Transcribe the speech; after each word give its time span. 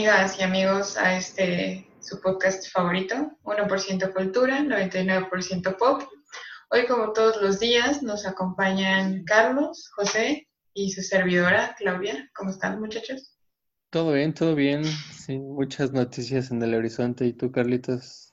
amigas 0.00 0.40
y 0.40 0.42
amigos 0.42 0.96
a 0.96 1.18
este 1.18 1.86
su 2.00 2.22
podcast 2.22 2.72
favorito, 2.72 3.14
1% 3.42 4.14
cultura, 4.14 4.60
99% 4.60 5.76
pop. 5.76 6.00
Hoy, 6.70 6.86
como 6.86 7.12
todos 7.12 7.42
los 7.42 7.60
días, 7.60 8.02
nos 8.02 8.24
acompañan 8.24 9.24
Carlos, 9.24 9.90
José 9.94 10.48
y 10.72 10.90
su 10.92 11.02
servidora, 11.02 11.74
Claudia. 11.76 12.30
¿Cómo 12.34 12.48
están, 12.48 12.80
muchachos? 12.80 13.36
Todo 13.90 14.14
bien, 14.14 14.32
todo 14.32 14.54
bien. 14.54 14.86
Sí, 14.86 15.38
muchas 15.38 15.92
noticias 15.92 16.50
en 16.50 16.62
el 16.62 16.74
horizonte. 16.74 17.26
¿Y 17.26 17.34
tú, 17.34 17.52
Carlitos? 17.52 18.32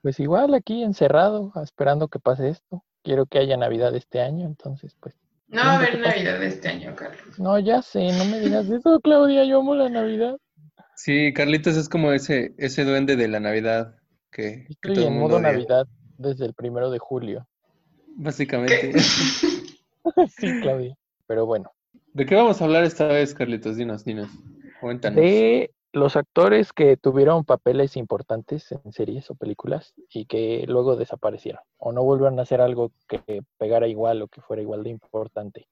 Pues 0.00 0.18
igual 0.18 0.54
aquí 0.54 0.82
encerrado, 0.82 1.52
esperando 1.62 2.08
que 2.08 2.18
pase 2.18 2.48
esto. 2.48 2.82
Quiero 3.02 3.26
que 3.26 3.40
haya 3.40 3.58
Navidad 3.58 3.94
este 3.94 4.22
año, 4.22 4.46
entonces 4.46 4.96
pues 4.98 5.14
no 5.48 5.62
va 5.64 5.72
a 5.72 5.76
haber 5.76 5.98
Navidad 5.98 6.42
este 6.42 6.68
año, 6.68 6.94
Carlos. 6.94 7.38
No, 7.38 7.58
ya 7.58 7.82
sé, 7.82 8.12
no 8.12 8.24
me 8.26 8.38
digas 8.38 8.68
eso, 8.70 9.00
Claudia, 9.00 9.44
yo 9.44 9.60
amo 9.60 9.74
la 9.74 9.88
Navidad. 9.90 10.38
Sí, 10.98 11.32
Carlitos 11.32 11.76
es 11.76 11.88
como 11.88 12.10
ese, 12.10 12.54
ese 12.58 12.84
duende 12.84 13.14
de 13.14 13.28
la 13.28 13.38
Navidad 13.38 13.94
que, 14.32 14.66
Estoy 14.68 15.04
en 15.04 15.16
modo 15.16 15.38
Navidad 15.38 15.86
desde 16.16 16.44
el 16.44 16.54
primero 16.54 16.90
de 16.90 16.98
julio. 16.98 17.46
Básicamente. 18.16 18.92
sí, 18.98 20.60
Claudia. 20.60 20.98
Pero 21.28 21.46
bueno. 21.46 21.70
¿De 22.14 22.26
qué 22.26 22.34
vamos 22.34 22.60
a 22.60 22.64
hablar 22.64 22.82
esta 22.82 23.06
vez, 23.06 23.32
Carlitos? 23.32 23.76
Dinos, 23.76 24.04
dinos. 24.04 24.28
Cuéntanos. 24.80 25.20
De 25.20 25.70
los 25.92 26.16
actores 26.16 26.72
que 26.72 26.96
tuvieron 26.96 27.44
papeles 27.44 27.96
importantes 27.96 28.72
en 28.72 28.92
series 28.92 29.30
o 29.30 29.36
películas 29.36 29.94
y 30.10 30.26
que 30.26 30.64
luego 30.66 30.96
desaparecieron 30.96 31.62
o 31.76 31.92
no 31.92 32.02
volvieron 32.02 32.40
a 32.40 32.42
hacer 32.42 32.60
algo 32.60 32.90
que 33.06 33.44
pegara 33.56 33.86
igual 33.86 34.22
o 34.22 34.26
que 34.26 34.40
fuera 34.40 34.62
igual 34.62 34.82
de 34.82 34.90
importante. 34.90 35.68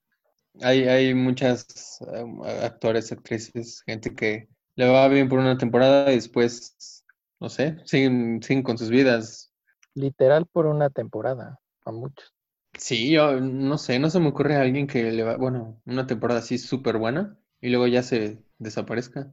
Hay, 0.62 0.84
hay 0.84 1.14
muchas 1.14 1.98
um, 2.02 2.44
actores, 2.44 3.10
actrices, 3.10 3.82
gente 3.82 4.14
que 4.14 4.46
le 4.76 4.88
va 4.88 5.08
bien 5.08 5.28
por 5.28 5.38
una 5.38 5.58
temporada 5.58 6.12
y 6.12 6.16
después, 6.16 7.04
no 7.40 7.48
sé, 7.48 7.78
siguen, 7.84 8.42
siguen 8.42 8.62
con 8.62 8.78
sus 8.78 8.90
vidas. 8.90 9.52
Literal 9.94 10.46
por 10.46 10.66
una 10.66 10.90
temporada, 10.90 11.58
a 11.84 11.92
muchos. 11.92 12.32
Sí, 12.78 13.10
yo 13.10 13.40
no 13.40 13.78
sé, 13.78 13.98
no 13.98 14.10
se 14.10 14.20
me 14.20 14.28
ocurre 14.28 14.56
a 14.56 14.60
alguien 14.60 14.86
que 14.86 15.02
le 15.04 15.22
va, 15.22 15.36
bueno, 15.36 15.80
una 15.86 16.06
temporada 16.06 16.40
así 16.40 16.58
súper 16.58 16.98
buena 16.98 17.38
y 17.60 17.70
luego 17.70 17.86
ya 17.86 18.02
se 18.02 18.38
desaparezca. 18.58 19.32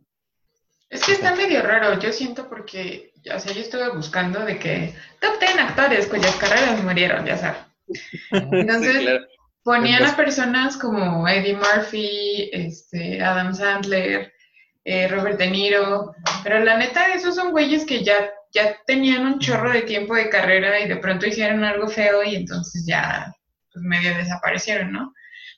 Es 0.89 1.03
que 1.03 1.13
está 1.13 1.35
medio 1.35 1.61
raro, 1.61 1.99
yo 1.99 2.11
siento 2.13 2.47
porque, 2.47 3.11
o 3.35 3.39
sea, 3.39 3.51
yo 3.51 3.61
estuve 3.61 3.89
buscando 3.89 4.45
de 4.45 4.59
que 4.59 4.93
top 5.19 5.39
10 5.39 5.57
actores 5.57 6.07
cuyas 6.07 6.35
carreras 6.37 6.83
murieron, 6.83 7.25
ya 7.25 7.35
sabes. 7.35 7.61
Entonces, 8.31 9.21
ponían 9.63 10.05
a 10.05 10.15
personas 10.15 10.77
como 10.77 11.27
Eddie 11.27 11.55
Murphy, 11.55 12.49
este, 12.53 13.21
Adam 13.21 13.53
Sandler, 13.53 14.31
eh, 14.85 15.07
Robert 15.07 15.37
De 15.37 15.49
Niro, 15.49 16.13
pero 16.43 16.59
la 16.59 16.77
neta, 16.77 17.13
esos 17.13 17.35
son 17.35 17.51
güeyes 17.51 17.85
que 17.85 18.03
ya, 18.03 18.31
ya 18.51 18.77
tenían 18.85 19.25
un 19.25 19.39
chorro 19.39 19.71
de 19.71 19.83
tiempo 19.83 20.15
de 20.15 20.29
carrera 20.29 20.79
y 20.79 20.87
de 20.87 20.97
pronto 20.97 21.25
hicieron 21.25 21.63
algo 21.63 21.87
feo 21.87 22.23
y 22.23 22.35
entonces 22.35 22.85
ya 22.85 23.33
pues, 23.71 23.83
medio 23.83 24.15
desaparecieron, 24.15 24.91
¿no? 24.91 25.13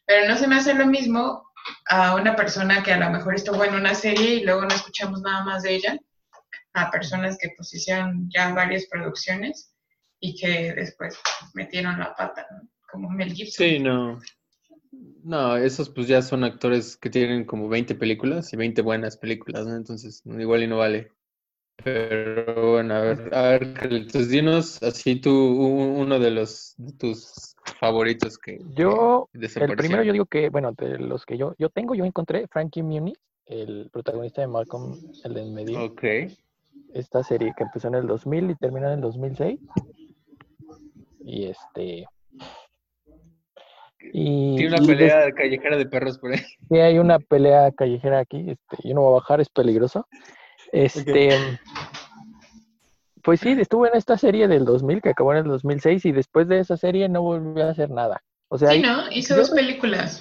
Pero 0.06 0.28
no 0.28 0.38
se 0.38 0.48
me 0.48 0.56
hace 0.56 0.74
lo 0.74 0.86
mismo 0.86 1.44
a 1.90 2.16
una 2.16 2.36
persona 2.36 2.84
que 2.84 2.94
a 2.94 3.00
lo 3.00 3.10
mejor 3.10 3.36
estuvo 3.36 3.64
en 3.64 3.74
una 3.74 3.96
serie 3.96 4.36
y 4.36 4.44
luego 4.44 4.62
no 4.62 4.76
escuchamos 4.76 5.22
nada 5.22 5.44
más 5.44 5.64
de 5.64 5.76
ella, 5.76 5.98
a 6.74 6.92
personas 6.92 7.38
que 7.40 7.50
pues 7.56 7.74
hicieron 7.74 8.30
ya 8.30 8.54
varias 8.54 8.86
producciones 8.86 9.74
y 10.20 10.36
que 10.36 10.74
después 10.74 11.18
metieron 11.54 12.00
la 12.00 12.14
pata, 12.16 12.46
¿no? 12.52 12.70
Como 12.92 13.10
Mel 13.10 13.34
Gibson. 13.34 13.68
Sí, 13.68 13.80
no. 13.80 14.20
No, 15.24 15.58
esos 15.58 15.90
pues 15.90 16.08
ya 16.08 16.22
son 16.22 16.44
actores 16.44 16.98
que 16.98 17.10
tienen 17.10 17.46
como 17.46 17.68
20 17.68 17.96
películas 17.96 18.54
y 18.54 18.58
20 18.58 18.82
buenas 18.82 19.18
películas, 19.18 19.66
¿no? 19.66 19.76
Entonces 19.76 20.22
igual 20.26 20.64
y 20.64 20.68
no 20.68 20.78
vale. 20.78 21.12
Pero 21.84 22.72
bueno, 22.74 22.94
a 22.94 23.02
ver, 23.02 23.36
a 23.36 23.42
ver, 23.50 23.74
Carlitos, 23.74 24.30
dinos 24.30 24.82
así 24.82 25.18
tú, 25.18 25.32
uno 25.32 26.20
de 26.20 26.32
los 26.32 26.76
de 26.78 26.94
tus 26.94 27.56
favoritos 27.80 28.38
que 28.38 28.60
yo 28.76 29.28
el 29.34 29.76
primero 29.76 30.04
yo 30.04 30.14
digo 30.14 30.26
que 30.26 30.50
bueno 30.50 30.72
de 30.74 31.00
los 31.00 31.26
que 31.26 31.38
yo 31.38 31.56
yo 31.58 31.70
tengo 31.70 31.96
yo 31.96 32.06
encontré 32.06 32.48
Frankie 32.48 32.84
Muniz 32.84 33.18
el 33.48 33.90
protagonista 33.92 34.42
de 34.42 34.48
Malcolm 34.48 34.96
el 35.24 35.38
en 35.38 35.54
medio 35.54 35.86
Ok. 35.86 36.04
esta 36.94 37.24
serie 37.24 37.54
que 37.58 37.64
empezó 37.64 37.88
en 37.88 37.96
el 37.96 38.08
2000 38.08 38.52
y 38.52 38.56
terminó 38.56 38.88
en 38.88 38.94
el 38.94 39.02
2006 39.02 39.60
y 41.26 41.46
este 41.46 42.06
y, 44.14 44.56
tiene 44.56 44.76
una 44.76 44.86
pelea 44.86 45.32
callejera 45.32 45.78
de 45.78 45.86
perros 45.86 46.18
por 46.18 46.34
ahí 46.34 46.40
sí 46.70 46.78
hay 46.78 47.00
una 47.00 47.20
pelea 47.20 47.72
callejera 47.72 48.20
aquí 48.20 48.46
este 48.50 48.88
yo 48.88 48.96
no 48.96 49.02
voy 49.02 49.12
a 49.12 49.20
bajar 49.20 49.42
es 49.42 49.50
peligroso 49.50 50.08
este 50.72 51.60
pues 53.26 53.40
sí, 53.40 53.56
estuvo 53.60 53.88
en 53.88 53.96
esta 53.96 54.20
serie 54.20 54.48
del 54.48 54.66
2000 54.66 55.02
que 55.02 55.10
acabó 55.10 55.32
en 55.32 55.40
el 55.40 55.46
2006 55.46 56.06
y 56.06 56.12
después 56.12 56.48
de 56.48 56.60
esa 56.60 56.78
serie 56.78 57.10
no 57.10 57.24
volvió 57.24 57.66
a 57.66 57.72
hacer 57.72 57.90
nada. 57.90 58.22
O 58.50 58.58
sea, 58.60 58.70
sí, 58.70 58.82
¿no? 58.82 59.12
Hizo 59.12 59.36
dos 59.36 59.50
películas. 59.50 60.20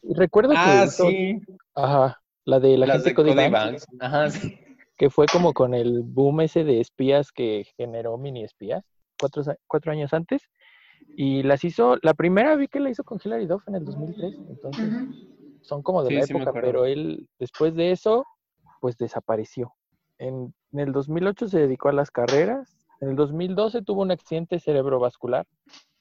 Recuerdo 0.00 0.50
que... 0.50 0.58
Ah, 0.58 0.86
sí. 0.86 1.40
Ajá, 1.74 2.22
la 2.44 2.60
de 2.60 2.78
la 2.78 2.86
gente 2.86 3.08
de 3.08 3.14
Cody, 3.14 3.34
Banks. 3.34 3.84
Ajá, 3.98 4.30
sí. 4.30 4.56
Que 4.96 5.10
fue 5.10 5.26
como 5.26 5.52
con 5.52 5.74
el 5.74 6.02
boom 6.04 6.42
ese 6.42 6.62
de 6.62 6.80
espías 6.80 7.32
que 7.32 7.66
generó 7.76 8.16
mini 8.16 8.44
espías 8.44 8.84
cuatro, 9.18 9.42
cuatro 9.66 9.90
años 9.90 10.12
antes. 10.12 10.48
Y 11.16 11.42
las 11.42 11.64
hizo, 11.64 11.96
la 12.02 12.14
primera 12.14 12.56
vi 12.56 12.68
que 12.68 12.80
la 12.80 12.90
hizo 12.90 13.04
con 13.04 13.20
Hilary 13.22 13.46
Duff 13.46 13.66
en 13.68 13.76
el 13.76 13.84
2003. 13.84 14.34
Entonces, 14.48 14.92
son 15.60 15.82
como 15.82 16.02
de 16.02 16.12
la 16.12 16.24
época, 16.24 16.52
pero 16.52 16.84
él 16.84 17.28
después 17.38 17.74
de 17.74 17.92
eso, 17.92 18.26
pues 18.80 18.96
desapareció. 18.96 19.74
En, 20.18 20.54
el 20.72 20.92
2008 20.92 21.48
se 21.48 21.60
dedicó 21.60 21.88
a 21.88 21.92
las 21.92 22.10
carreras. 22.10 22.76
En 23.00 23.10
el 23.10 23.16
2012 23.16 23.82
tuvo 23.82 24.02
un 24.02 24.10
accidente 24.10 24.58
cerebrovascular 24.58 25.46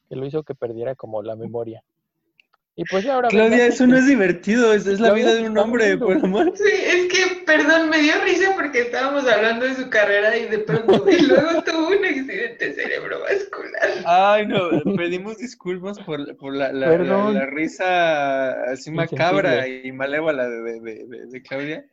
que 0.10 0.16
lo 0.16 0.26
hizo 0.26 0.44
que 0.44 0.56
perdiera 0.56 0.96
como 0.96 1.22
la 1.22 1.36
memoria. 1.36 1.84
Y 2.76 2.84
pues 2.86 3.06
ahora... 3.06 3.28
Claudia, 3.30 3.68
eso 3.68 3.86
no 3.86 3.98
es 3.98 4.08
divertido, 4.08 4.74
es, 4.74 4.88
es 4.88 5.00
la 5.00 5.14
vida 5.14 5.36
de 5.36 5.48
un 5.48 5.58
hombre, 5.60 5.96
por 5.98 6.18
amor. 6.18 6.54
Sí, 6.56 6.64
es 6.72 7.06
que, 7.08 7.44
perdón, 7.46 7.90
me 7.90 8.00
dio 8.00 8.14
risa 8.24 8.54
porque 8.56 8.82
estábamos 8.82 9.28
hablando 9.28 9.66
de 9.66 9.76
su 9.76 9.90
carrera 9.90 10.36
y 10.36 10.48
de 10.48 10.58
pronto, 10.60 11.06
y 11.10 11.22
luego 11.22 11.62
tuvo 11.66 11.90
un 11.90 12.04
accidente 12.04 12.74
cerebrovascular. 12.74 13.90
Ay, 14.06 14.48
no, 14.48 14.70
pedimos 14.96 15.38
disculpas 15.38 16.00
por, 16.00 16.36
por 16.38 16.56
la, 16.56 16.74
la, 16.74 16.98
la, 16.98 17.46
risa 17.46 18.64
así 18.64 18.90
macabra 18.90 19.68
y 19.68 19.92
malévola 19.92 20.50
de, 20.50 20.80
de, 20.80 21.26
de 21.28 21.42
Claudia. 21.44 21.86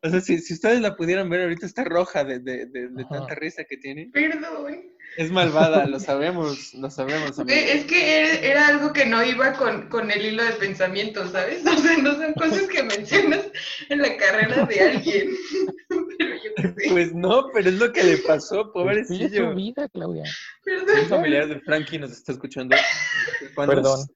O 0.00 0.08
sea, 0.08 0.20
si, 0.22 0.38
si, 0.38 0.54
ustedes 0.54 0.80
la 0.80 0.96
pudieran 0.96 1.28
ver, 1.28 1.42
ahorita 1.42 1.66
está 1.66 1.84
roja 1.84 2.24
de, 2.24 2.38
de, 2.38 2.66
de, 2.66 3.04
tanta 3.04 3.34
risa 3.34 3.64
que 3.64 3.76
tiene. 3.76 4.08
Perdón. 4.10 4.91
Es 5.16 5.30
malvada, 5.30 5.86
lo 5.86 6.00
sabemos, 6.00 6.72
lo 6.74 6.90
sabemos. 6.90 7.38
Es 7.46 7.84
que 7.84 8.48
era, 8.48 8.68
algo 8.68 8.92
que 8.92 9.04
no 9.04 9.22
iba 9.22 9.52
con, 9.54 9.88
con, 9.88 10.10
el 10.10 10.24
hilo 10.24 10.42
de 10.42 10.52
pensamiento, 10.52 11.26
¿sabes? 11.28 11.62
O 11.66 11.76
sea, 11.76 11.98
no 11.98 12.14
son 12.14 12.32
cosas 12.34 12.66
que 12.68 12.82
mencionas 12.82 13.50
en 13.88 14.00
la 14.00 14.16
carrera 14.16 14.64
de 14.64 14.80
alguien. 14.80 15.30
pero 16.18 16.34
yo 16.36 16.74
Pues 16.90 17.14
no, 17.14 17.48
pero 17.52 17.68
es 17.68 17.74
lo 17.74 17.92
que 17.92 18.04
le 18.04 18.18
pasó, 18.18 18.72
pues 18.72 18.84
pobrecillo. 18.84 19.26
Es 19.26 19.50
su 19.50 19.54
vida, 19.54 19.88
Claudia. 19.88 20.24
Perdón. 20.64 21.00
Un 21.00 21.08
familiar 21.08 21.48
de 21.48 21.60
Frankie 21.60 21.98
nos 21.98 22.12
está 22.12 22.32
escuchando. 22.32 22.76
Perdón. 23.54 24.06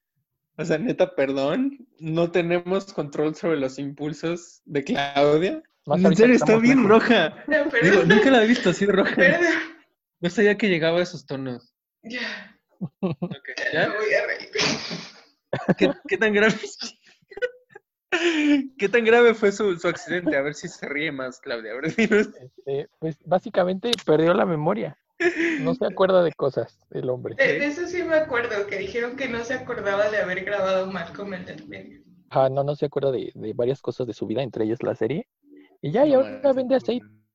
O 0.59 0.65
sea, 0.65 0.79
neta, 0.79 1.13
perdón, 1.13 1.87
no 1.99 2.31
tenemos 2.31 2.91
control 2.91 3.35
sobre 3.35 3.57
los 3.57 3.77
impulsos 3.77 4.61
de 4.65 4.83
Claudia. 4.83 5.61
en 5.85 6.15
serio, 6.15 6.35
está 6.35 6.57
bien 6.57 6.87
roja. 6.87 7.35
Digo, 7.83 8.03
nunca 8.05 8.31
la 8.31 8.43
he 8.43 8.47
visto 8.47 8.71
así 8.71 8.87
roja. 8.87 9.15
Perdón. 9.15 9.76
No 10.19 10.29
sabía 10.29 10.57
que 10.57 10.69
llegaba 10.69 10.99
a 10.99 11.03
esos 11.03 11.25
tonos. 11.25 11.73
Ya. 12.03 12.59
Okay, 12.99 13.55
¿ya? 13.73 13.89
Me 13.89 13.95
voy 13.95 14.13
a 14.13 14.27
reír. 14.27 14.49
¿Qué, 15.77 15.91
¿Qué, 16.07 16.17
tan 16.17 16.33
grave? 16.33 16.55
¿Qué 18.77 18.89
tan 18.89 19.05
grave 19.05 19.33
fue 19.33 19.51
su, 19.51 19.77
su, 19.77 19.87
accidente? 19.87 20.35
A 20.35 20.41
ver 20.41 20.55
si 20.55 20.67
se 20.67 20.87
ríe 20.87 21.11
más, 21.11 21.39
Claudia. 21.39 21.71
A 21.71 21.75
ver, 21.75 21.85
este, 21.85 22.89
pues 22.99 23.17
básicamente 23.25 23.91
perdió 24.05 24.33
la 24.33 24.45
memoria. 24.45 24.97
No 25.61 25.73
se 25.73 25.85
acuerda 25.85 26.23
de 26.23 26.31
cosas 26.33 26.79
el 26.91 27.09
hombre. 27.09 27.35
De, 27.35 27.65
eso 27.65 27.87
sí 27.87 28.03
me 28.03 28.15
acuerdo, 28.15 28.67
que 28.67 28.77
dijeron 28.77 29.15
que 29.15 29.27
no 29.27 29.43
se 29.43 29.55
acordaba 29.55 30.09
de 30.09 30.17
haber 30.17 30.45
grabado 30.45 30.91
Malcolm 30.91 31.33
en 31.33 31.49
el 31.49 31.67
medio. 31.67 32.01
Ah, 32.29 32.49
no, 32.49 32.63
no 32.63 32.75
se 32.75 32.85
acuerda 32.85 33.11
de, 33.11 33.31
de, 33.33 33.53
varias 33.53 33.81
cosas 33.81 34.05
de 34.05 34.13
su 34.13 34.27
vida, 34.27 34.43
entre 34.43 34.65
ellas 34.65 34.83
la 34.83 34.95
serie. 34.95 35.27
Y 35.81 35.91
ya, 35.91 36.05
y 36.05 36.13
ahora 36.13 36.53
vende 36.53 36.75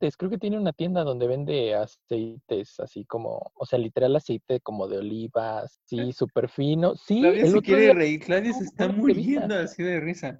aceites. 0.03 0.17
Creo 0.17 0.31
que 0.31 0.39
tiene 0.39 0.59
una 0.59 0.73
tienda 0.73 1.05
donde 1.05 1.27
vende 1.27 1.75
aceites 1.75 2.81
así 2.81 3.05
como, 3.05 3.53
o 3.55 3.67
sea, 3.67 3.79
literal 3.79 4.15
aceite 4.17 4.61
como 4.61 4.89
de 4.89 4.99
olivas, 4.99 5.81
sí, 5.85 6.13
súper 6.13 6.49
fino. 6.49 6.95
Sí, 6.97 7.21
Claudia 7.21 7.47
se 7.47 7.63
quiere 7.63 7.95
reír, 7.95 8.21
Claudia 8.21 8.53
se 8.53 8.65
está 8.65 8.89
muriendo 8.89 9.55
así 9.55 9.83
de 9.83 10.01
risa. 10.01 10.39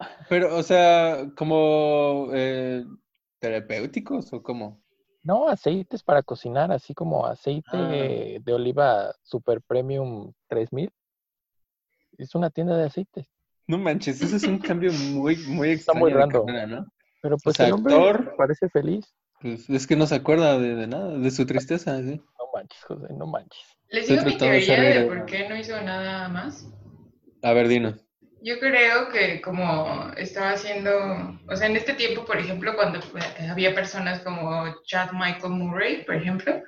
Pero, 0.28 0.56
o 0.56 0.62
sea, 0.62 1.30
como 1.36 2.28
eh, 2.32 2.84
terapéuticos 3.38 4.32
o 4.32 4.42
cómo? 4.42 4.82
No, 5.22 5.48
aceites 5.48 6.02
para 6.02 6.22
cocinar, 6.22 6.70
así 6.70 6.92
como 6.92 7.24
aceite 7.26 7.70
Ah. 7.72 8.40
de 8.42 8.52
oliva 8.52 9.14
Super 9.22 9.62
Premium 9.62 10.32
3000. 10.48 10.90
Es 12.18 12.34
una 12.34 12.50
tienda 12.50 12.76
de 12.76 12.84
aceites. 12.84 13.26
No 13.66 13.78
manches, 13.78 14.20
eso 14.20 14.36
es 14.36 14.44
un 14.44 14.58
cambio 14.58 14.92
muy, 14.92 15.36
muy 15.48 15.70
Está 15.70 15.92
extraño 15.92 16.00
muy 16.00 16.12
de 16.12 16.18
random. 16.18 16.46
¿no? 16.68 16.86
Pero 17.24 17.38
pues 17.38 17.58
el 17.58 17.72
hombre 17.72 17.96
parece 18.36 18.68
feliz. 18.68 19.06
Pues 19.40 19.70
es 19.70 19.86
que 19.86 19.96
no 19.96 20.06
se 20.06 20.16
acuerda 20.16 20.58
de, 20.58 20.86
nada, 20.86 21.16
de 21.16 21.30
su 21.30 21.46
tristeza. 21.46 21.96
¿sí? 22.02 22.20
No 22.38 22.50
manches, 22.52 22.84
José, 22.84 23.06
no 23.14 23.26
manches. 23.26 23.64
¿Les 23.88 24.06
digo 24.06 24.24
mi 24.26 24.36
teoría 24.36 24.78
de 24.78 25.06
por 25.06 25.24
qué 25.24 25.48
no 25.48 25.56
hizo 25.56 25.80
nada 25.80 26.28
más? 26.28 26.68
A 27.42 27.54
ver, 27.54 27.68
dinos. 27.68 28.04
Yo 28.42 28.60
creo 28.60 29.08
que 29.08 29.40
como 29.40 30.10
estaba 30.18 30.50
haciendo, 30.50 31.38
o 31.48 31.56
sea, 31.56 31.66
en 31.66 31.76
este 31.76 31.94
tiempo, 31.94 32.26
por 32.26 32.36
ejemplo, 32.36 32.76
cuando 32.76 33.00
había 33.50 33.74
personas 33.74 34.20
como 34.20 34.82
Chad 34.84 35.12
Michael 35.12 35.54
Murray, 35.54 36.04
por 36.04 36.16
ejemplo, 36.16 36.62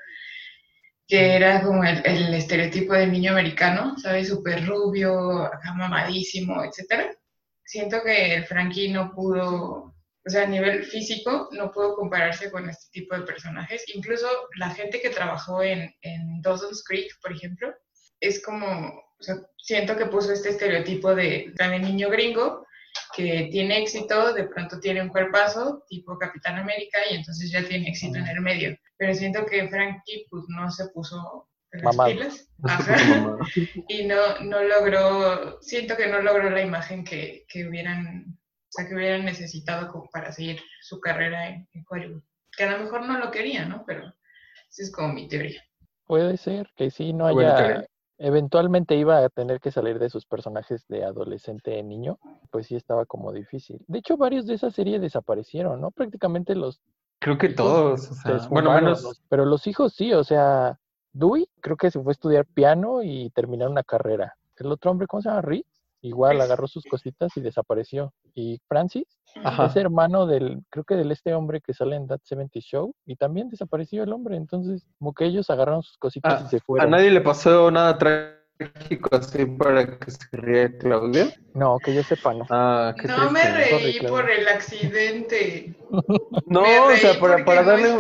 que 1.07 1.37
era 1.37 1.61
como 1.61 1.85
el, 1.85 2.33
estereotipo 2.33 2.95
del 2.95 3.13
niño 3.13 3.33
americano, 3.33 3.95
¿sabes? 3.99 4.29
Súper 4.29 4.67
rubio, 4.67 5.43
acá 5.43 5.75
mamadísimo, 5.75 6.65
etcétera. 6.65 7.15
Siento 7.63 7.99
que 8.03 8.37
el 8.37 8.47
Frankie 8.47 8.91
no 8.91 9.13
pudo, 9.13 9.96
o 10.27 10.31
sea, 10.31 10.43
a 10.43 10.47
nivel 10.47 10.85
físico, 10.85 11.49
no 11.53 11.71
pudo 11.71 11.95
compararse 11.95 12.51
con 12.51 12.69
este 12.69 12.91
tipo 12.91 13.17
de 13.17 13.23
personajes. 13.23 13.85
Incluso 13.95 14.27
la 14.57 14.71
gente 14.71 15.01
que 15.01 15.11
trabajó 15.11 15.63
en, 15.63 15.95
en 16.03 16.43
Dawson's 16.43 16.83
Creek, 16.85 17.13
por 17.23 17.33
ejemplo, 17.33 17.73
es 18.21 18.43
como, 18.43 18.67
o 18.67 19.23
sea, 19.23 19.37
siento 19.57 19.97
que 19.97 20.07
puso 20.07 20.33
este 20.33 20.49
estereotipo 20.49 21.15
de, 21.15 21.53
de 21.57 21.79
niño 21.79 22.11
gringo 22.11 22.67
que 23.15 23.49
tiene 23.53 23.83
éxito, 23.83 24.33
de 24.33 24.45
pronto 24.45 24.81
tiene 24.81 25.03
un 25.03 25.11
cuerpazo 25.11 25.85
tipo 25.89 26.19
Capitán 26.19 26.57
América 26.57 26.99
y 27.11 27.15
entonces 27.15 27.51
ya 27.51 27.63
tiene 27.65 27.89
éxito 27.89 28.19
en 28.19 28.27
el 28.27 28.41
medio. 28.41 28.77
Pero 28.97 29.15
siento 29.15 29.47
que 29.47 29.69
Frankie 29.69 30.27
pues 30.31 30.45
no 30.49 30.71
se 30.71 30.89
puso 30.89 31.49
las 31.73 31.97
pilas. 31.97 32.49
Y 33.89 34.05
no, 34.07 34.41
no 34.41 34.63
logró, 34.63 35.61
siento 35.61 35.97
que 35.97 36.07
no 36.07 36.21
logró 36.21 36.51
la 36.51 36.63
imagen 36.63 37.05
que, 37.05 37.45
que 37.49 37.69
hubieran, 37.69 38.36
sea, 38.77 38.89
que 38.89 38.95
hubieran 38.95 39.25
necesitado 39.25 39.91
como 39.91 40.09
para 40.11 40.33
seguir 40.33 40.61
su 40.81 41.01
carrera 41.01 41.49
en, 41.49 41.67
Hollywood. 41.89 42.23
Que 42.57 42.65
a 42.65 42.77
lo 42.77 42.85
mejor 42.85 43.07
no 43.07 43.19
lo 43.19 43.31
quería, 43.31 43.65
¿no? 43.67 43.85
Pero 43.87 44.07
esa 44.71 44.83
es 44.83 44.93
como 44.93 45.13
mi 45.13 45.29
teoría. 45.29 45.63
Puede 46.07 46.37
ser 46.37 46.71
que 46.77 46.91
sí, 46.91 47.13
no 47.13 47.27
haya 47.27 47.87
eventualmente 48.19 48.97
iba 48.97 49.19
a 49.19 49.29
tener 49.29 49.61
que 49.61 49.71
salir 49.71 49.99
de 49.99 50.11
sus 50.11 50.25
personajes 50.25 50.87
de 50.89 51.05
adolescente 51.05 51.83
niño, 51.83 52.19
pues 52.51 52.67
sí 52.67 52.77
estaba 52.77 53.05
como 53.05 53.33
difícil. 53.33 53.85
De 53.89 53.99
hecho, 53.99 54.17
varios 54.17 54.47
de 54.47 54.55
esa 54.55 54.71
serie 54.71 54.99
desaparecieron, 54.99 55.81
¿no? 55.81 55.91
Prácticamente 55.91 56.55
los... 56.55 56.81
Creo 57.19 57.39
que 57.39 57.49
todos, 57.49 58.11
bueno, 58.51 58.73
menos... 58.73 59.23
pero 59.29 59.45
los 59.45 59.67
hijos 59.67 59.95
sí, 59.95 60.13
o 60.13 60.23
sea, 60.23 60.79
Dewey 61.13 61.49
creo 61.61 61.77
que 61.77 61.91
se 61.91 62.01
fue 62.01 62.11
a 62.11 62.13
estudiar 62.13 62.47
piano 62.47 63.03
y 63.03 63.31
terminar 63.31 63.69
una 63.69 63.83
carrera. 63.83 64.37
El 64.57 64.71
otro 64.71 64.91
hombre, 64.91 65.07
¿cómo 65.07 65.23
se 65.23 65.29
llama? 65.29 65.43
Rick, 65.43 65.67
igual 66.07 66.41
agarró 66.41 66.67
sus 66.69 66.85
cositas 66.85 67.37
y 67.37 67.41
desapareció. 67.41 68.13
Y 68.35 68.61
Francis 68.69 69.07
es 69.35 69.77
hermano 69.77 70.27
del, 70.27 70.63
creo 70.71 70.85
que 70.85 70.95
del 70.95 71.13
este 71.13 71.35
hombre 71.35 71.61
que 71.61 71.75
sale 71.75 71.97
en 71.97 72.07
That 72.07 72.21
70 72.23 72.61
Show 72.61 72.95
y 73.05 73.17
también 73.17 73.49
desapareció 73.49 74.03
el 74.03 74.13
hombre. 74.13 74.37
Entonces, 74.37 74.87
como 74.99 75.13
que 75.13 75.27
ellos 75.27 75.51
agarraron 75.51 75.83
sus 75.83 75.99
cositas 75.99 76.43
y 76.43 76.45
ah, 76.45 76.49
se 76.49 76.61
fueron. 76.61 76.87
¿A 76.87 76.97
nadie 76.97 77.11
le 77.11 77.21
pasó 77.21 77.71
nada 77.71 77.99
trágico 77.99 79.17
así 79.17 79.45
para 79.47 79.99
que 79.99 80.11
se 80.11 80.19
ría 80.33 80.79
Claudia? 80.79 81.33
No, 81.55 81.79
que 81.79 81.95
yo 81.95 82.03
sepa, 82.03 82.35
no. 82.35 82.47
Ah, 82.51 82.95
qué 82.99 83.09
no 83.09 83.31
me 83.31 83.43
reí 83.43 84.01
por 84.07 84.31
el 84.31 84.49
accidente. 84.49 85.77
no, 86.47 86.63
o 86.63 86.97
sea, 86.97 87.19
para, 87.19 87.45
para 87.45 87.63
darle 87.63 87.97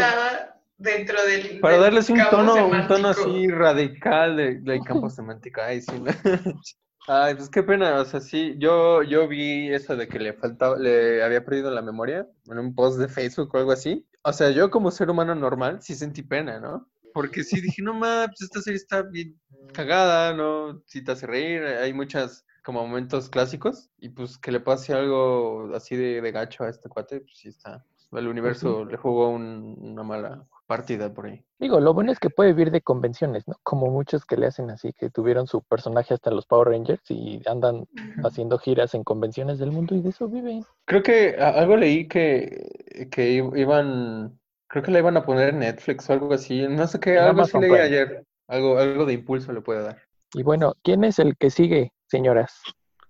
dentro 0.78 1.16
del 1.24 1.60
para 1.60 1.78
darles 1.78 2.10
un 2.10 2.20
tono 2.30 2.66
un 2.66 2.86
tono 2.86 3.08
así 3.08 3.48
radical 3.48 4.36
de, 4.36 4.60
de 4.60 4.78
campo 4.80 5.08
semántico 5.08 5.62
ay 5.62 5.80
sí 5.80 5.90
Ay, 7.08 7.36
pues 7.36 7.48
qué 7.48 7.62
pena, 7.62 8.00
o 8.00 8.04
sea, 8.04 8.20
sí, 8.20 8.56
yo, 8.58 9.02
yo 9.02 9.28
vi 9.28 9.72
eso 9.72 9.94
de 9.94 10.08
que 10.08 10.18
le 10.18 10.32
faltaba, 10.32 10.76
le 10.76 11.22
había 11.22 11.44
perdido 11.44 11.70
la 11.70 11.80
memoria 11.80 12.26
en 12.46 12.58
un 12.58 12.74
post 12.74 12.98
de 12.98 13.06
Facebook 13.06 13.54
o 13.54 13.58
algo 13.58 13.70
así. 13.70 14.04
O 14.22 14.32
sea, 14.32 14.50
yo 14.50 14.70
como 14.70 14.90
ser 14.90 15.08
humano 15.08 15.34
normal 15.34 15.80
sí 15.80 15.94
sentí 15.94 16.22
pena, 16.22 16.58
¿no? 16.58 16.88
Porque 17.14 17.44
sí 17.44 17.60
dije, 17.60 17.80
no 17.80 17.94
mames, 17.94 18.28
pues 18.28 18.42
esta 18.42 18.60
serie 18.60 18.78
está 18.78 19.02
bien 19.02 19.38
cagada, 19.72 20.34
¿no? 20.34 20.82
Sí 20.86 21.04
te 21.04 21.12
hace 21.12 21.28
reír, 21.28 21.62
hay 21.64 21.92
muchas 21.92 22.44
como 22.64 22.84
momentos 22.84 23.30
clásicos 23.30 23.88
y 23.98 24.08
pues 24.08 24.36
que 24.36 24.50
le 24.50 24.58
pase 24.58 24.92
algo 24.92 25.70
así 25.76 25.94
de, 25.94 26.20
de 26.20 26.32
gacho 26.32 26.64
a 26.64 26.68
este 26.68 26.88
cuate, 26.88 27.20
pues 27.20 27.38
sí 27.38 27.48
está. 27.48 27.84
El 28.10 28.26
universo 28.26 28.84
le 28.84 28.96
jugó 28.96 29.28
una 29.30 30.02
mala 30.02 30.44
partida 30.66 31.12
por 31.12 31.26
ahí. 31.26 31.44
Digo, 31.58 31.80
lo 31.80 31.94
bueno 31.94 32.12
es 32.12 32.18
que 32.18 32.30
puede 32.30 32.52
vivir 32.52 32.70
de 32.70 32.80
convenciones, 32.80 33.46
¿no? 33.46 33.54
Como 33.62 33.86
muchos 33.90 34.24
que 34.24 34.36
le 34.36 34.46
hacen 34.46 34.70
así, 34.70 34.92
que 34.92 35.10
tuvieron 35.10 35.46
su 35.46 35.62
personaje 35.62 36.14
hasta 36.14 36.30
los 36.30 36.46
Power 36.46 36.68
Rangers 36.68 37.02
y 37.10 37.40
andan 37.46 37.86
haciendo 38.24 38.58
giras 38.58 38.94
en 38.94 39.04
convenciones 39.04 39.58
del 39.58 39.72
mundo 39.72 39.94
y 39.94 40.02
de 40.02 40.10
eso 40.10 40.28
viven. 40.28 40.64
Creo 40.84 41.02
que 41.02 41.36
algo 41.36 41.76
leí 41.76 42.08
que, 42.08 43.08
que 43.10 43.32
iban, 43.32 44.38
creo 44.68 44.82
que 44.82 44.90
la 44.90 44.98
iban 44.98 45.16
a 45.16 45.24
poner 45.24 45.50
en 45.50 45.60
Netflix 45.60 46.10
o 46.10 46.12
algo 46.12 46.32
así, 46.34 46.66
no 46.68 46.86
sé 46.86 47.00
qué, 47.00 47.18
algo 47.18 47.42
así 47.42 47.58
leí 47.58 47.72
ayer, 47.72 48.24
algo, 48.48 48.78
algo 48.78 49.06
de 49.06 49.14
impulso 49.14 49.52
le 49.52 49.60
puede 49.60 49.82
dar. 49.82 50.02
Y 50.34 50.42
bueno, 50.42 50.74
¿quién 50.82 51.04
es 51.04 51.18
el 51.18 51.36
que 51.36 51.50
sigue, 51.50 51.92
señoras? 52.08 52.60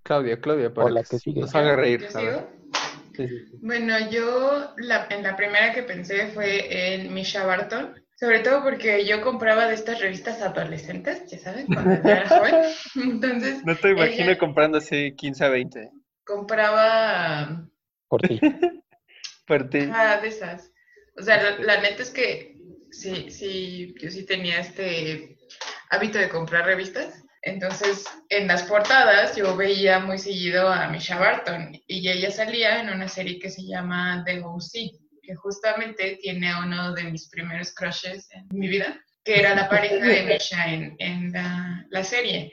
Claudia, 0.02 0.40
Claudia, 0.40 0.72
para 0.72 0.90
la 0.90 1.02
que, 1.02 1.18
sigue. 1.18 1.40
nos 1.40 1.54
haga 1.54 1.74
reír. 1.74 2.06
Bueno, 3.60 4.10
yo 4.10 4.74
la, 4.78 5.06
en 5.10 5.22
la 5.22 5.36
primera 5.36 5.72
que 5.72 5.82
pensé 5.82 6.28
fue 6.28 6.94
en 6.94 7.12
Misha 7.12 7.44
Barton, 7.44 7.94
sobre 8.18 8.40
todo 8.40 8.62
porque 8.62 9.04
yo 9.04 9.20
compraba 9.20 9.68
de 9.68 9.74
estas 9.74 10.00
revistas 10.00 10.40
adolescentes, 10.40 11.26
ya 11.26 11.38
sabes, 11.38 11.66
cuando 11.66 11.92
era 11.92 12.28
joven. 12.28 12.54
Entonces, 12.94 13.64
no 13.64 13.76
te 13.76 13.90
imagino 13.90 14.38
comprando 14.38 14.78
así 14.78 15.14
15 15.14 15.44
a 15.44 15.48
20. 15.50 15.90
Compraba... 16.24 17.68
Por 18.08 18.22
ti. 18.22 18.40
Por 19.46 19.68
ti. 19.68 19.88
Ah, 19.92 20.18
de 20.20 20.28
esas. 20.28 20.72
O 21.18 21.22
sea, 21.22 21.58
la, 21.58 21.80
neta 21.80 22.02
es 22.02 22.10
que 22.10 22.56
sí, 22.90 23.30
sí, 23.30 23.94
yo 24.00 24.10
sí 24.10 24.24
tenía 24.24 24.60
este 24.60 25.38
hábito 25.90 26.18
de 26.18 26.28
comprar 26.28 26.64
revistas. 26.66 27.22
Entonces, 27.46 28.04
en 28.28 28.48
las 28.48 28.64
portadas 28.64 29.36
yo 29.36 29.56
veía 29.56 30.00
muy 30.00 30.18
seguido 30.18 30.68
a 30.68 30.88
Misha 30.88 31.16
Barton 31.16 31.80
y 31.86 32.08
ella 32.08 32.28
salía 32.32 32.80
en 32.80 32.90
una 32.90 33.06
serie 33.06 33.38
que 33.38 33.50
se 33.50 33.62
llama 33.62 34.24
The 34.26 34.42
O.C., 34.42 34.90
que 35.22 35.34
justamente 35.36 36.18
tiene 36.20 36.52
uno 36.60 36.92
de 36.92 37.04
mis 37.04 37.28
primeros 37.28 37.72
crushes 37.72 38.28
en 38.32 38.48
mi 38.50 38.66
vida, 38.66 39.00
que 39.24 39.38
era 39.38 39.54
la 39.54 39.68
pareja 39.68 40.04
de 40.04 40.22
Misha 40.26 40.66
en, 40.66 41.32
la, 41.32 42.02
serie. 42.02 42.50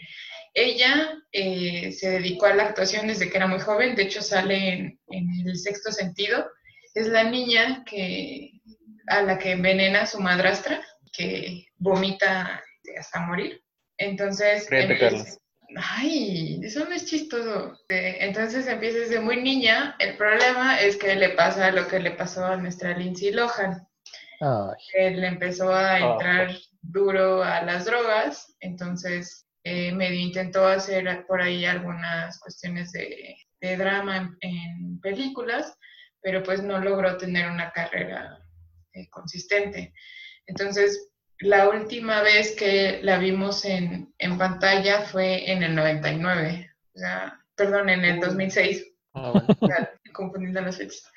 Ella 0.53 1.11
eh, 1.31 1.91
se 1.91 2.11
dedicó 2.11 2.45
a 2.45 2.53
la 2.53 2.65
actuación 2.65 3.07
desde 3.07 3.31
que 3.31 3.37
era 3.37 3.47
muy 3.47 3.61
joven, 3.61 3.95
de 3.95 4.03
hecho 4.03 4.21
sale 4.21 4.99
en, 5.07 5.47
el 5.47 5.57
sexto 5.57 5.91
sentido. 5.91 6.45
Es 6.93 7.07
la 7.07 7.23
niña 7.23 7.83
que, 7.83 8.51
a 9.07 9.23
la 9.23 9.39
que 9.39 9.53
envenena 9.53 10.05
su 10.05 10.19
madrastra, 10.19 10.85
que 11.11 11.65
vomita 11.79 12.61
hasta 12.95 13.21
morir. 13.21 13.63
Entonces, 13.97 14.67
ay, 15.75 16.59
eso 16.63 16.85
no 16.85 16.91
es 16.93 17.05
chistoso. 17.05 17.77
Entonces 17.89 18.67
empieza 18.67 18.99
desde 18.99 19.19
muy 19.19 19.41
niña. 19.41 19.95
El 19.99 20.17
problema 20.17 20.79
es 20.79 20.97
que 20.97 21.15
le 21.15 21.29
pasa 21.29 21.71
lo 21.71 21.87
que 21.87 21.99
le 21.99 22.11
pasó 22.11 22.45
a 22.45 22.57
nuestra 22.57 22.97
Lindsay 22.97 23.31
Lohan. 23.31 23.87
Él 24.93 25.21
le 25.21 25.27
empezó 25.27 25.73
a 25.73 25.93
ah, 25.93 25.99
entrar 25.99 26.51
duro 26.81 27.43
a 27.43 27.61
las 27.61 27.85
drogas, 27.85 28.53
entonces 28.59 29.47
eh, 29.63 29.93
medio 29.93 30.19
intentó 30.19 30.67
hacer 30.67 31.25
por 31.25 31.41
ahí 31.41 31.65
algunas 31.65 32.39
cuestiones 32.39 32.91
de, 32.91 33.37
drama 33.77 34.35
en, 34.41 34.99
películas, 34.99 35.77
pero 36.21 36.43
pues 36.43 36.61
no 36.61 36.79
logró 36.79 37.15
tener 37.15 37.49
una 37.49 37.71
carrera 37.71 38.37
eh, 38.93 39.07
consistente. 39.09 39.93
Entonces, 40.47 41.09
la 41.39 41.69
última 41.69 42.21
vez 42.21 42.55
que 42.55 42.99
la 43.03 43.17
vimos 43.17 43.65
en, 43.65 44.13
pantalla 44.37 45.01
fue 45.01 45.51
en 45.51 45.63
el 45.63 45.75
99, 45.75 46.71
o 46.95 46.99
sea, 46.99 47.39
perdón, 47.55 47.89
en 47.89 48.05
el 48.05 48.19
2006, 48.19 48.85
ah, 49.15 49.45
confundiendo 50.13 50.61
las 50.61 50.77
fechas. 50.77 51.11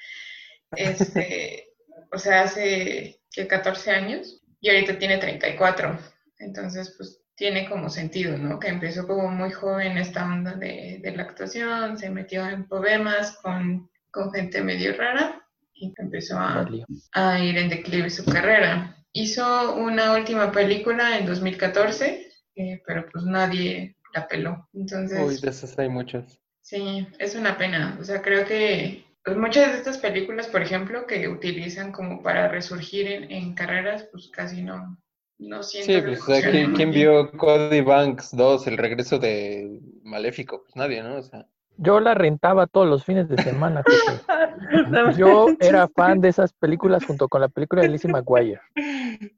Este, 0.72 1.68
o 2.12 2.18
sea, 2.18 2.42
hace 2.42 3.20
que 3.30 3.46
14 3.46 3.90
años 3.90 4.42
y 4.60 4.70
ahorita 4.70 4.98
tiene 4.98 5.18
34, 5.18 5.98
entonces 6.38 6.94
pues 6.96 7.20
tiene 7.36 7.68
como 7.68 7.90
sentido, 7.90 8.36
¿no? 8.38 8.58
Que 8.58 8.68
empezó 8.68 9.06
como 9.06 9.28
muy 9.28 9.50
joven 9.50 9.98
esta 9.98 10.24
onda 10.24 10.54
de, 10.54 11.00
la 11.14 11.22
actuación, 11.22 11.98
se 11.98 12.10
metió 12.10 12.48
en 12.48 12.66
problemas 12.66 13.36
con, 13.42 13.90
con 14.10 14.32
gente 14.32 14.62
medio 14.62 14.96
rara 14.96 15.46
y 15.74 15.92
empezó 15.98 16.38
a, 16.38 16.66
a 17.12 17.38
ir 17.38 17.58
en 17.58 17.68
declive 17.68 18.08
su 18.08 18.24
carrera. 18.24 18.96
Hizo 19.18 19.74
una 19.76 20.12
última 20.12 20.52
película 20.52 21.16
en 21.16 21.24
2014, 21.24 22.28
eh, 22.54 22.82
pero 22.86 23.06
pues 23.10 23.24
nadie 23.24 23.96
la 24.14 24.28
peló. 24.28 24.68
Entonces, 24.74 25.18
Uy, 25.26 25.40
de 25.40 25.48
esas 25.48 25.78
hay 25.78 25.88
muchas. 25.88 26.38
Sí, 26.60 27.08
es 27.18 27.34
una 27.34 27.56
pena. 27.56 27.96
O 27.98 28.04
sea, 28.04 28.20
creo 28.20 28.44
que 28.44 29.06
pues, 29.24 29.38
muchas 29.38 29.72
de 29.72 29.78
estas 29.78 29.96
películas, 29.96 30.48
por 30.48 30.60
ejemplo, 30.60 31.06
que 31.06 31.28
utilizan 31.28 31.92
como 31.92 32.22
para 32.22 32.48
resurgir 32.48 33.06
en, 33.08 33.54
carreras, 33.54 34.06
pues 34.12 34.28
casi 34.28 34.62
no, 34.62 34.98
no 35.38 35.62
siento 35.62 35.92
Sí, 35.94 36.00
pues, 36.02 36.20
o 36.20 36.26
sea, 36.26 36.50
¿quién, 36.50 36.90
vio 36.90 37.32
Cody 37.32 37.80
Banks 37.80 38.36
2, 38.36 38.66
el 38.66 38.76
regreso 38.76 39.18
de 39.18 39.80
Maléfico? 40.02 40.62
Pues 40.62 40.76
nadie, 40.76 41.02
¿no? 41.02 41.16
O 41.16 41.22
sea. 41.22 41.46
Yo 41.78 42.00
la 42.00 42.12
rentaba 42.12 42.66
todos 42.66 42.86
los 42.86 43.02
fines 43.02 43.30
de 43.30 43.42
semana. 43.42 43.82
Yo 45.16 45.48
era 45.60 45.88
fan 45.88 46.20
de 46.20 46.28
esas 46.28 46.52
películas 46.52 47.04
junto 47.04 47.28
con 47.28 47.40
la 47.40 47.48
película 47.48 47.82
de 47.82 47.88
Lizzie 47.88 48.10
McGuire. 48.10 48.60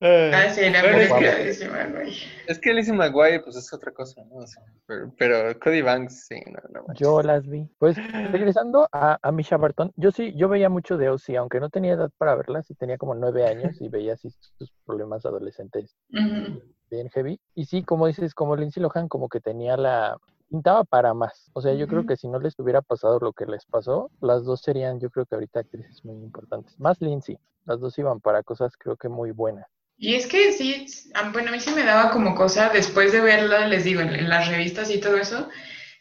Ah, 0.01 0.49
sí, 0.51 0.69
la 0.71 0.83
película 0.83 1.35
de 1.35 1.45
Lizzie 1.45 1.69
McGuire. 1.69 2.13
Es 2.47 2.59
que 2.59 2.73
Lizzie 2.73 2.95
McGuire, 2.95 3.41
pues 3.41 3.57
es 3.57 3.73
otra 3.73 3.93
cosa, 3.93 4.23
¿no? 4.25 4.45
pero, 5.17 5.59
Cody 5.61 5.83
Banks, 5.83 6.27
sí, 6.27 6.41
no, 6.47 6.61
no 6.87 6.95
Yo 6.95 7.23
las 7.23 7.47
vi. 7.47 7.69
Pues 7.79 7.97
regresando 8.33 8.89
a, 8.93 9.19
a 9.21 9.33
Misha 9.33 9.57
Barton, 9.57 9.93
yo 9.97 10.11
sí, 10.11 10.33
yo 10.37 10.49
veía 10.49 10.69
mucho 10.69 10.97
de 10.97 11.09
OC, 11.11 11.37
aunque 11.39 11.61
no 11.61 11.71
tenía 11.71 11.93
edad 11.93 12.11
para 12.19 12.35
verla, 12.35 12.63
sí 12.63 12.75
tenía 12.75 12.99
como 12.99 13.15
nueve 13.15 13.47
años 13.47 13.81
y 13.81 13.89
veía 13.89 14.15
así 14.15 14.31
sus 14.31 14.73
problemas 14.85 15.25
adolescentes 15.27 15.97
bien 16.91 17.09
heavy. 17.11 17.41
Y 17.55 17.67
sí, 17.67 17.83
como 17.83 18.07
dices, 18.07 18.35
como 18.35 18.57
Lindsay 18.57 18.83
Lohan, 18.83 19.09
como 19.09 19.29
que 19.29 19.41
tenía 19.41 19.77
la, 19.77 20.17
pintaba 20.49 20.85
para 20.85 21.15
más. 21.15 21.51
O 21.53 21.61
sea, 21.61 21.75
yo 21.75 21.87
creo 21.87 22.07
que 22.07 22.17
si 22.17 22.29
no 22.29 22.39
les 22.39 22.59
hubiera 22.59 22.83
pasado 22.83 23.19
lo 23.21 23.33
que 23.33 23.47
les 23.47 23.65
pasó, 23.67 24.11
las 24.21 24.45
dos 24.45 24.61
serían, 24.63 25.01
yo 25.01 25.11
creo 25.11 25.27
que 25.27 25.35
ahorita 25.35 25.61
actrices 25.61 26.05
muy 26.05 26.17
importantes. 26.17 26.79
Más 26.79 27.01
Lindsay, 27.01 27.39
las 27.67 27.81
dos 27.81 27.99
iban 27.99 28.21
para 28.21 28.43
cosas 28.43 28.77
creo 28.77 28.97
que 28.97 29.09
muy 29.09 29.31
buenas. 29.31 29.67
Y 29.97 30.15
es 30.15 30.27
que 30.27 30.53
sí, 30.53 30.87
bueno, 31.33 31.49
a 31.49 31.53
mí 31.53 31.61
sí 31.61 31.73
me 31.73 31.85
daba 31.85 32.13
como 32.13 32.35
cosa, 32.35 32.71
después 32.71 33.13
de 33.13 33.21
verla, 33.21 33.67
les 33.67 33.85
digo, 33.85 34.01
en, 34.01 34.29
las 34.29 34.49
revistas 34.49 34.91
y 34.91 35.01
todo 35.01 35.17
eso, 35.17 35.49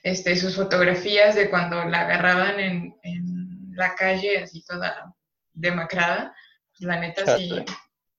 este, 0.04 0.36
sus 0.36 0.56
fotografías 0.56 1.34
de 1.34 1.50
cuando 1.50 1.84
la 1.86 2.02
agarraban 2.02 2.60
en, 2.60 2.96
la 3.74 3.94
calle, 3.94 4.40
así 4.40 4.64
toda 4.66 5.14
demacrada, 5.54 6.36
pues 6.72 6.82
la 6.82 7.00
neta 7.00 7.38
sí. 7.38 7.64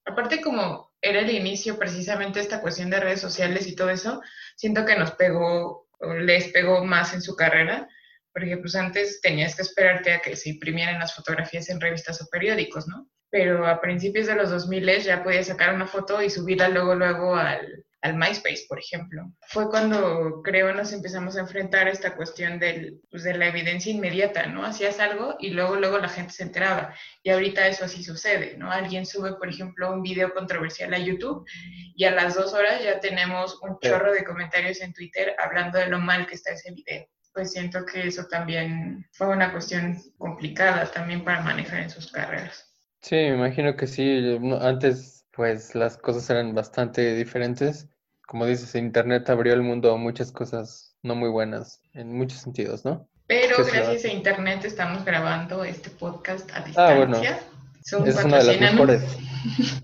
Aparte 0.04 0.40
como 0.40 0.92
era 1.00 1.20
el 1.20 1.30
inicio 1.30 1.76
precisamente 1.76 2.38
esta 2.38 2.61
cuestión 2.61 2.90
de 2.90 3.00
redes 3.00 3.20
sociales 3.20 3.66
y 3.66 3.75
todo 3.75 3.90
eso, 3.90 4.20
siento 4.54 4.85
que 4.85 4.97
nos 4.97 5.12
pegó 5.12 5.88
les 6.00 6.48
pegó 6.48 6.84
más 6.84 7.14
en 7.14 7.22
su 7.22 7.34
carrera, 7.34 7.88
porque 8.32 8.56
pues 8.58 8.74
antes 8.76 9.20
tenías 9.20 9.56
que 9.56 9.62
esperarte 9.62 10.12
a 10.12 10.20
que 10.20 10.36
se 10.36 10.50
imprimieran 10.50 10.98
las 10.98 11.14
fotografías 11.14 11.68
en 11.70 11.80
revistas 11.80 12.20
o 12.22 12.28
periódicos, 12.30 12.86
¿no? 12.86 13.08
Pero 13.30 13.66
a 13.66 13.80
principios 13.80 14.26
de 14.26 14.36
los 14.36 14.50
2000 14.50 15.02
ya 15.02 15.22
podías 15.22 15.48
sacar 15.48 15.74
una 15.74 15.86
foto 15.86 16.22
y 16.22 16.30
subirla 16.30 16.68
luego, 16.68 16.94
luego 16.94 17.36
al, 17.36 17.84
al 18.02 18.14
MySpace, 18.16 18.64
por 18.68 18.78
ejemplo. 18.78 19.32
Fue 19.48 19.68
cuando 19.68 20.40
creo 20.42 20.72
nos 20.72 20.92
empezamos 20.92 21.36
a 21.36 21.40
enfrentar 21.40 21.88
a 21.88 21.90
esta 21.90 22.14
cuestión 22.14 22.58
del, 22.58 23.00
pues, 23.10 23.24
de 23.24 23.36
la 23.36 23.48
evidencia 23.48 23.92
inmediata, 23.92 24.46
¿no? 24.46 24.64
Hacías 24.64 25.00
algo 25.00 25.36
y 25.40 25.50
luego, 25.50 25.76
luego 25.76 25.98
la 25.98 26.08
gente 26.08 26.32
se 26.32 26.44
enteraba. 26.44 26.94
Y 27.22 27.30
ahorita 27.30 27.66
eso 27.66 27.84
así 27.84 28.04
sucede, 28.04 28.56
¿no? 28.56 28.70
Alguien 28.70 29.04
sube, 29.04 29.34
por 29.34 29.48
ejemplo, 29.48 29.92
un 29.92 30.02
video 30.02 30.32
controversial 30.32 30.94
a 30.94 30.98
YouTube 30.98 31.44
y 31.96 32.04
a 32.04 32.12
las 32.12 32.34
dos 32.34 32.54
horas 32.54 32.82
ya 32.82 33.00
tenemos 33.00 33.58
un 33.62 33.78
chorro 33.80 34.12
de 34.12 34.24
comentarios 34.24 34.80
en 34.80 34.92
Twitter 34.92 35.34
hablando 35.38 35.78
de 35.78 35.88
lo 35.88 35.98
mal 35.98 36.26
que 36.26 36.36
está 36.36 36.52
ese 36.52 36.72
video. 36.72 37.06
Pues 37.34 37.52
siento 37.52 37.84
que 37.84 38.06
eso 38.06 38.26
también 38.28 39.06
fue 39.12 39.28
una 39.28 39.52
cuestión 39.52 39.96
complicada 40.16 40.86
también 40.90 41.24
para 41.24 41.40
manejar 41.40 41.80
en 41.80 41.90
sus 41.90 42.10
carreras. 42.10 42.64
Sí, 43.00 43.14
me 43.14 43.34
imagino 43.34 43.76
que 43.76 43.86
sí. 43.86 44.38
Antes 44.60 45.17
pues 45.38 45.76
las 45.76 45.97
cosas 45.97 46.28
eran 46.30 46.52
bastante 46.52 47.14
diferentes. 47.14 47.88
Como 48.26 48.45
dices, 48.45 48.75
Internet 48.75 49.30
abrió 49.30 49.54
el 49.54 49.62
mundo 49.62 49.92
a 49.92 49.97
muchas 49.97 50.33
cosas 50.33 50.97
no 51.04 51.14
muy 51.14 51.28
buenas 51.30 51.80
en 51.95 52.12
muchos 52.12 52.40
sentidos, 52.40 52.85
¿no? 52.85 53.09
Pero 53.28 53.59
gracias 53.64 54.04
a 54.04 54.09
Internet 54.09 54.64
estamos 54.64 55.04
grabando 55.04 55.62
este 55.62 55.90
podcast 55.90 56.50
a 56.52 56.64
distancia. 56.64 56.83
Ah, 56.83 56.97
bueno. 56.97 57.23
es 58.04 58.25
una 58.25 58.38
de 58.38 58.45
las 58.45 58.61
mejores. 58.61 59.16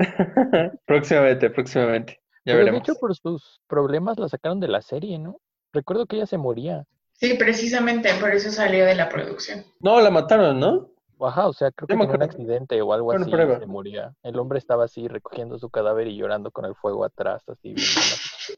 próximamente, 0.86 1.48
próximamente. 1.50 2.14
Ya 2.44 2.54
Pero 2.54 2.58
veremos. 2.58 2.82
de 2.82 2.92
hecho, 2.92 2.98
por 2.98 3.14
sus 3.14 3.60
problemas 3.68 4.18
la 4.18 4.28
sacaron 4.28 4.58
de 4.58 4.66
la 4.66 4.82
serie, 4.82 5.20
¿no? 5.20 5.40
Recuerdo 5.72 6.06
que 6.06 6.16
ella 6.16 6.26
se 6.26 6.36
moría. 6.36 6.84
Sí, 7.12 7.34
precisamente 7.34 8.12
por 8.14 8.32
eso 8.32 8.50
salió 8.50 8.86
de 8.86 8.96
la 8.96 9.08
producción. 9.08 9.64
No, 9.78 10.00
la 10.00 10.10
mataron, 10.10 10.58
¿no? 10.58 10.90
Ajá, 11.20 11.46
o 11.46 11.52
sea, 11.52 11.70
creo 11.70 11.86
que 11.86 11.96
fue 11.96 12.16
un 12.16 12.22
accidente 12.22 12.80
o 12.82 12.92
algo 12.92 13.12
así, 13.12 13.30
se 13.30 13.66
moría. 13.66 14.14
El 14.22 14.38
hombre 14.38 14.58
estaba 14.58 14.84
así 14.84 15.08
recogiendo 15.08 15.58
su 15.58 15.70
cadáver 15.70 16.08
y 16.08 16.16
llorando 16.16 16.50
con 16.50 16.64
el 16.64 16.74
fuego 16.74 17.04
atrás, 17.04 17.42
así. 17.48 17.74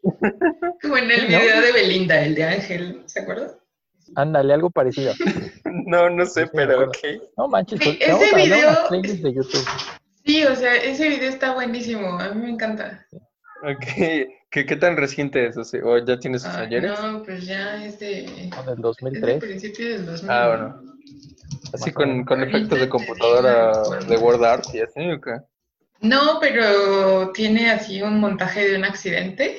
Como 0.82 0.96
en 0.96 1.10
el 1.10 1.26
video 1.26 1.60
de 1.60 1.72
Belinda, 1.72 2.20
el 2.22 2.34
de 2.34 2.44
Ángel, 2.44 3.02
¿se 3.06 3.20
acuerda? 3.20 3.54
Ándale, 4.14 4.54
algo 4.54 4.70
parecido. 4.70 5.12
no, 5.86 6.10
no 6.10 6.26
sé, 6.26 6.46
pero 6.52 6.84
ok. 6.84 6.98
No 7.36 7.48
manches, 7.48 7.80
sí, 7.80 7.98
pues, 8.08 8.34
video... 8.34 8.88
de 8.90 9.34
YouTube. 9.34 9.66
Sí, 10.24 10.44
o 10.44 10.56
sea, 10.56 10.74
ese 10.76 11.08
video 11.08 11.28
está 11.28 11.54
buenísimo, 11.54 12.18
a 12.18 12.30
mí 12.30 12.42
me 12.42 12.50
encanta. 12.50 13.06
Ok, 13.62 14.28
¿qué, 14.56 14.64
qué 14.64 14.76
tan 14.76 14.96
reciente 14.96 15.46
es? 15.46 15.56
O, 15.84 15.98
ya 15.98 16.18
tienes 16.18 16.40
sus 16.42 16.54
ayeres? 16.54 16.98
No, 16.98 17.22
pues 17.22 17.44
ya 17.44 17.84
es 17.84 17.98
de... 17.98 18.50
del 18.66 18.78
2003. 18.78 19.34
Es 19.34 19.40
de 19.42 19.46
principio 19.46 19.90
del 19.90 20.06
2000. 20.06 20.30
Ah, 20.30 20.48
bueno. 20.48 20.96
Así 21.74 21.92
con, 21.92 22.24
con 22.24 22.42
efectos 22.42 22.80
de 22.80 22.88
computadora 22.88 23.82
de 24.08 24.16
Word 24.16 24.42
Art 24.42 24.64
y 24.72 24.80
así, 24.80 25.10
¿o 25.10 25.20
qué? 25.20 25.32
No, 26.00 26.38
pero 26.40 27.32
tiene 27.32 27.70
así 27.70 28.00
un 28.00 28.18
montaje 28.18 28.66
de 28.66 28.78
un 28.78 28.84
accidente 28.84 29.58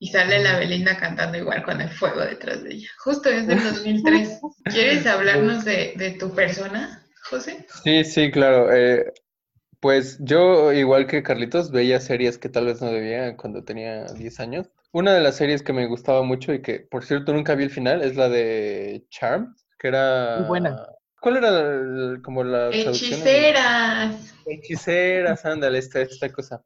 y 0.00 0.08
sale 0.08 0.42
la 0.42 0.58
Belinda 0.58 0.96
cantando 0.96 1.38
igual 1.38 1.62
con 1.62 1.80
el 1.80 1.88
fuego 1.88 2.20
detrás 2.20 2.64
de 2.64 2.74
ella. 2.74 2.88
Justo 2.98 3.28
desde 3.28 3.52
el 3.52 3.62
2003. 3.62 4.40
¿Quieres 4.64 5.06
hablarnos 5.06 5.64
de, 5.64 5.94
de 5.96 6.10
tu 6.12 6.34
persona, 6.34 7.00
José? 7.30 7.64
Sí, 7.84 8.02
sí, 8.02 8.32
claro. 8.32 8.74
Eh, 8.74 9.12
pues 9.84 10.16
yo, 10.18 10.72
igual 10.72 11.06
que 11.06 11.22
Carlitos, 11.22 11.70
veía 11.70 12.00
series 12.00 12.38
que 12.38 12.48
tal 12.48 12.64
vez 12.64 12.80
no 12.80 12.90
debía 12.90 13.36
cuando 13.36 13.64
tenía 13.64 14.06
10 14.06 14.40
años. 14.40 14.70
Una 14.92 15.12
de 15.12 15.20
las 15.20 15.36
series 15.36 15.62
que 15.62 15.74
me 15.74 15.84
gustaba 15.84 16.22
mucho 16.22 16.54
y 16.54 16.62
que, 16.62 16.80
por 16.80 17.04
cierto, 17.04 17.34
nunca 17.34 17.54
vi 17.54 17.64
el 17.64 17.70
final 17.70 18.00
es 18.00 18.16
la 18.16 18.30
de 18.30 19.04
Charm, 19.10 19.54
que 19.78 19.88
era... 19.88 20.36
Muy 20.38 20.48
buena. 20.48 20.86
¿Cuál 21.20 21.36
era 21.36 22.18
como 22.22 22.42
la 22.44 22.70
Hechiceras. 22.70 24.34
Hechiceras, 24.46 25.44
ándale, 25.44 25.76
esta, 25.76 26.00
esta 26.00 26.32
cosa. 26.32 26.64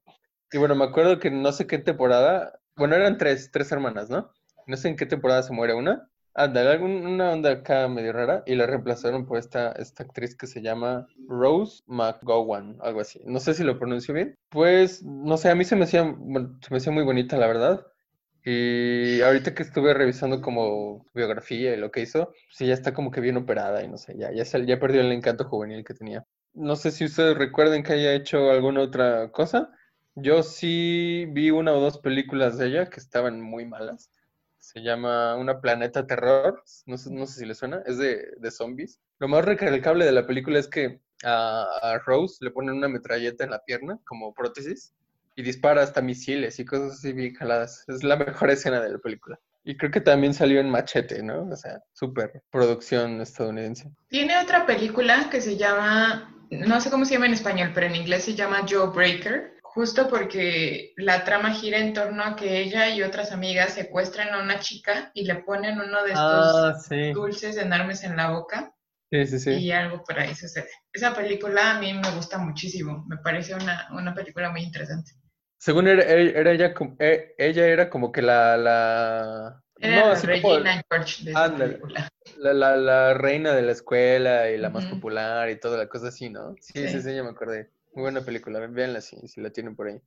Y 0.52 0.58
bueno, 0.58 0.76
me 0.76 0.84
acuerdo 0.84 1.18
que 1.18 1.32
no 1.32 1.50
sé 1.50 1.66
qué 1.66 1.78
temporada, 1.78 2.60
bueno, 2.76 2.94
eran 2.94 3.18
tres, 3.18 3.50
tres 3.50 3.72
hermanas, 3.72 4.08
¿no? 4.08 4.30
No 4.68 4.76
sé 4.76 4.90
en 4.90 4.96
qué 4.96 5.06
temporada 5.06 5.42
se 5.42 5.52
muere 5.52 5.74
una. 5.74 6.08
Ándale, 6.34 6.78
una 6.78 7.32
onda 7.32 7.50
acá 7.50 7.88
medio 7.88 8.12
rara 8.12 8.42
y 8.46 8.54
la 8.54 8.66
reemplazaron 8.66 9.26
por 9.26 9.38
esta, 9.38 9.72
esta 9.72 10.04
actriz 10.04 10.36
que 10.36 10.46
se 10.46 10.62
llama 10.62 11.06
Rose 11.28 11.82
McGowan, 11.86 12.76
algo 12.80 13.00
así. 13.00 13.20
No 13.24 13.40
sé 13.40 13.54
si 13.54 13.64
lo 13.64 13.78
pronuncio 13.78 14.14
bien. 14.14 14.36
Pues, 14.50 15.02
no 15.02 15.36
sé, 15.36 15.50
a 15.50 15.54
mí 15.54 15.64
se 15.64 15.74
me 15.76 15.84
hacía, 15.84 16.02
se 16.04 16.70
me 16.70 16.76
hacía 16.76 16.92
muy 16.92 17.02
bonita, 17.02 17.36
la 17.36 17.48
verdad. 17.48 17.86
Y 18.44 19.20
ahorita 19.20 19.54
que 19.54 19.62
estuve 19.62 19.92
revisando 19.94 20.40
como 20.40 21.04
biografía 21.12 21.74
y 21.74 21.76
lo 21.76 21.90
que 21.90 22.00
hizo, 22.02 22.32
sí, 22.50 22.66
ya 22.66 22.74
está 22.74 22.94
como 22.94 23.10
que 23.10 23.20
bien 23.20 23.36
operada 23.36 23.82
y 23.82 23.88
no 23.88 23.98
sé, 23.98 24.14
ya, 24.16 24.32
ya, 24.32 24.44
ya 24.44 24.78
perdió 24.80 25.00
el 25.00 25.12
encanto 25.12 25.44
juvenil 25.44 25.84
que 25.84 25.94
tenía. 25.94 26.24
No 26.54 26.76
sé 26.76 26.90
si 26.90 27.04
ustedes 27.04 27.36
recuerden 27.36 27.82
que 27.82 27.92
haya 27.94 28.14
hecho 28.14 28.50
alguna 28.50 28.80
otra 28.82 29.30
cosa. 29.32 29.70
Yo 30.14 30.42
sí 30.42 31.26
vi 31.30 31.50
una 31.50 31.72
o 31.72 31.80
dos 31.80 31.98
películas 31.98 32.58
de 32.58 32.68
ella 32.68 32.90
que 32.90 33.00
estaban 33.00 33.40
muy 33.40 33.66
malas. 33.66 34.10
Se 34.72 34.82
llama 34.82 35.34
Una 35.36 35.62
Planeta 35.62 36.06
Terror. 36.06 36.62
No 36.84 36.98
sé, 36.98 37.10
no 37.10 37.26
sé 37.26 37.40
si 37.40 37.46
le 37.46 37.54
suena. 37.54 37.82
Es 37.86 37.96
de, 37.96 38.34
de 38.36 38.50
zombies. 38.50 39.00
Lo 39.18 39.26
más 39.26 39.42
recalcable 39.42 40.04
de 40.04 40.12
la 40.12 40.26
película 40.26 40.58
es 40.58 40.68
que 40.68 41.00
a, 41.24 41.98
Rose 42.04 42.36
le 42.44 42.50
ponen 42.50 42.74
una 42.74 42.88
metralleta 42.88 43.44
en 43.44 43.50
la 43.50 43.64
pierna 43.64 43.98
como 44.04 44.34
prótesis 44.34 44.92
y 45.36 45.42
dispara 45.42 45.82
hasta 45.82 46.02
misiles 46.02 46.58
y 46.58 46.66
cosas 46.66 46.98
así 46.98 47.14
bien 47.14 47.34
jaladas. 47.34 47.86
Es 47.88 48.04
la 48.04 48.16
mejor 48.16 48.50
escena 48.50 48.78
de 48.82 48.90
la 48.90 48.98
película. 48.98 49.40
Y 49.64 49.74
creo 49.74 49.90
que 49.90 50.02
también 50.02 50.34
salió 50.34 50.60
en 50.60 50.68
Machete, 50.68 51.22
¿no? 51.22 51.48
O 51.48 51.56
sea, 51.56 51.82
súper 51.94 52.42
producción 52.50 53.22
estadounidense. 53.22 53.90
Tiene 54.08 54.38
otra 54.38 54.66
película 54.66 55.30
que 55.30 55.40
se 55.40 55.56
llama, 55.56 56.34
no 56.50 56.78
sé 56.82 56.90
cómo 56.90 57.06
se 57.06 57.14
llama 57.14 57.26
en 57.26 57.32
español, 57.32 57.72
pero 57.74 57.86
en 57.86 57.96
inglés 57.96 58.24
se 58.24 58.34
llama 58.34 58.66
Joe 58.68 58.88
Breaker, 58.88 59.57
justo 59.78 60.08
porque 60.08 60.92
la 60.96 61.22
trama 61.22 61.52
gira 61.52 61.78
en 61.78 61.92
torno 61.92 62.24
a 62.24 62.34
que 62.34 62.58
ella 62.58 62.88
y 62.88 63.00
otras 63.04 63.30
amigas 63.30 63.74
secuestran 63.74 64.34
a 64.34 64.42
una 64.42 64.58
chica 64.58 65.12
y 65.14 65.24
le 65.24 65.36
ponen 65.36 65.78
uno 65.80 66.02
de 66.02 66.10
estos 66.10 66.90
ah, 66.90 67.12
dulces 67.14 67.56
enormes 67.56 68.02
en 68.02 68.16
la 68.16 68.32
boca. 68.32 68.74
Sí, 69.08 69.24
sí, 69.28 69.38
sí. 69.38 69.50
Y 69.52 69.70
algo 69.70 70.02
por 70.02 70.18
ahí 70.18 70.34
sucede. 70.34 70.68
Esa 70.92 71.14
película 71.14 71.76
a 71.76 71.78
mí 71.78 71.94
me 71.94 72.10
gusta 72.10 72.38
muchísimo. 72.38 73.04
Me 73.08 73.18
parece 73.18 73.54
una, 73.54 73.86
una 73.92 74.12
película 74.12 74.50
muy 74.50 74.62
interesante. 74.62 75.12
Según 75.60 75.86
era, 75.86 76.02
era 76.02 76.50
ella, 76.50 76.74
e, 76.98 77.36
ella 77.38 77.66
era 77.68 77.88
como 77.88 78.10
que 78.10 78.22
la... 78.22 78.56
la 78.56 79.62
no, 79.78 80.14
Regina 80.16 80.82
George 80.90 81.24
de 81.24 81.32
la, 81.32 82.52
la, 82.52 82.76
la, 82.76 83.14
reina 83.14 83.52
de 83.52 83.62
la 83.62 83.70
escuela 83.70 84.50
y 84.50 84.58
la 84.58 84.70
más 84.70 84.86
popular 84.86 85.48
y 85.50 85.60
toda 85.60 85.78
la 85.78 85.88
cosa 85.88 86.08
así, 86.08 86.30
¿no? 86.30 86.56
Sí, 86.60 86.88
sí, 86.88 87.00
sí, 87.00 87.14
ya 87.14 87.22
me 87.22 87.30
acordé. 87.30 87.70
Muy 87.94 88.02
buena 88.02 88.20
película, 88.22 88.60
véanla 88.66 89.00
si, 89.00 89.16
si 89.28 89.40
la 89.40 89.50
tienen 89.50 89.74
por 89.74 89.88
ahí. 89.88 90.00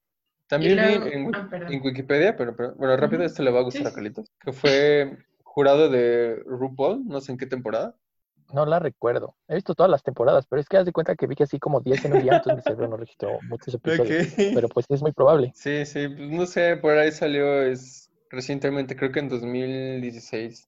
También 0.47 0.75
vi 0.75 1.09
en, 1.13 1.33
ah, 1.33 1.49
en, 1.69 1.81
Wikipedia, 1.81 2.35
pero, 2.35 2.53
bueno, 2.75 2.97
rápido, 2.97 3.23
esto 3.23 3.41
le 3.41 3.51
va 3.51 3.59
a 3.59 3.63
gustar 3.63 3.87
a 3.87 3.93
Carlitos, 3.93 4.29
que 4.39 4.51
fue 4.51 5.17
jurado 5.43 5.89
de 5.89 6.43
RuPaul, 6.45 7.05
no 7.05 7.21
sé 7.21 7.31
en 7.31 7.37
qué 7.37 7.45
temporada. 7.45 7.95
No 8.53 8.65
la 8.65 8.79
recuerdo. 8.79 9.35
He 9.47 9.55
visto 9.55 9.75
todas 9.75 9.89
las 9.89 10.03
temporadas, 10.03 10.45
pero 10.47 10.59
es 10.59 10.67
que 10.67 10.77
haz 10.77 10.85
de 10.85 10.91
cuenta 10.91 11.15
que 11.15 11.25
vi 11.25 11.35
que 11.35 11.43
así 11.43 11.57
como 11.57 11.79
10 11.79 12.05
en 12.05 12.13
un 12.13 12.21
día, 12.21 12.33
entonces 12.35 12.57
mi 12.57 12.61
cerebro 12.63 12.87
no 12.89 12.97
registró 12.97 13.39
muchos 13.43 13.73
episodios. 13.73 14.27
Pero 14.35 14.67
pues 14.67 14.85
es 14.89 15.01
muy 15.01 15.13
probable. 15.13 15.53
Sí, 15.55 15.85
sí, 15.85 16.07
pues 16.09 16.29
no 16.29 16.45
sé, 16.45 16.75
por 16.77 16.97
ahí 16.97 17.11
salió 17.11 17.61
es 17.61 18.11
recientemente, 18.29 18.95
creo 18.95 19.11
que 19.11 19.19
en 19.19 19.29
2016. 19.29 20.67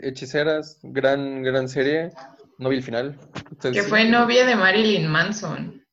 Hechiceras, 0.00 0.78
gran, 0.82 1.42
gran 1.42 1.68
serie. 1.68 2.10
no 2.58 2.68
vi 2.68 2.76
el 2.76 2.82
final. 2.82 3.18
que 3.60 3.82
fue 3.82 4.08
novia 4.08 4.46
de 4.46 4.56
Marilyn 4.56 5.08
Manson. 5.08 5.83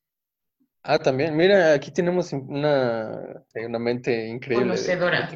Ah, 0.84 0.98
también. 0.98 1.38
Mira, 1.38 1.74
aquí 1.74 1.92
tenemos 1.92 2.34
una, 2.34 3.44
eh, 3.54 3.66
una 3.66 3.78
mente 3.78 4.28
increíble. 4.28 4.66
Conocedora. 4.66 5.30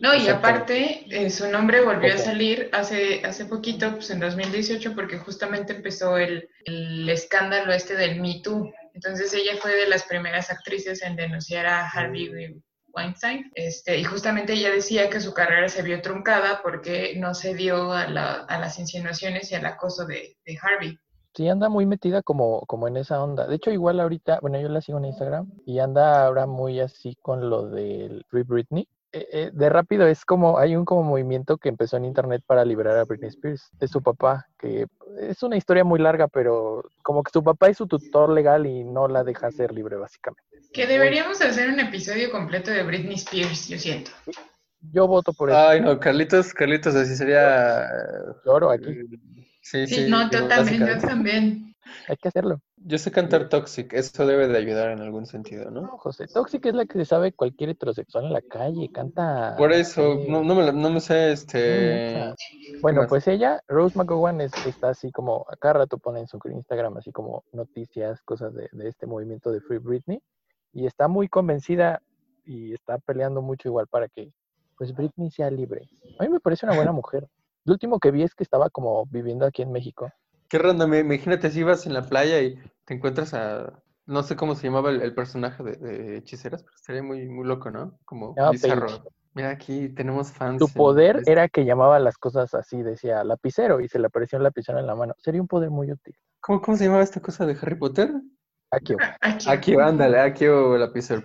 No, 0.00 0.14
y 0.14 0.28
aparte, 0.28 1.06
eh, 1.08 1.30
su 1.30 1.48
nombre 1.48 1.82
volvió 1.82 2.12
a 2.12 2.18
salir 2.18 2.68
hace, 2.72 3.22
hace 3.24 3.46
poquito, 3.46 3.92
pues 3.92 4.10
en 4.10 4.20
2018, 4.20 4.94
porque 4.94 5.18
justamente 5.18 5.72
empezó 5.74 6.18
el, 6.18 6.48
el 6.66 7.08
escándalo 7.08 7.72
este 7.72 7.96
del 7.96 8.20
Me 8.20 8.40
Too. 8.42 8.70
Entonces 8.92 9.32
ella 9.34 9.56
fue 9.60 9.74
de 9.76 9.88
las 9.88 10.04
primeras 10.04 10.50
actrices 10.50 11.02
en 11.02 11.16
denunciar 11.16 11.66
a 11.66 11.88
Harvey 11.88 12.30
mm. 12.30 12.62
Weinstein. 12.96 13.52
Este, 13.54 13.98
y 13.98 14.04
justamente 14.04 14.54
ella 14.54 14.70
decía 14.70 15.10
que 15.10 15.20
su 15.20 15.34
carrera 15.34 15.68
se 15.68 15.82
vio 15.82 16.00
truncada 16.00 16.62
porque 16.62 17.14
no 17.16 17.34
se 17.34 17.54
dio 17.54 17.92
a, 17.92 18.06
las 18.06 18.78
insinuaciones 18.78 19.52
y 19.52 19.54
al 19.54 19.66
acoso 19.66 20.06
de, 20.06 20.36
Harvey. 20.62 20.98
Sí, 21.36 21.46
anda 21.48 21.68
muy 21.68 21.84
metida 21.84 22.22
como, 22.22 22.62
como 22.62 22.88
en 22.88 22.96
esa 22.96 23.22
onda. 23.22 23.46
De 23.46 23.56
hecho, 23.56 23.70
igual 23.70 24.00
ahorita, 24.00 24.38
bueno, 24.40 24.58
yo 24.58 24.70
la 24.70 24.80
sigo 24.80 24.96
en 24.96 25.04
Instagram 25.04 25.52
y 25.66 25.80
anda 25.80 26.24
ahora 26.24 26.46
muy 26.46 26.80
así 26.80 27.14
con 27.20 27.50
lo 27.50 27.68
del 27.68 28.24
Free 28.30 28.42
Britney. 28.42 28.88
Eh, 29.12 29.28
eh, 29.32 29.50
de 29.52 29.68
rápido 29.68 30.06
es 30.06 30.24
como, 30.24 30.58
hay 30.58 30.76
un 30.76 30.86
como 30.86 31.02
movimiento 31.02 31.58
que 31.58 31.68
empezó 31.68 31.98
en 31.98 32.06
internet 32.06 32.42
para 32.46 32.64
liberar 32.64 32.96
a 32.96 33.04
Britney 33.04 33.28
Spears, 33.28 33.68
de 33.78 33.86
su 33.86 34.02
papá, 34.02 34.46
que 34.58 34.86
es 35.20 35.42
una 35.42 35.58
historia 35.58 35.84
muy 35.84 36.00
larga, 36.00 36.26
pero 36.26 36.82
como 37.02 37.22
que 37.22 37.30
su 37.30 37.44
papá 37.44 37.68
es 37.68 37.76
su 37.76 37.86
tutor 37.86 38.30
legal 38.30 38.64
y 38.64 38.82
no 38.84 39.06
la 39.06 39.22
deja 39.22 39.50
ser 39.50 39.72
libre 39.72 39.96
básicamente. 39.96 40.42
Que 40.72 40.86
deberíamos 40.86 41.42
hacer 41.42 41.68
un 41.68 41.80
episodio 41.80 42.30
completo 42.30 42.70
de 42.70 42.82
Britney 42.82 43.16
Spears, 43.16 43.68
yo 43.68 43.78
siento. 43.78 44.10
Yo 44.90 45.06
voto 45.06 45.34
por 45.34 45.50
eso. 45.50 45.58
Ay, 45.58 45.82
no, 45.82 46.00
Carlitos, 46.00 46.54
Carlitos, 46.54 46.94
así 46.94 47.14
sería... 47.14 47.88
Lloro 48.44 48.70
aquí. 48.70 49.02
Sí, 49.66 49.84
sí. 49.88 49.94
sí 49.96 50.08
no, 50.08 50.30
yo 50.30 50.46
también, 50.46 50.86
yo 50.86 50.98
también. 51.00 51.74
Hay 52.06 52.16
que 52.16 52.28
hacerlo. 52.28 52.60
Yo 52.76 52.98
sé 52.98 53.10
cantar 53.10 53.48
Toxic, 53.48 53.92
eso 53.94 54.24
debe 54.24 54.46
de 54.46 54.56
ayudar 54.56 54.90
en 54.90 55.00
algún 55.00 55.26
sentido, 55.26 55.72
¿no? 55.72 55.80
No, 55.80 55.98
José, 55.98 56.28
Toxic 56.28 56.66
es 56.66 56.74
la 56.74 56.86
que 56.86 56.98
se 56.98 57.04
sabe 57.04 57.32
cualquier 57.32 57.70
heterosexual 57.70 58.26
en 58.26 58.32
la 58.32 58.42
calle, 58.42 58.88
canta... 58.92 59.56
Por 59.58 59.72
eso, 59.72 60.22
no, 60.28 60.44
no, 60.44 60.54
me, 60.54 60.72
no 60.72 60.90
me 60.90 61.00
sé, 61.00 61.32
este... 61.32 62.32
Bueno, 62.80 63.06
pues 63.08 63.26
ella, 63.26 63.60
Rose 63.66 63.98
McGowan, 63.98 64.40
está 64.40 64.90
así 64.90 65.10
como, 65.10 65.44
a 65.50 65.56
cada 65.56 65.74
rato 65.74 65.98
pone 65.98 66.20
en 66.20 66.28
su 66.28 66.38
Instagram 66.44 66.98
así 66.98 67.10
como 67.10 67.42
noticias, 67.52 68.22
cosas 68.22 68.54
de, 68.54 68.68
de 68.70 68.88
este 68.88 69.06
movimiento 69.06 69.50
de 69.50 69.60
Free 69.62 69.78
Britney, 69.78 70.20
y 70.72 70.86
está 70.86 71.08
muy 71.08 71.26
convencida 71.26 72.00
y 72.44 72.72
está 72.72 72.98
peleando 72.98 73.42
mucho 73.42 73.68
igual 73.68 73.88
para 73.88 74.06
que, 74.08 74.30
pues, 74.78 74.94
Britney 74.94 75.32
sea 75.32 75.50
libre. 75.50 75.88
A 76.20 76.22
mí 76.22 76.28
me 76.28 76.38
parece 76.38 76.66
una 76.66 76.76
buena 76.76 76.92
mujer. 76.92 77.26
Lo 77.66 77.74
último 77.74 77.98
que 77.98 78.10
vi 78.10 78.22
es 78.22 78.34
que 78.34 78.44
estaba 78.44 78.70
como 78.70 79.04
viviendo 79.06 79.44
aquí 79.44 79.62
en 79.62 79.72
México 79.72 80.10
Qué 80.48 80.58
random, 80.58 80.94
imagínate 80.94 81.50
si 81.50 81.62
vas 81.62 81.86
en 81.86 81.94
la 81.94 82.02
playa 82.02 82.40
y 82.40 82.56
te 82.84 82.94
encuentras 82.94 83.34
a, 83.34 83.82
no 84.06 84.22
sé 84.22 84.36
cómo 84.36 84.54
se 84.54 84.68
llamaba 84.68 84.90
el, 84.90 85.14
personaje 85.14 85.62
de, 85.64 86.18
hechiceras, 86.18 86.62
pero 86.62 86.76
estaría 86.76 87.02
muy, 87.02 87.28
muy 87.28 87.44
loco, 87.44 87.70
¿no? 87.70 87.98
Como 88.04 88.34
ah, 88.38 88.52
Mira, 89.34 89.50
aquí 89.50 89.88
tenemos 89.90 90.30
fans. 90.30 90.60
Su 90.60 90.72
poder 90.72 91.22
era 91.26 91.48
que 91.48 91.64
llamaba 91.64 91.98
las 91.98 92.16
cosas 92.16 92.54
así, 92.54 92.82
decía 92.82 93.22
lapicero, 93.22 93.80
y 93.80 93.88
se 93.88 93.98
le 93.98 94.06
apareció 94.06 94.38
un 94.38 94.44
lapicero 94.44 94.78
en 94.78 94.86
la 94.86 94.94
mano. 94.94 95.14
Sería 95.18 95.42
un 95.42 95.48
poder 95.48 95.68
muy 95.70 95.92
útil. 95.92 96.16
¿Cómo, 96.40 96.62
cómo 96.62 96.76
se 96.76 96.84
llamaba 96.84 97.02
esta 97.02 97.20
cosa 97.20 97.44
de 97.44 97.56
Harry 97.60 97.74
Potter? 97.74 98.12
Akio. 98.70 98.96
Akio, 99.20 99.80
ándale, 99.80 100.20
Akio 100.20 100.78
lapicero. 100.78 101.22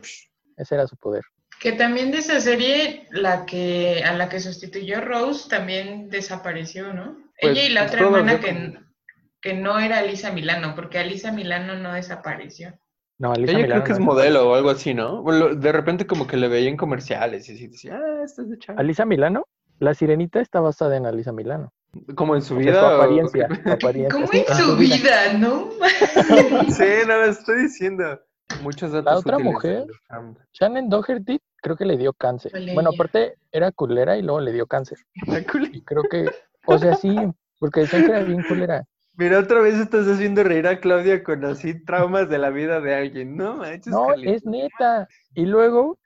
Ese 0.57 0.75
era 0.75 0.87
su 0.87 0.97
poder. 0.97 1.23
Que 1.61 1.71
también 1.73 2.11
de 2.11 2.17
esa 2.17 2.41
serie, 2.41 3.07
la 3.11 3.45
que 3.45 4.03
a 4.03 4.13
la 4.13 4.27
que 4.27 4.41
sustituyó 4.41 4.99
Rose 4.99 5.47
también 5.47 6.09
desapareció, 6.09 6.91
¿no? 6.91 7.17
Ella 7.37 7.53
pues, 7.53 7.69
y 7.69 7.69
la 7.69 7.85
otra 7.85 8.01
hermana 8.01 8.39
que 8.39 8.73
que 9.41 9.55
no 9.55 9.79
era 9.79 9.99
Alisa 9.99 10.31
Milano, 10.31 10.75
porque 10.75 10.99
Alisa 10.99 11.31
Milano 11.31 11.75
no 11.75 11.93
desapareció. 11.93 12.73
No, 13.17 13.33
Alisa 13.33 13.53
Ella 13.53 13.67
creo 13.67 13.83
que 13.83 13.91
es 13.93 13.99
modelo 13.99 14.49
o 14.49 14.55
algo 14.55 14.69
así, 14.69 14.93
¿no? 14.93 15.23
de 15.23 15.71
repente 15.71 16.07
como 16.07 16.27
que 16.27 16.37
le 16.37 16.47
veía 16.47 16.69
en 16.69 16.77
comerciales 16.77 17.49
y 17.49 17.53
así 17.53 17.67
decía, 17.67 17.99
ah, 17.99 18.23
esta 18.23 18.43
es 18.43 18.49
de 18.49 18.59
Chavo. 18.59 18.79
Alisa 18.79 19.05
Milano, 19.05 19.45
la 19.79 19.93
sirenita 19.93 20.39
está 20.39 20.59
basada 20.59 20.95
en 20.95 21.05
Alisa 21.05 21.31
Milano. 21.31 21.73
Como 22.15 22.35
en 22.35 22.41
su 22.41 22.55
vida. 22.55 22.79
Su 22.79 22.85
apariencia, 22.85 23.49
apariencia. 23.65 24.09
¿Cómo 24.09 24.31
en 24.31 24.55
su 24.55 24.77
vida, 24.77 25.33
no? 25.33 25.69
sí, 26.69 26.85
no, 27.05 27.17
lo 27.17 27.25
estoy 27.25 27.63
diciendo. 27.63 28.19
Muchos 28.63 28.91
datos. 28.91 29.11
La 29.11 29.19
otra 29.19 29.39
mujer, 29.39 29.85
Shannon 30.53 30.89
Doherty, 30.89 31.39
creo 31.61 31.75
que 31.75 31.85
le 31.85 31.97
dio 31.97 32.13
cáncer. 32.13 32.51
Bueno, 32.73 32.89
aparte 32.93 33.35
era 33.51 33.71
culera 33.71 34.17
y 34.17 34.21
luego 34.21 34.41
le 34.41 34.51
dio 34.51 34.67
cáncer. 34.67 34.97
Y 35.71 35.81
creo 35.81 36.03
que, 36.03 36.29
o 36.65 36.77
sea, 36.77 36.95
sí, 36.95 37.15
porque 37.59 37.81
decían 37.81 38.03
que 38.03 38.11
era 38.11 38.23
bien 38.23 38.43
culera. 38.43 38.83
Mira, 39.17 39.39
otra 39.39 39.61
vez 39.61 39.75
estás 39.75 40.07
haciendo 40.07 40.43
reír 40.43 40.67
a 40.67 40.79
Claudia 40.79 41.23
con 41.23 41.43
así 41.45 41.83
traumas 41.83 42.29
de 42.29 42.37
la 42.37 42.49
vida 42.49 42.79
de 42.81 42.95
alguien. 42.95 43.35
No, 43.35 43.61
No, 43.85 44.13
es 44.15 44.45
neta. 44.45 45.07
Y 45.35 45.45
luego 45.45 45.99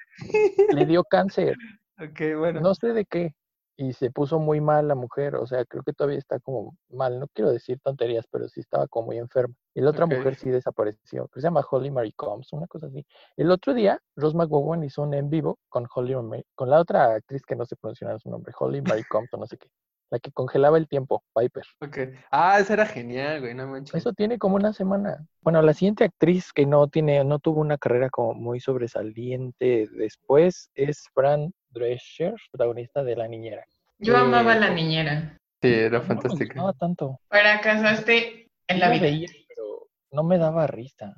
le 0.73 0.85
dio 0.85 1.03
cáncer. 1.03 1.55
Ok, 1.99 2.37
bueno. 2.37 2.59
No 2.61 2.75
sé 2.75 2.87
de 2.87 3.05
qué. 3.05 3.33
Y 3.77 3.93
se 3.93 4.09
puso 4.09 4.39
muy 4.39 4.61
mal 4.61 4.87
la 4.87 4.95
mujer. 4.95 5.35
O 5.35 5.45
sea, 5.45 5.65
creo 5.65 5.83
que 5.83 5.93
todavía 5.93 6.17
está 6.17 6.39
como 6.39 6.77
mal. 6.89 7.19
No 7.19 7.27
quiero 7.27 7.51
decir 7.51 7.79
tonterías, 7.83 8.25
pero 8.31 8.47
sí 8.47 8.61
estaba 8.61 8.87
como 8.87 9.07
muy 9.07 9.17
enferma. 9.17 9.53
Y 9.73 9.81
la 9.81 9.89
otra 9.89 10.05
mujer 10.05 10.35
sí 10.35 10.49
desapareció. 10.49 11.27
Que 11.27 11.41
se 11.41 11.47
llama 11.47 11.65
Holly 11.69 11.91
Mary 11.91 12.13
Combs, 12.13 12.53
una 12.53 12.67
cosa 12.67 12.87
así. 12.87 13.05
El 13.35 13.51
otro 13.51 13.73
día, 13.73 13.99
Rose 14.15 14.37
McGowan 14.37 14.83
hizo 14.83 15.01
un 15.01 15.13
en 15.13 15.29
vivo 15.29 15.59
con 15.67 15.87
Holly 15.93 16.15
con 16.55 16.69
la 16.69 16.79
otra 16.79 17.15
actriz 17.15 17.41
que 17.45 17.55
no 17.55 17.65
se 17.65 17.75
pronunciaba 17.75 18.17
su 18.19 18.29
nombre, 18.29 18.53
Holly 18.57 18.81
Mary 18.81 19.03
Combs 19.03 19.33
o 19.33 19.37
no 19.37 19.45
sé 19.45 19.57
qué. 19.57 19.67
La 20.11 20.19
que 20.19 20.31
congelaba 20.31 20.77
el 20.77 20.87
tiempo, 20.87 21.23
Piper. 21.33 21.63
Ok. 21.81 21.97
Ah, 22.29 22.59
esa 22.59 22.73
era 22.73 22.85
genial, 22.85 23.41
güey, 23.41 23.55
no 23.55 23.67
manches. 23.67 23.95
Eso 23.95 24.13
tiene 24.13 24.37
como 24.37 24.55
una 24.55 24.71
semana. 24.71 25.25
Bueno, 25.41 25.61
la 25.61 25.73
siguiente 25.73 26.03
actriz 26.03 26.53
que 26.53 26.65
no 26.65 26.87
tiene, 26.87 27.23
no 27.23 27.39
tuvo 27.39 27.59
una 27.59 27.77
carrera 27.77 28.09
como 28.09 28.33
muy 28.33 28.59
sobresaliente 28.59 29.89
después 29.91 30.69
es 30.75 31.09
Fran 31.13 31.53
Drescher, 31.75 32.33
protagonista 32.51 33.03
de 33.03 33.15
La 33.15 33.27
Niñera. 33.27 33.65
Yo 33.99 34.17
amaba 34.17 34.53
a 34.53 34.59
La 34.59 34.69
Niñera. 34.69 35.37
Sí, 35.61 35.73
era 35.73 36.01
fantástica. 36.01 36.55
No 36.55 36.73
tanto. 36.73 37.19
Para 37.27 37.59
casaste 37.61 38.49
en 38.67 38.79
la 38.79 38.89
vida. 38.89 39.27
pero 39.47 39.87
no 40.11 40.23
me 40.23 40.37
daba 40.37 40.67
risa. 40.67 41.13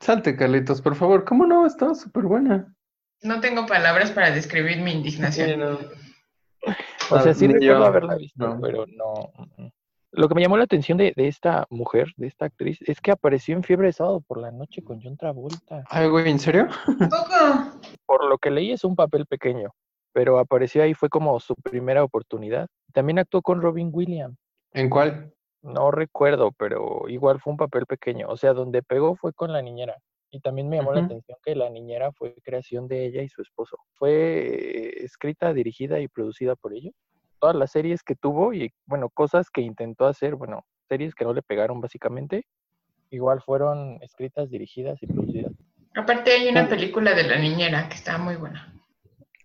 Salte, 0.00 0.36
Carlitos, 0.36 0.82
por 0.82 0.94
favor. 0.94 1.24
¿Cómo 1.24 1.46
no? 1.46 1.66
Estaba 1.66 1.94
súper 1.94 2.24
buena. 2.24 2.74
No 3.22 3.40
tengo 3.40 3.66
palabras 3.66 4.10
para 4.10 4.30
describir 4.30 4.80
mi 4.80 4.92
indignación. 4.92 5.50
Sí, 5.50 5.56
no. 5.56 5.78
O 7.10 7.20
sea, 7.20 7.34
sí 7.34 7.46
recuerdo 7.46 7.84
haberla 7.84 8.16
visto, 8.16 8.58
pero 8.60 8.86
no. 8.86 9.32
Lo 10.14 10.28
que 10.28 10.34
me 10.34 10.42
llamó 10.42 10.58
la 10.58 10.64
atención 10.64 10.98
de, 10.98 11.14
esta 11.16 11.66
mujer, 11.70 12.08
de 12.16 12.26
esta 12.26 12.44
actriz, 12.44 12.78
es 12.82 13.00
que 13.00 13.12
apareció 13.12 13.56
en 13.56 13.62
Fiebre 13.62 13.86
de 13.86 13.94
Sábado 13.94 14.20
por 14.20 14.38
la 14.38 14.50
noche 14.50 14.82
con 14.82 15.00
John 15.00 15.16
Travolta. 15.16 15.84
Ay, 15.88 16.08
güey, 16.08 16.30
¿en 16.30 16.38
serio? 16.38 16.68
Poco. 16.86 17.80
Por 18.04 18.28
lo 18.28 18.36
que 18.36 18.50
leí 18.50 18.72
es 18.72 18.84
un 18.84 18.94
papel 18.94 19.24
pequeño, 19.26 19.70
pero 20.12 20.38
apareció 20.38 20.82
ahí, 20.82 20.94
fue 20.94 21.08
como 21.08 21.38
su 21.40 21.54
primera 21.54 22.04
oportunidad. 22.04 22.68
También 22.92 23.18
actuó 23.18 23.42
con 23.42 23.60
Robin 23.60 23.90
Williams. 23.92 24.36
¿En 24.72 24.90
cuál? 24.90 25.32
No 25.62 25.90
recuerdo, 25.90 26.52
pero 26.52 27.08
igual 27.08 27.40
fue 27.40 27.52
un 27.52 27.56
papel 27.56 27.86
pequeño. 27.86 28.28
O 28.28 28.36
sea, 28.36 28.52
donde 28.52 28.82
pegó 28.82 29.16
fue 29.16 29.32
con 29.32 29.52
la 29.52 29.62
niñera. 29.62 29.96
Y 30.34 30.40
también 30.40 30.68
me 30.70 30.76
llamó 30.76 30.94
la 30.94 31.02
atención 31.04 31.36
que 31.44 31.54
La 31.54 31.68
Niñera 31.68 32.10
fue 32.10 32.34
creación 32.42 32.88
de 32.88 33.04
ella 33.04 33.22
y 33.22 33.28
su 33.28 33.42
esposo. 33.42 33.76
Fue 33.92 35.04
escrita, 35.04 35.52
dirigida 35.52 36.00
y 36.00 36.08
producida 36.08 36.56
por 36.56 36.72
ellos. 36.72 36.94
Todas 37.38 37.54
las 37.54 37.70
series 37.70 38.02
que 38.02 38.14
tuvo 38.14 38.54
y, 38.54 38.72
bueno, 38.86 39.10
cosas 39.10 39.50
que 39.50 39.60
intentó 39.60 40.06
hacer, 40.06 40.34
bueno, 40.34 40.64
series 40.88 41.14
que 41.14 41.26
no 41.26 41.34
le 41.34 41.42
pegaron 41.42 41.82
básicamente, 41.82 42.46
igual 43.10 43.42
fueron 43.42 43.98
escritas, 44.00 44.48
dirigidas 44.48 45.02
y 45.02 45.06
producidas. 45.06 45.52
Aparte 45.94 46.32
hay 46.32 46.48
una 46.48 46.66
película 46.66 47.14
de 47.14 47.24
La 47.24 47.38
Niñera 47.38 47.90
que 47.90 47.96
está 47.96 48.16
muy 48.16 48.36
buena. 48.36 48.71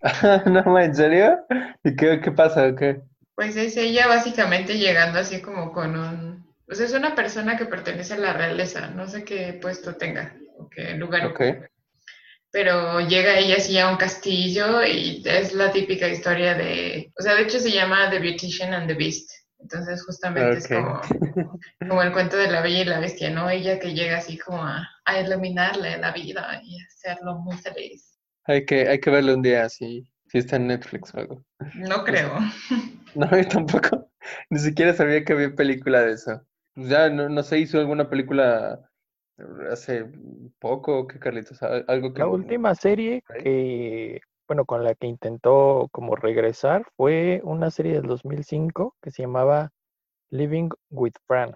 no, 0.45 0.79
¿en 0.79 0.95
serio? 0.95 1.39
¿Y 1.83 1.95
qué, 1.95 2.19
qué 2.21 2.31
pasa? 2.31 2.75
¿Qué? 2.75 3.01
Pues 3.35 3.55
es 3.55 3.77
ella 3.77 4.07
básicamente 4.07 4.77
llegando 4.77 5.19
así 5.19 5.41
como 5.41 5.71
con 5.71 5.97
un... 5.97 6.47
Pues 6.65 6.79
es 6.81 6.93
una 6.93 7.15
persona 7.15 7.55
que 7.55 7.65
pertenece 7.65 8.15
a 8.15 8.17
la 8.17 8.33
realeza, 8.33 8.87
no 8.87 9.07
sé 9.07 9.23
qué 9.23 9.57
puesto 9.61 9.95
tenga 9.95 10.35
qué 10.71 10.93
lugar 10.93 11.33
Pero 12.51 12.99
llega 13.01 13.37
ella 13.37 13.57
así 13.57 13.77
a 13.77 13.89
un 13.89 13.97
castillo 13.97 14.83
y 14.83 15.21
es 15.25 15.53
la 15.53 15.71
típica 15.71 16.07
historia 16.07 16.55
de, 16.55 17.11
o 17.17 17.21
sea, 17.21 17.35
de 17.35 17.43
hecho 17.43 17.59
se 17.59 17.71
llama 17.71 18.09
The 18.09 18.19
Beautician 18.19 18.73
and 18.73 18.87
the 18.87 18.95
Beast. 18.95 19.31
Entonces 19.59 20.03
justamente 20.05 20.57
es 20.57 20.67
como, 20.67 21.01
como 21.79 22.03
el 22.03 22.13
cuento 22.13 22.37
de 22.37 22.51
la 22.51 22.61
bella 22.61 22.81
y 22.81 22.85
la 22.85 22.99
bestia, 22.99 23.31
¿no? 23.31 23.49
Ella 23.49 23.79
que 23.79 23.93
llega 23.93 24.17
así 24.17 24.37
como 24.37 24.63
a, 24.63 24.87
iluminarle 25.19 25.97
la 25.97 26.11
vida 26.11 26.61
y 26.63 26.77
hacerlo 26.83 27.39
muy 27.39 27.57
feliz. 27.57 28.16
Hay 28.47 28.65
que, 28.65 28.87
hay 28.87 28.99
que 28.99 29.09
verlo 29.09 29.33
un 29.33 29.41
día 29.41 29.65
así, 29.65 30.09
si 30.27 30.37
está 30.37 30.55
en 30.55 30.67
Netflix 30.67 31.13
o 31.13 31.19
algo. 31.19 31.43
No 31.75 32.03
creo. 32.03 32.31
No, 33.15 33.25
yo 33.35 33.47
tampoco. 33.47 34.11
Ni 34.51 34.59
siquiera 34.59 34.93
sabía 34.93 35.23
que 35.23 35.33
había 35.33 35.55
película 35.55 36.01
de 36.01 36.13
eso. 36.13 36.45
Pues 36.75 36.89
ya 36.89 37.09
no, 37.09 37.29
no 37.29 37.41
sé, 37.41 37.57
hizo 37.57 37.79
alguna 37.79 38.09
película 38.09 38.87
hace 39.71 40.05
poco, 40.59 41.07
que 41.07 41.17
Carlitos, 41.17 41.61
algo 41.63 42.13
que... 42.13 42.19
La 42.19 42.27
última 42.27 42.75
serie 42.75 43.23
que, 43.41 44.19
bueno, 44.47 44.65
con 44.65 44.83
la 44.83 44.93
que 44.93 45.07
intentó 45.07 45.87
como 45.91 46.15
regresar 46.15 46.85
fue 46.95 47.41
una 47.43 47.71
serie 47.71 47.93
del 47.93 48.03
2005 48.03 48.95
que 49.01 49.09
se 49.09 49.23
llamaba 49.23 49.71
Living 50.29 50.69
with 50.91 51.13
Fran. 51.25 51.55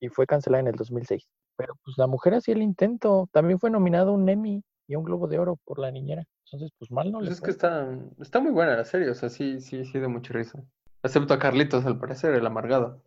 y 0.00 0.08
fue 0.08 0.26
cancelada 0.26 0.60
en 0.60 0.68
el 0.68 0.76
2006. 0.76 1.28
Pero 1.56 1.74
pues 1.84 1.98
la 1.98 2.06
mujer 2.06 2.34
hacía 2.34 2.54
el 2.54 2.62
intento, 2.62 3.28
también 3.32 3.58
fue 3.58 3.70
nominado 3.70 4.12
un 4.12 4.28
Emmy 4.28 4.62
y 4.92 4.96
un 4.96 5.04
Globo 5.04 5.26
de 5.26 5.38
Oro 5.38 5.56
por 5.64 5.78
la 5.78 5.90
niñera. 5.90 6.24
Entonces, 6.46 6.70
pues 6.78 6.90
mal 6.90 7.10
no 7.10 7.18
Pues 7.18 7.28
le 7.28 7.32
es 7.34 7.38
fue. 7.40 7.46
que 7.46 7.50
está, 7.52 7.88
está 8.20 8.40
muy 8.40 8.52
buena 8.52 8.76
la 8.76 8.84
serie, 8.84 9.08
o 9.10 9.14
sea, 9.14 9.28
sí, 9.30 9.60
sí, 9.60 9.84
sí, 9.84 9.98
de 9.98 10.08
mucha 10.08 10.32
risa. 10.34 10.62
Excepto 11.02 11.34
a 11.34 11.38
Carlitos, 11.38 11.84
al 11.86 11.98
parecer, 11.98 12.34
el 12.34 12.46
amargado. 12.46 13.02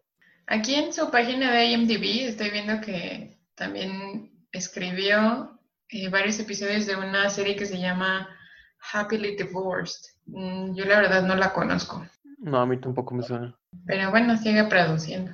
Aquí 0.48 0.76
en 0.76 0.92
su 0.94 1.10
página 1.12 1.52
de 1.52 1.66
IMDb 1.72 2.28
estoy 2.28 2.50
viendo 2.52 2.82
que 2.82 3.38
también 3.56 4.32
escribió 4.52 5.60
eh, 5.90 6.10
varios 6.10 6.40
episodios 6.40 6.86
de 6.88 6.96
una 6.96 7.30
serie 7.30 7.56
que 7.56 7.66
se 7.66 7.80
llama 7.80 8.28
Happily 8.94 9.36
Divorced. 9.36 10.12
Mm, 10.26 10.74
yo 10.76 10.86
la 10.86 11.00
verdad 11.00 11.24
no 11.24 11.36
la 11.36 11.54
conozco, 11.54 12.06
No, 12.40 12.60
a 12.60 12.66
mí 12.66 12.78
tampoco 12.80 13.14
me 13.16 13.24
suena. 13.24 13.56
pero 13.86 14.10
bueno, 14.12 14.38
sigue 14.38 14.64
produciendo. 14.66 15.32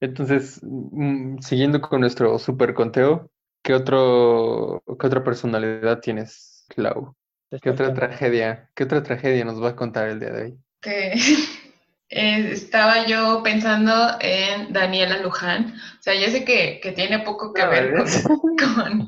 Entonces, 0.00 0.60
mm, 0.62 1.38
siguiendo 1.38 1.80
con 1.80 2.00
nuestro 2.00 2.38
super 2.38 2.74
conteo, 2.74 3.30
¿qué 3.64 3.74
otro, 3.74 4.84
qué 5.00 5.06
otra 5.06 5.24
personalidad 5.24 5.98
tienes, 6.00 6.64
Clau? 6.68 7.16
¿Qué 7.60 7.70
otra 7.70 7.94
tragedia, 7.94 8.70
qué 8.74 8.84
otra 8.84 9.02
tragedia 9.02 9.44
nos 9.44 9.62
va 9.62 9.70
a 9.70 9.76
contar 9.76 10.08
el 10.08 10.20
día 10.20 10.30
de 10.30 10.42
hoy? 10.42 10.58
que 10.84 11.12
eh, 12.10 12.50
estaba 12.52 13.06
yo 13.06 13.42
pensando 13.42 14.16
en 14.20 14.72
Daniela 14.72 15.18
Luján. 15.18 15.74
O 15.98 16.02
sea, 16.02 16.14
yo 16.14 16.30
sé 16.30 16.44
que, 16.44 16.78
que 16.80 16.92
tiene 16.92 17.20
poco 17.20 17.52
que 17.52 17.66
ver 17.66 17.94
con, 17.96 18.06
con, 18.56 19.06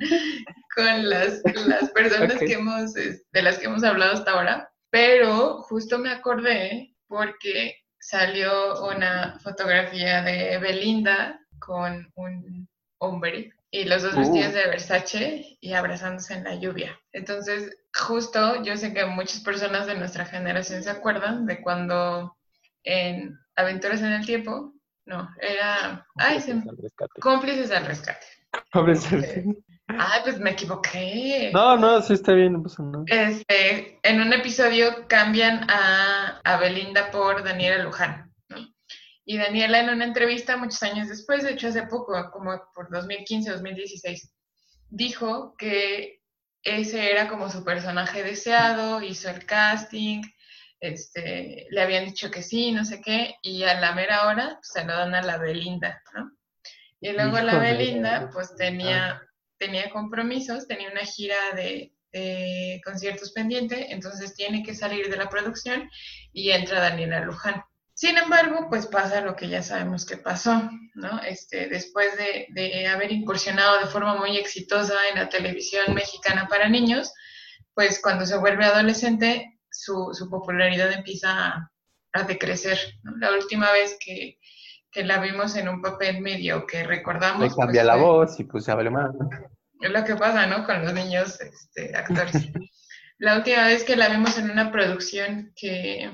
con 0.75 1.09
las, 1.09 1.43
las 1.67 1.91
personas 1.91 2.39
que 2.39 2.55
hemos, 2.55 2.95
de 2.95 3.43
las 3.43 3.59
que 3.59 3.67
hemos 3.67 3.85
hablado 3.85 4.15
hasta 4.15 4.33
ahora, 4.33 4.73
pero 4.91 5.63
justo 5.63 5.99
me 5.99 6.11
acordé 6.11 6.95
porque 7.07 7.77
salió 8.01 8.83
una 8.85 9.39
fotografía 9.41 10.23
de 10.23 10.59
Belinda 10.59 11.41
con 11.59 12.11
un 12.15 12.69
hombre 12.99 13.53
y 13.71 13.85
los 13.85 14.03
dos 14.03 14.15
Uh. 14.15 14.19
vestidos 14.21 14.55
de 14.55 14.67
Versace 14.69 15.59
y 15.61 15.73
abrazándose 15.75 16.35
en 16.35 16.45
la 16.45 16.55
lluvia. 16.55 16.99
Entonces, 17.13 17.77
justo 17.95 18.63
yo 18.63 18.77
sé 18.77 18.93
que 18.95 19.05
muchas 19.07 19.41
personas 19.41 19.87
de 19.87 19.97
nuestra 19.97 20.25
generación 20.25 20.83
se 20.83 20.91
acuerdan 20.91 21.47
de 21.47 21.61
cuando 21.61 22.37
en 22.85 23.39
Aventuras 23.57 24.01
en 24.01 24.13
el 24.13 24.25
Tiempo, 24.27 24.75
no, 25.07 25.29
era, 25.41 26.07
ay, 26.17 26.41
se, 26.41 26.53
Al 26.53 26.77
rescate. 26.81 27.21
cómplices 27.21 27.71
al 27.71 27.87
rescate. 27.87 28.27
Sergio. 28.97 29.57
Ay, 29.89 30.21
pues 30.25 30.39
me 30.41 30.51
equivoqué. 30.51 31.51
No, 31.55 31.77
no, 31.77 32.01
sí 32.03 32.15
está 32.15 32.33
bien, 32.33 32.55
no 32.55 32.63
pasa 32.65 32.83
nada. 32.83 33.05
Este, 33.07 33.99
en 34.03 34.21
un 34.21 34.33
episodio 34.33 35.07
cambian 35.09 35.65
a, 35.71 36.41
a 36.43 36.57
Belinda 36.59 37.11
por 37.11 37.45
Daniela 37.45 37.85
Luján. 37.85 38.26
Y 39.29 39.39
Daniela 39.39 39.81
en 39.81 39.91
una 39.91 40.05
entrevista 40.05 40.57
muchos 40.57 40.83
años 40.85 41.09
después, 41.09 41.43
de 41.43 41.53
hecho 41.53 41.69
hace 41.69 41.83
poco, 41.83 42.15
como 42.33 42.63
por 42.73 42.91
2015, 42.91 43.51
2016, 43.51 44.33
dijo 44.89 45.57
que 45.59 46.23
ese 46.63 47.11
era 47.11 47.29
como 47.29 47.51
su 47.51 47.65
personaje 47.65 48.23
deseado, 48.23 49.03
hizo 49.03 49.29
el 49.29 49.45
casting, 49.45 50.23
este, 50.79 51.67
le 51.71 51.81
habían 51.81 52.05
dicho 52.05 52.31
que 52.31 52.43
sí, 52.43 52.71
no 52.71 52.85
sé 52.85 53.01
qué, 53.01 53.35
y 53.43 53.65
a 53.65 53.81
la 53.81 53.93
mera 53.93 54.29
hora 54.29 54.59
pues, 54.61 54.69
se 54.73 54.85
lo 54.85 54.97
dan 54.97 55.15
a 55.15 55.23
la 55.23 55.39
Belinda, 55.39 56.01
¿no? 56.15 56.31
Y 57.01 57.13
luego 57.13 57.39
la. 57.41 57.59
Belinda 57.59 58.31
pues 58.33 58.55
tenía, 58.57 59.21
tenía 59.59 59.91
compromisos, 59.91 60.67
tenía 60.67 60.91
una 60.91 61.05
gira 61.05 61.37
de, 61.55 61.93
de 62.13 62.81
conciertos 62.85 63.33
pendiente, 63.33 63.93
entonces 63.93 64.35
tiene 64.35 64.63
que 64.63 64.75
salir 64.75 65.09
de 65.11 65.17
la 65.17 65.29
producción 65.29 65.91
y 66.33 66.51
entra 66.51 66.81
Daniela 66.81 67.21
Luján. 67.21 67.63
Sin 67.99 68.19
embargo, 68.19 68.67
pues 68.69 68.87
pasa 68.87 69.23
lo 69.23 69.35
que 69.35 69.49
ya 69.49 69.63
sabemos 69.63 70.05
que 70.05 70.19
pasó, 70.19 70.69
¿no? 70.95 71.19
Este, 71.23 71.67
después 71.69 72.15
de, 72.19 72.47
de 72.51 72.87
haber 72.89 73.11
incursionado 73.11 73.79
de 73.81 73.87
forma 73.87 74.15
muy 74.17 74.37
exitosa 74.37 74.95
en 75.11 75.19
la 75.19 75.31
televisión 75.31 75.95
mexicana 75.95 76.47
para 76.47 76.69
niños, 76.69 77.11
pues 77.73 77.99
cuando 78.03 78.27
se 78.27 78.37
vuelve 78.37 78.67
adolescente, 78.67 79.59
su, 79.71 80.11
su 80.13 80.29
popularidad 80.29 80.93
empieza 80.93 81.31
a, 81.47 81.73
a 82.13 82.23
decrecer. 82.25 82.79
¿no? 83.03 83.17
La 83.17 83.33
última 83.33 83.73
vez 83.73 83.97
que, 83.99 84.39
que 84.91 85.03
la 85.03 85.19
vimos 85.19 85.57
en 85.57 85.67
un 85.71 85.81
papel 85.81 86.21
medio 86.21 86.67
que 86.67 86.85
recordamos. 86.85 87.41
Le 87.41 87.47
pues, 87.47 87.57
cambia 87.57 87.83
la 87.83 87.95
fue- 87.95 88.03
voz 88.03 88.39
y 88.41 88.45
pues 88.45 88.67
ya 88.67 88.75
vale 88.75 88.91
más. 88.91 89.11
es 89.81 89.91
lo 89.91 90.05
que 90.05 90.17
pasa, 90.17 90.47
¿no? 90.47 90.67
Con 90.67 90.85
los 90.85 90.93
niños 90.93 91.41
este, 91.41 91.97
actores. 91.97 92.49
La 93.19 93.37
última 93.39 93.65
vez 93.69 93.85
que 93.85 93.97
la 93.97 94.11
vimos 94.11 94.37
en 94.37 94.51
una 94.51 94.71
producción 94.71 95.55
que, 95.57 96.11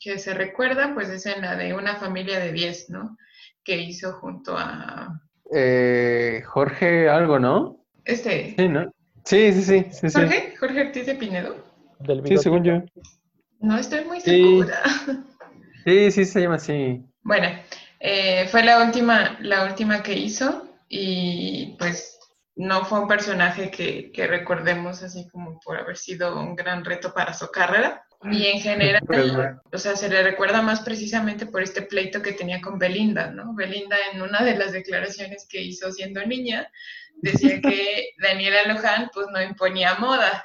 que 0.00 0.18
se 0.18 0.34
recuerda, 0.34 0.94
pues 0.94 1.08
es 1.10 1.26
en 1.26 1.42
la 1.42 1.56
de 1.56 1.74
una 1.74 1.96
familia 1.96 2.40
de 2.40 2.52
10, 2.52 2.90
¿no? 2.90 3.16
Que 3.62 3.76
hizo 3.76 4.14
junto 4.14 4.56
a 4.56 5.20
Eh, 5.54 6.42
Jorge, 6.46 7.08
algo, 7.08 7.38
¿no? 7.38 7.84
este. 8.04 8.54
Sí, 8.58 8.68
¿no? 8.68 8.90
Sí, 9.24 9.52
sí, 9.52 9.62
sí, 9.62 9.86
sí, 9.92 10.08
sí. 10.08 10.18
Jorge, 10.20 10.56
Jorge 10.58 10.80
Ortiz 10.86 11.06
de 11.06 11.14
Pinedo. 11.14 11.56
Del 12.00 12.26
Sí, 12.26 12.38
según 12.38 12.64
yo. 12.64 12.82
No 13.60 13.76
estoy 13.76 14.04
muy 14.06 14.20
Sí. 14.20 14.30
segura. 14.30 14.82
Sí, 15.84 16.10
sí, 16.10 16.24
se 16.24 16.40
llama 16.40 16.56
así. 16.56 17.02
Bueno, 17.22 17.48
eh, 18.00 18.46
fue 18.50 18.62
la 18.64 18.82
última, 18.84 19.36
la 19.40 19.64
última 19.64 20.02
que 20.02 20.14
hizo 20.14 20.66
y 20.88 21.76
pues 21.78 22.18
no 22.56 22.84
fue 22.84 23.00
un 23.00 23.08
personaje 23.08 23.70
que, 23.70 24.10
que 24.12 24.26
recordemos 24.26 25.02
así 25.02 25.28
como 25.30 25.60
por 25.60 25.78
haber 25.78 25.96
sido 25.96 26.38
un 26.40 26.56
gran 26.56 26.84
reto 26.84 27.12
para 27.14 27.32
su 27.34 27.50
carrera. 27.50 28.04
Y 28.24 28.46
en 28.46 28.60
general, 28.60 29.02
Pues, 29.06 29.34
bueno. 29.34 29.60
o 29.72 29.78
sea, 29.78 29.96
se 29.96 30.08
le 30.08 30.22
recuerda 30.22 30.62
más 30.62 30.80
precisamente 30.80 31.46
por 31.46 31.62
este 31.62 31.82
pleito 31.82 32.20
que 32.22 32.32
tenía 32.32 32.60
con 32.60 32.78
Belinda, 32.78 33.30
¿no? 33.30 33.54
Belinda 33.54 33.96
en 34.12 34.22
una 34.22 34.42
de 34.44 34.56
las 34.56 34.72
declaraciones 34.72 35.46
que 35.48 35.62
hizo 35.62 35.90
siendo 35.92 36.24
niña 36.26 36.70
decía 37.22 37.60
que 37.60 38.10
Daniela 38.18 38.72
Luján 38.72 39.10
pues 39.12 39.26
no 39.32 39.40
imponía 39.42 39.94
moda. 39.94 40.44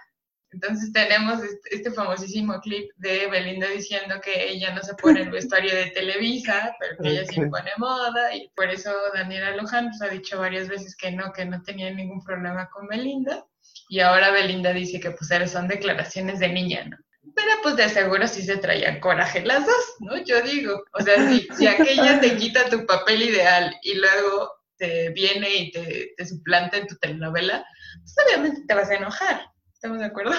Entonces 0.51 0.93
tenemos 0.93 1.41
este, 1.69 1.91
famosísimo 1.91 2.61
clip 2.61 2.89
de 2.95 3.27
Belinda 3.27 3.67
diciendo 3.67 4.21
que 4.23 4.51
ella 4.51 4.73
no 4.73 4.81
se 4.81 4.93
pone 4.93 5.23
el 5.23 5.29
vestuario 5.29 5.75
de 5.75 5.87
Televisa, 5.87 6.73
pero 6.79 6.95
que 6.97 7.09
ella 7.09 7.25
sí 7.25 7.41
impone 7.41 7.71
moda 7.77 8.33
y 8.33 8.49
por 8.55 8.69
eso 8.69 8.89
Daniela 9.13 9.57
Luján 9.57 9.89
pues, 9.89 10.01
ha 10.01 10.07
dicho 10.07 10.39
varias 10.39 10.69
veces 10.69 10.95
que 10.95 11.11
no, 11.11 11.33
que 11.33 11.43
no 11.43 11.61
tenía 11.61 11.91
ningún 11.91 12.23
problema 12.23 12.69
con 12.69 12.87
Belinda 12.87 13.45
y 13.89 13.99
ahora 13.99 14.31
Belinda 14.31 14.71
dice 14.71 15.01
que 15.01 15.11
pues 15.11 15.29
son 15.51 15.67
declaraciones 15.67 16.39
de 16.39 16.47
niña, 16.47 16.85
¿no? 16.85 16.97
Pero 17.33 17.51
pues 17.63 17.75
de 17.75 17.89
seguro 17.89 18.27
sí 18.27 18.43
se 18.43 18.57
traían 18.57 18.99
coraje 18.99 19.43
las 19.43 19.65
dos, 19.65 19.95
¿no? 19.99 20.17
Yo 20.23 20.41
digo, 20.41 20.83
o 20.93 21.01
sea, 21.01 21.27
si, 21.27 21.47
si 21.57 21.67
aquella 21.67 22.19
te 22.19 22.35
quita 22.37 22.69
tu 22.69 22.85
papel 22.85 23.23
ideal 23.23 23.75
y 23.81 23.95
luego 23.95 24.51
te 24.77 25.09
viene 25.09 25.53
y 25.55 25.71
te, 25.71 26.13
te 26.15 26.25
suplanta 26.25 26.77
en 26.77 26.87
tu 26.87 26.95
telenovela, 26.97 27.65
pues 28.01 28.15
obviamente 28.25 28.63
te 28.67 28.73
vas 28.73 28.89
a 28.89 28.95
enojar, 28.95 29.41
¿estamos 29.73 29.99
de 29.99 30.05
acuerdo? 30.05 30.33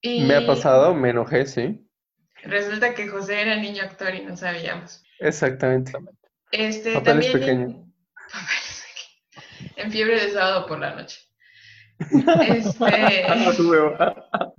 Y 0.00 0.24
Me 0.24 0.36
ha 0.36 0.46
pasado, 0.46 0.94
me 0.94 1.10
enojé, 1.10 1.46
sí. 1.46 1.80
Resulta 2.42 2.94
que 2.94 3.08
José 3.08 3.40
era 3.40 3.56
niño 3.56 3.82
actor 3.82 4.14
y 4.14 4.22
no 4.22 4.36
sabíamos. 4.36 5.02
Exactamente. 5.18 5.92
Este, 6.50 6.92
Papeles 6.94 7.04
también 7.04 7.32
pequeños. 7.32 7.70
En, 7.72 7.94
papeles 8.30 8.84
pequeños. 8.86 9.72
En 9.76 9.90
fiebre 9.90 10.20
de 10.20 10.32
sábado 10.32 10.66
por 10.66 10.78
la 10.78 10.94
noche. 10.94 11.20
Este, 12.48 13.24
Ah. 13.98 14.52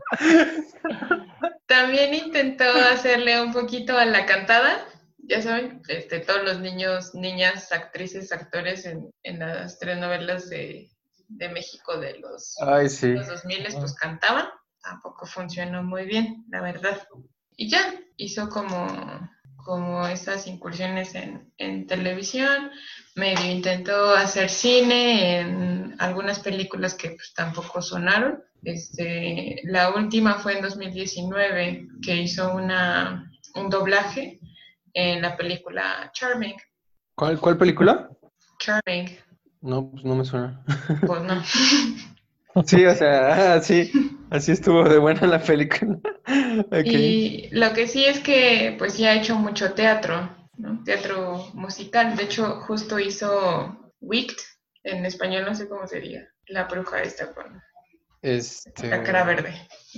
También 1.75 2.13
intentó 2.13 2.63
hacerle 2.93 3.41
un 3.41 3.51
poquito 3.51 3.97
a 3.97 4.05
la 4.05 4.25
cantada, 4.25 4.87
ya 5.17 5.41
saben, 5.41 5.81
este, 5.89 6.19
todos 6.19 6.43
los 6.45 6.59
niños, 6.61 7.13
niñas, 7.13 7.73
actrices, 7.73 8.31
actores 8.31 8.85
en, 8.85 9.11
en 9.23 9.39
las 9.39 9.77
tres 9.77 9.97
novelas 9.97 10.49
de, 10.49 10.89
de 11.27 11.49
México 11.49 11.99
de 11.99 12.19
los, 12.19 12.55
Ay, 12.61 12.87
sí. 12.87 13.09
los 13.09 13.27
2000 13.27 13.67
pues 13.77 13.93
cantaban, 13.95 14.45
tampoco 14.81 15.25
funcionó 15.25 15.83
muy 15.83 16.05
bien, 16.05 16.45
la 16.49 16.61
verdad. 16.61 16.97
Y 17.57 17.69
ya, 17.69 17.93
hizo 18.15 18.47
como, 18.47 18.87
como 19.57 20.07
esas 20.07 20.47
incursiones 20.47 21.13
en, 21.13 21.51
en 21.57 21.87
televisión, 21.87 22.71
medio 23.15 23.49
intentó 23.51 24.13
hacer 24.13 24.49
cine 24.49 25.39
en 25.39 25.95
algunas 25.99 26.39
películas 26.39 26.93
que 26.93 27.09
pues, 27.11 27.33
tampoco 27.33 27.81
sonaron. 27.81 28.43
Este, 28.63 29.61
la 29.63 29.93
última 29.95 30.35
fue 30.35 30.57
en 30.57 30.63
2019, 30.63 31.87
que 32.01 32.15
hizo 32.17 32.53
una, 32.53 33.31
un 33.55 33.69
doblaje 33.69 34.39
en 34.93 35.21
la 35.21 35.35
película 35.37 36.11
Charming. 36.13 36.55
¿Cuál, 37.15 37.39
cuál 37.39 37.57
película? 37.57 38.09
Charming, 38.59 39.17
No, 39.61 39.89
pues 39.91 40.03
no 40.03 40.15
me 40.15 40.25
suena. 40.25 40.63
pues 41.05 41.21
no. 41.23 41.41
Sí, 42.65 42.85
o 42.85 42.95
sea, 42.95 43.55
ah, 43.55 43.61
sí, 43.61 43.91
así 44.29 44.53
estuvo 44.53 44.87
de 44.87 44.97
buena 44.97 45.27
la 45.27 45.41
película. 45.41 45.99
Y 46.85 47.49
lo 47.51 47.73
que 47.73 47.85
sí 47.85 48.05
es 48.05 48.19
que 48.21 48.75
pues 48.77 48.93
sí 48.93 49.05
ha 49.05 49.13
hecho 49.13 49.35
mucho 49.35 49.73
teatro, 49.73 50.29
¿no? 50.57 50.83
Teatro 50.83 51.47
musical. 51.53 52.15
De 52.15 52.23
hecho, 52.23 52.61
justo 52.61 52.99
hizo 52.99 53.93
Wicked, 54.01 54.37
en 54.83 55.05
español 55.05 55.45
no 55.45 55.55
sé 55.55 55.67
cómo 55.67 55.87
se 55.87 55.99
diga. 55.99 56.21
La 56.47 56.65
bruja 56.65 57.01
esta 57.01 57.33
con 57.33 57.61
Este, 58.21 58.87
la 58.87 59.03
cara 59.03 59.23
verde. 59.23 59.53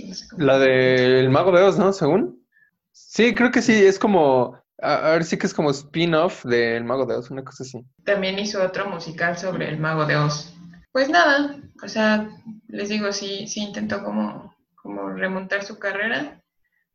no 0.05 0.13
sé 0.13 0.27
cómo. 0.29 0.43
la 0.45 0.59
del 0.59 1.29
Mago 1.29 1.51
de 1.51 1.63
Oz, 1.63 1.77
¿no? 1.77 1.91
Según. 1.93 2.45
Sí, 2.91 3.33
creo 3.35 3.51
que 3.51 3.61
sí, 3.61 3.85
es 3.85 3.99
como 3.99 4.59
A, 4.81 5.11
ver, 5.11 5.23
sí 5.23 5.37
que 5.37 5.47
es 5.47 5.53
como 5.53 5.71
spin-off 5.71 6.43
del 6.45 6.83
Mago 6.83 7.05
de 7.05 7.15
Oz, 7.15 7.29
una 7.31 7.43
cosa 7.43 7.63
así. 7.63 7.85
También 8.05 8.37
hizo 8.39 8.63
otro 8.63 8.87
musical 8.89 9.37
sobre 9.37 9.69
el 9.69 9.77
Mago 9.79 10.05
de 10.05 10.15
Oz. 10.15 10.53
Pues 10.91 11.09
nada, 11.09 11.57
o 11.83 11.87
sea, 11.87 12.29
les 12.67 12.89
digo, 12.89 13.11
sí, 13.11 13.45
sí 13.47 13.61
intentó 13.61 14.03
como, 14.03 14.55
como 14.75 15.09
remontar 15.09 15.63
su 15.63 15.77
carrera, 15.77 16.41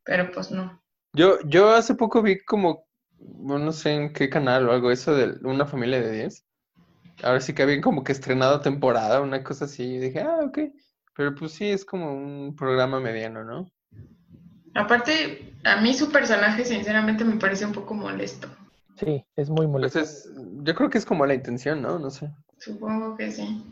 pero 0.05 0.31
pues 0.33 0.51
no. 0.51 0.83
Yo, 1.13 1.39
yo 1.45 1.71
hace 1.71 1.95
poco 1.95 2.23
vi 2.23 2.41
como, 2.45 2.85
no 3.23 3.73
sé 3.73 3.93
en 3.93 4.13
qué 4.13 4.29
canal 4.29 4.69
o 4.69 4.73
algo, 4.73 4.91
eso 4.91 5.15
de 5.15 5.39
una 5.43 5.67
familia 5.67 6.01
de 6.01 6.13
10. 6.13 6.45
Ahora 7.23 7.41
sí 7.41 7.55
que 7.55 7.63
habían 7.63 7.81
como 7.81 8.05
que 8.05 8.13
estrenado 8.13 8.61
temporada, 8.61 9.21
una 9.21 9.43
cosa 9.45 9.67
así. 9.67 9.85
Y 9.85 9.99
dije, 9.99 10.21
ah, 10.21 10.41
ok. 10.45 10.59
Pero 11.15 11.35
pues 11.35 11.53
sí, 11.53 11.69
es 11.69 11.85
como 11.85 12.13
un 12.15 12.57
programa 12.57 13.01
mediano, 13.01 13.45
¿no? 13.45 13.71
Aparte, 14.75 15.55
a 15.65 15.81
mí 15.81 15.95
su 15.95 16.11
personaje 16.11 16.65
sinceramente 16.65 17.25
me 17.25 17.37
parece 17.37 17.67
un 17.67 17.73
poco 17.73 17.95
molesto. 17.95 18.49
Sí, 18.99 19.25
es 19.37 19.51
muy 19.51 19.67
molesto. 19.67 19.99
Pues 19.99 20.31
yo 20.35 20.75
creo 20.75 20.91
que 20.91 20.99
es 20.99 21.05
como 21.05 21.27
la 21.27 21.35
intención, 21.35 21.83
¿no? 21.83 21.99
No 21.99 22.11
sé. 22.11 22.31
Supongo 22.59 23.17
que 23.17 23.31
sí. 23.31 23.63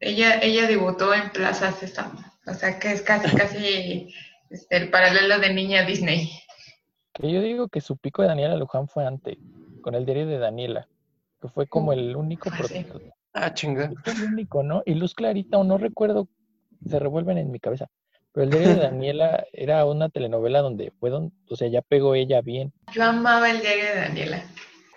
Ella, 0.00 0.40
ella 0.42 0.66
debutó 0.66 1.14
en 1.14 1.30
Plaza 1.30 1.72
Sésamo, 1.72 2.20
o 2.46 2.54
sea 2.54 2.80
que 2.80 2.90
es 2.90 3.02
casi, 3.02 3.34
casi 3.36 4.12
este, 4.50 4.76
el 4.76 4.90
paralelo 4.90 5.38
de 5.38 5.54
Niña 5.54 5.84
Disney. 5.84 6.30
Yo 7.20 7.40
digo 7.40 7.68
que 7.68 7.80
su 7.80 7.96
pico 7.96 8.22
de 8.22 8.28
Daniela 8.28 8.56
Luján 8.56 8.88
fue 8.88 9.06
antes, 9.06 9.36
con 9.82 9.94
el 9.94 10.06
diario 10.06 10.26
de 10.26 10.38
Daniela, 10.38 10.88
que 11.40 11.48
fue 11.48 11.66
como 11.66 11.92
el 11.92 12.16
único. 12.16 12.50
Ah, 13.34 13.52
chinga. 13.52 13.84
el 14.04 14.22
único, 14.24 14.62
¿no? 14.62 14.82
Y 14.84 14.94
Luz 14.94 15.14
Clarita, 15.14 15.58
o 15.58 15.64
no 15.64 15.78
recuerdo, 15.78 16.28
se 16.86 16.98
revuelven 16.98 17.38
en 17.38 17.50
mi 17.50 17.60
cabeza. 17.60 17.88
Pero 18.32 18.44
el 18.44 18.50
diario 18.50 18.68
de 18.70 18.80
Daniela 18.82 19.44
era 19.52 19.84
una 19.84 20.08
telenovela 20.08 20.60
donde 20.60 20.90
fue 20.98 21.12
o 21.12 21.56
sea, 21.56 21.68
ya 21.68 21.82
pegó 21.82 22.14
ella 22.14 22.40
bien. 22.40 22.72
Yo 22.92 23.04
amaba 23.04 23.50
el 23.50 23.60
diario 23.60 23.84
de 23.84 23.94
Daniela. 23.94 24.42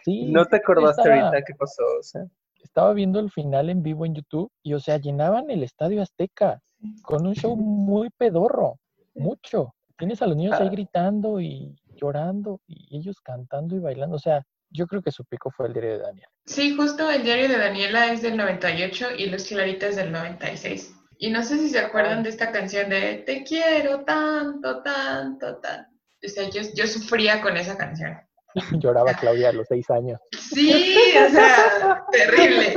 Sí. 0.03 0.25
¿No 0.31 0.45
te 0.45 0.57
acordaste 0.57 1.09
ahorita 1.09 1.43
qué 1.45 1.53
pasó? 1.55 1.83
O 1.99 2.03
sea? 2.03 2.25
Estaba 2.63 2.93
viendo 2.93 3.19
el 3.19 3.31
final 3.31 3.69
en 3.69 3.83
vivo 3.83 4.05
en 4.05 4.15
YouTube 4.15 4.51
y, 4.63 4.73
o 4.73 4.79
sea, 4.79 4.97
llenaban 4.97 5.49
el 5.49 5.63
Estadio 5.63 6.01
Azteca 6.01 6.61
con 7.01 7.25
un 7.25 7.35
show 7.35 7.55
muy 7.55 8.09
pedorro, 8.09 8.79
mucho. 9.13 9.73
Tienes 9.97 10.21
a 10.21 10.27
los 10.27 10.35
niños 10.35 10.59
ahí 10.59 10.67
ah. 10.67 10.71
gritando 10.71 11.39
y 11.39 11.75
llorando 11.95 12.61
y 12.67 12.97
ellos 12.97 13.19
cantando 13.21 13.75
y 13.75 13.79
bailando. 13.79 14.15
O 14.15 14.19
sea, 14.19 14.45
yo 14.69 14.87
creo 14.87 15.01
que 15.01 15.11
su 15.11 15.25
pico 15.25 15.51
fue 15.51 15.67
el 15.67 15.73
diario 15.73 15.93
de 15.93 15.99
Daniela. 15.99 16.29
Sí, 16.45 16.75
justo 16.75 17.09
el 17.09 17.23
diario 17.23 17.47
de 17.47 17.57
Daniela 17.57 18.11
es 18.11 18.21
del 18.21 18.37
98 18.37 19.15
y 19.17 19.27
Luz 19.27 19.45
Clarita 19.45 19.87
es 19.87 19.95
del 19.95 20.11
96. 20.11 20.93
Y 21.17 21.29
no 21.29 21.43
sé 21.43 21.57
si 21.57 21.69
se 21.69 21.79
acuerdan 21.79 22.23
de 22.23 22.29
esta 22.29 22.51
canción 22.51 22.89
de 22.89 23.23
Te 23.25 23.43
quiero 23.43 24.03
tanto, 24.03 24.83
tanto, 24.83 25.57
tanto. 25.57 25.91
O 26.23 26.27
sea, 26.27 26.49
yo, 26.49 26.61
yo 26.75 26.87
sufría 26.87 27.41
con 27.41 27.55
esa 27.55 27.77
canción. 27.77 28.17
Lloraba 28.79 29.13
Claudia 29.13 29.49
a 29.49 29.53
los 29.53 29.67
seis 29.67 29.89
años. 29.89 30.19
Sí, 30.31 31.13
o 31.17 31.29
sea, 31.29 32.05
terrible. 32.11 32.73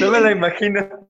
No 0.00 0.10
me 0.10 0.20
la 0.20 0.30
imagino. 0.30 1.06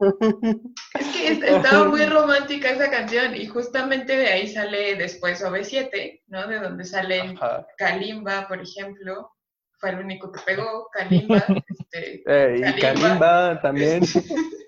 Es 0.98 1.06
que 1.08 1.56
estaba 1.56 1.84
muy 1.84 2.04
romántica 2.06 2.70
esa 2.70 2.90
canción 2.90 3.34
y 3.34 3.46
justamente 3.46 4.16
de 4.16 4.28
ahí 4.28 4.48
sale 4.48 4.94
después 4.96 5.44
OV7, 5.44 6.22
¿no? 6.28 6.46
De 6.46 6.60
donde 6.60 6.84
sale 6.84 7.34
Kalimba, 7.76 8.46
por 8.48 8.60
ejemplo. 8.60 9.32
Fue 9.80 9.90
el 9.90 10.00
único 10.00 10.32
que 10.32 10.40
pegó, 10.44 10.88
Kalimba. 10.92 11.44
Este, 11.90 12.22
eh, 12.26 12.74
y 12.76 12.80
Kalimba 12.80 13.60
también. 13.60 14.02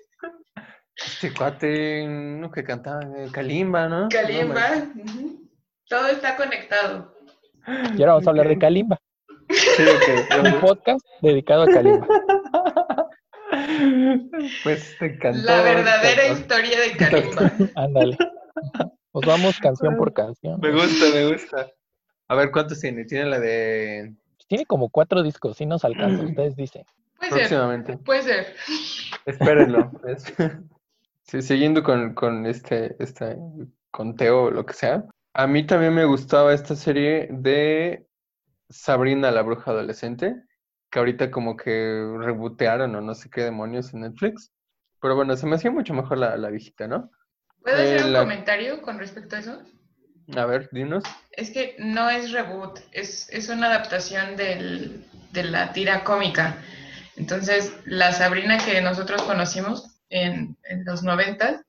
Este 1.03 1.33
cuate, 1.33 2.03
uno 2.05 2.51
que 2.51 2.63
cantaba, 2.63 3.01
eh, 3.17 3.29
Kalimba, 3.31 3.87
¿no? 3.87 4.07
Kalimba, 4.09 4.87
todo 5.87 6.07
está 6.07 6.35
conectado. 6.35 7.15
Y 7.67 8.01
ahora 8.01 8.13
vamos 8.13 8.27
a 8.27 8.29
hablar 8.29 8.47
de 8.47 8.57
Kalimba. 8.57 8.97
Sí, 9.49 9.83
Un 10.43 10.59
podcast 10.61 11.05
dedicado 11.21 11.63
a 11.63 11.67
Kalimba. 11.67 12.07
Pues 14.63 14.95
te 14.99 15.05
encantó. 15.07 15.41
La 15.43 15.61
verdadera 15.61 16.27
historia 16.27 16.79
de 16.79 16.97
Kalimba. 16.97 17.51
Ándale. 17.75 18.17
Nos 19.13 19.25
vamos 19.25 19.59
canción 19.59 19.97
por 19.97 20.13
canción. 20.13 20.59
Me 20.61 20.71
gusta, 20.71 21.05
me 21.13 21.31
gusta. 21.31 21.67
A 22.27 22.35
ver, 22.35 22.51
¿cuántos 22.51 22.79
tiene? 22.79 23.03
Tiene 23.05 23.25
la 23.25 23.39
de... 23.39 24.13
Tiene 24.47 24.65
como 24.65 24.89
cuatro 24.89 25.21
discos, 25.23 25.57
si 25.57 25.65
nos 25.65 25.83
alcanza, 25.83 26.23
ustedes 26.23 26.55
dicen. 26.55 26.85
Puede 27.17 27.31
Próximamente. 27.31 27.93
Ser. 27.93 28.03
Puede 28.03 28.21
ser. 28.23 28.55
Espérenlo. 29.25 29.91
Sí, 31.23 31.41
siguiendo 31.41 31.81
con, 31.81 32.13
con 32.13 32.45
este, 32.45 33.01
este 33.01 33.37
conteo 33.89 34.45
o 34.45 34.51
lo 34.51 34.65
que 34.65 34.73
sea. 34.73 35.05
A 35.33 35.47
mí 35.47 35.65
también 35.65 35.93
me 35.93 36.05
gustaba 36.05 36.53
esta 36.53 36.75
serie 36.75 37.27
de 37.31 38.07
Sabrina 38.69 39.31
la 39.31 39.41
bruja 39.41 39.71
adolescente, 39.71 40.35
que 40.89 40.99
ahorita 40.99 41.31
como 41.31 41.55
que 41.55 42.03
rebotearon 42.19 42.95
o 42.95 43.01
no 43.01 43.15
sé 43.15 43.29
qué 43.29 43.41
demonios 43.41 43.93
en 43.93 44.01
Netflix. 44.01 44.51
Pero 45.01 45.15
bueno, 45.15 45.35
se 45.35 45.47
me 45.47 45.55
hacía 45.55 45.71
mucho 45.71 45.93
mejor 45.93 46.17
la, 46.17 46.37
la 46.37 46.49
viejita, 46.49 46.87
¿no? 46.87 47.09
¿Puedo 47.61 47.75
hacer 47.75 48.05
un 48.05 48.13
comentario 48.13 48.81
con 48.81 48.99
respecto 48.99 49.35
a 49.35 49.39
eso? 49.39 49.61
A 50.35 50.45
ver, 50.45 50.69
dinos. 50.71 51.03
Es 51.31 51.51
que 51.51 51.75
no 51.79 52.09
es 52.09 52.31
reboot, 52.31 52.79
es, 52.91 53.29
es 53.31 53.49
una 53.49 53.67
adaptación 53.67 54.35
del, 54.35 55.05
de 55.31 55.43
la 55.43 55.73
tira 55.73 56.03
cómica. 56.03 56.57
Entonces, 57.17 57.73
la 57.85 58.13
Sabrina 58.13 58.57
que 58.57 58.81
nosotros 58.81 59.21
conocimos 59.23 59.99
en, 60.09 60.57
los 60.85 61.03
90 61.03 61.63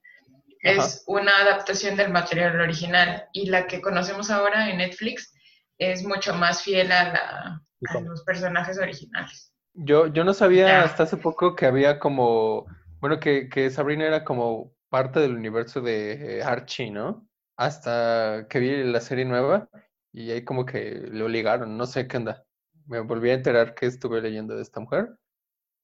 es 0.63 1.05
una 1.07 1.33
adaptación 1.39 1.97
del 1.97 2.13
material 2.13 2.61
original 2.61 3.29
y 3.33 3.51
la 3.51 3.67
que 3.67 3.81
conocemos 3.81 4.31
ahora 4.31 4.71
en 4.71 4.79
Netflix 4.79 5.35
es 5.79 6.05
mucho 6.05 6.35
más 6.35 6.63
fiel 6.63 6.93
a, 6.93 7.61
los 8.05 8.23
personajes 8.23 8.79
originales. 8.79 9.53
Yo, 9.75 10.07
yo 10.07 10.23
no 10.25 10.35
sabía 10.35 10.83
hasta 10.83 11.03
hace 11.03 11.17
poco 11.17 11.57
que 11.57 11.67
había 11.67 11.99
como, 11.99 12.67
bueno, 13.01 13.19
que, 13.19 13.49
que 13.49 13.71
Sabrina 13.71 14.07
era 14.07 14.25
como 14.25 14.73
parte 14.89 15.19
del 15.21 15.35
universo 15.35 15.81
de 15.81 16.39
eh, 16.39 16.43
Archie, 16.43 16.91
¿no? 16.91 17.27
Hasta 17.57 18.47
que 18.49 18.61
vi 18.61 18.85
la 18.85 19.01
serie 19.01 19.25
nueva 19.25 19.69
y 20.13 20.31
ahí 20.31 20.45
como 20.45 20.65
que 20.65 21.09
le 21.11 21.25
obligaron, 21.25 21.77
no 21.77 21.87
sé 21.87 22.07
qué 22.07 22.19
anda. 22.19 22.45
Me 22.87 23.01
volví 23.01 23.31
a 23.31 23.35
enterar 23.35 23.75
que 23.75 23.87
estuve 23.87 24.21
leyendo 24.21 24.55
de 24.55 24.63
esta 24.63 24.81
mujer 24.81 25.09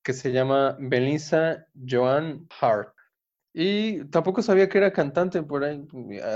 que 0.02 0.12
se 0.12 0.32
llama 0.32 0.76
Belisa 0.78 1.66
Joan 1.86 2.48
Hart. 2.60 2.94
Y 3.60 4.04
tampoco 4.04 4.40
sabía 4.40 4.68
que 4.68 4.78
era 4.78 4.92
cantante 4.92 5.42
por 5.42 5.64
ahí, 5.64 5.84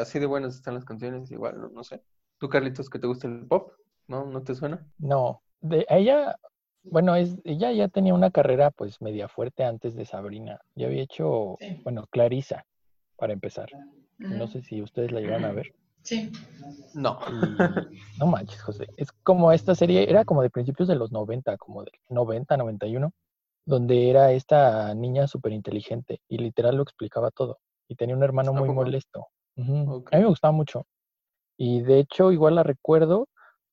así 0.01 0.19
de 0.19 0.27
buenas 0.27 0.57
están 0.57 0.75
las 0.75 0.85
canciones, 0.85 1.31
igual, 1.31 1.73
no, 1.73 1.85
sé. 1.85 2.03
¿Tú, 2.39 2.49
Carlitos, 2.49 2.91
que 2.91 2.99
te 2.99 3.07
gusta 3.07 3.29
el 3.29 3.47
pop? 3.47 3.71
¿No? 4.09 4.27
¿No 4.27 4.43
te 4.43 4.57
suena? 4.57 4.85
No, 4.99 5.41
de 5.61 5.87
ella, 5.89 6.35
bueno, 6.83 7.15
es, 7.15 7.37
ella 7.45 7.71
ya 7.71 7.87
tenía 7.87 8.13
una 8.13 8.33
carrera 8.33 8.73
pues 8.73 9.01
media 9.01 9.29
fuerte 9.29 9.63
antes 9.63 9.95
de 9.95 10.05
Sabrina. 10.05 10.59
Ya 10.75 10.89
había 10.89 11.05
hecho, 11.05 11.59
bueno, 11.85 12.09
Clarisa, 12.11 12.67
para 13.15 13.33
empezar. 13.33 13.71
No 14.19 14.49
sé 14.49 14.63
si 14.63 14.83
ustedes 14.83 15.13
la 15.13 15.21
llevan 15.21 15.45
a 15.45 15.53
ver. 15.53 15.73
Sí. 16.03 16.33
No. 16.93 17.21
no 18.19 18.27
manches, 18.27 18.61
José. 18.63 18.89
Es 18.97 19.13
como 19.13 19.53
esta 19.53 19.77
serie, 19.77 20.11
era 20.11 20.25
como 20.25 20.43
de 20.43 20.51
principios 20.51 20.89
de 20.89 20.97
los 20.97 21.13
90, 21.13 21.57
como 21.57 21.85
de 21.85 21.93
90, 22.09 22.57
91 22.57 23.13
donde 23.65 24.11
era 24.11 24.33
esta 24.33 24.95
niña 24.95 25.27
súper 25.27 25.53
inteligente 25.53 26.21
y 26.29 26.39
literal 26.39 26.77
lo 26.77 26.83
explicaba 26.83 27.31
todo. 27.31 27.59
Y 27.89 27.97
tenía 27.97 28.17
un 28.17 28.23
hermano 28.23 28.53
muy 28.53 28.69
molesto. 28.69 29.29
A 29.57 29.61
mí 29.61 30.05
me 30.13 30.27
gustaba 30.27 30.53
mucho. 30.53 30.87
Y 31.59 31.83
de 31.83 32.01
hecho, 32.01 32.33
igual 32.33 32.55
la 32.55 32.63
recuerdo 32.63 33.29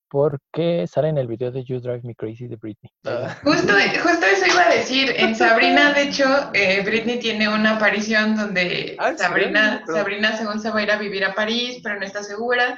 porque 0.10 0.88
sale 0.88 1.10
en 1.10 1.18
el 1.20 1.28
video 1.28 1.52
de 1.52 1.64
You 1.64 1.80
Drive 1.80 2.02
Me 2.04 2.16
Crazy 2.16 2.48
de 2.48 2.56
Britney. 2.56 2.92
Ah. 3.06 3.38
Justo, 3.44 3.74
justo 4.04 4.26
eso 4.26 4.46
iba 4.48 4.66
a 4.66 4.76
decir. 4.76 5.14
En 5.16 5.36
Sabrina, 5.36 5.94
de 5.94 6.04
hecho, 6.04 6.26
eh, 6.54 6.82
Britney 6.84 7.20
tiene 7.20 7.48
una 7.48 7.76
aparición 7.76 8.36
donde 8.36 8.96
ah, 9.00 9.14
Sabrina, 9.16 9.84
Sabrina, 9.86 10.36
según 10.36 10.60
se 10.60 10.72
va 10.72 10.80
a 10.80 10.84
ir 10.84 10.92
a 10.92 10.98
vivir 10.98 11.24
a 11.24 11.36
París, 11.36 11.80
pero 11.84 12.00
no 12.00 12.06
está 12.06 12.24
segura. 12.24 12.78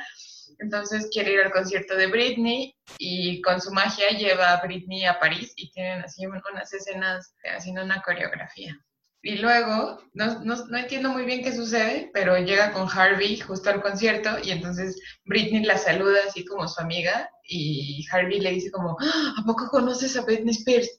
Entonces 0.60 1.10
quiere 1.12 1.34
ir 1.34 1.42
al 1.42 1.52
concierto 1.52 1.96
de 1.96 2.08
Britney 2.08 2.76
y 2.98 3.42
con 3.42 3.62
su 3.62 3.72
magia 3.72 4.10
lleva 4.10 4.54
a 4.54 4.66
Britney 4.66 5.06
a 5.06 5.20
París 5.20 5.54
y 5.56 5.72
tienen 5.72 6.02
así 6.02 6.26
unas 6.26 6.74
escenas 6.74 7.36
haciendo 7.44 7.84
una 7.84 8.02
coreografía. 8.02 8.78
Y 9.24 9.38
luego, 9.38 10.00
no, 10.14 10.44
no, 10.44 10.78
entiendo 10.78 11.10
muy 11.10 11.26
bien 11.26 11.44
qué 11.44 11.56
sucede, 11.56 12.10
pero 12.12 12.40
llega 12.40 12.74
con 12.74 12.90
Harvey 12.90 13.38
justo 13.40 13.70
al 13.70 13.82
concierto 13.82 14.32
y 14.44 14.50
entonces 14.50 15.00
Britney 15.26 15.64
la 15.64 15.78
saluda 15.78 16.18
así 16.28 16.44
como 16.44 16.68
su 16.68 16.82
amiga 16.82 17.30
y 17.44 18.04
Harvey 18.12 18.40
le 18.40 18.52
dice 18.52 18.72
como, 18.72 18.98
ah, 19.00 19.36
¿a 19.38 19.46
poco 19.46 19.68
conoces 19.70 20.18
a 20.18 20.22
Britney 20.24 20.56
Spears? 20.56 20.90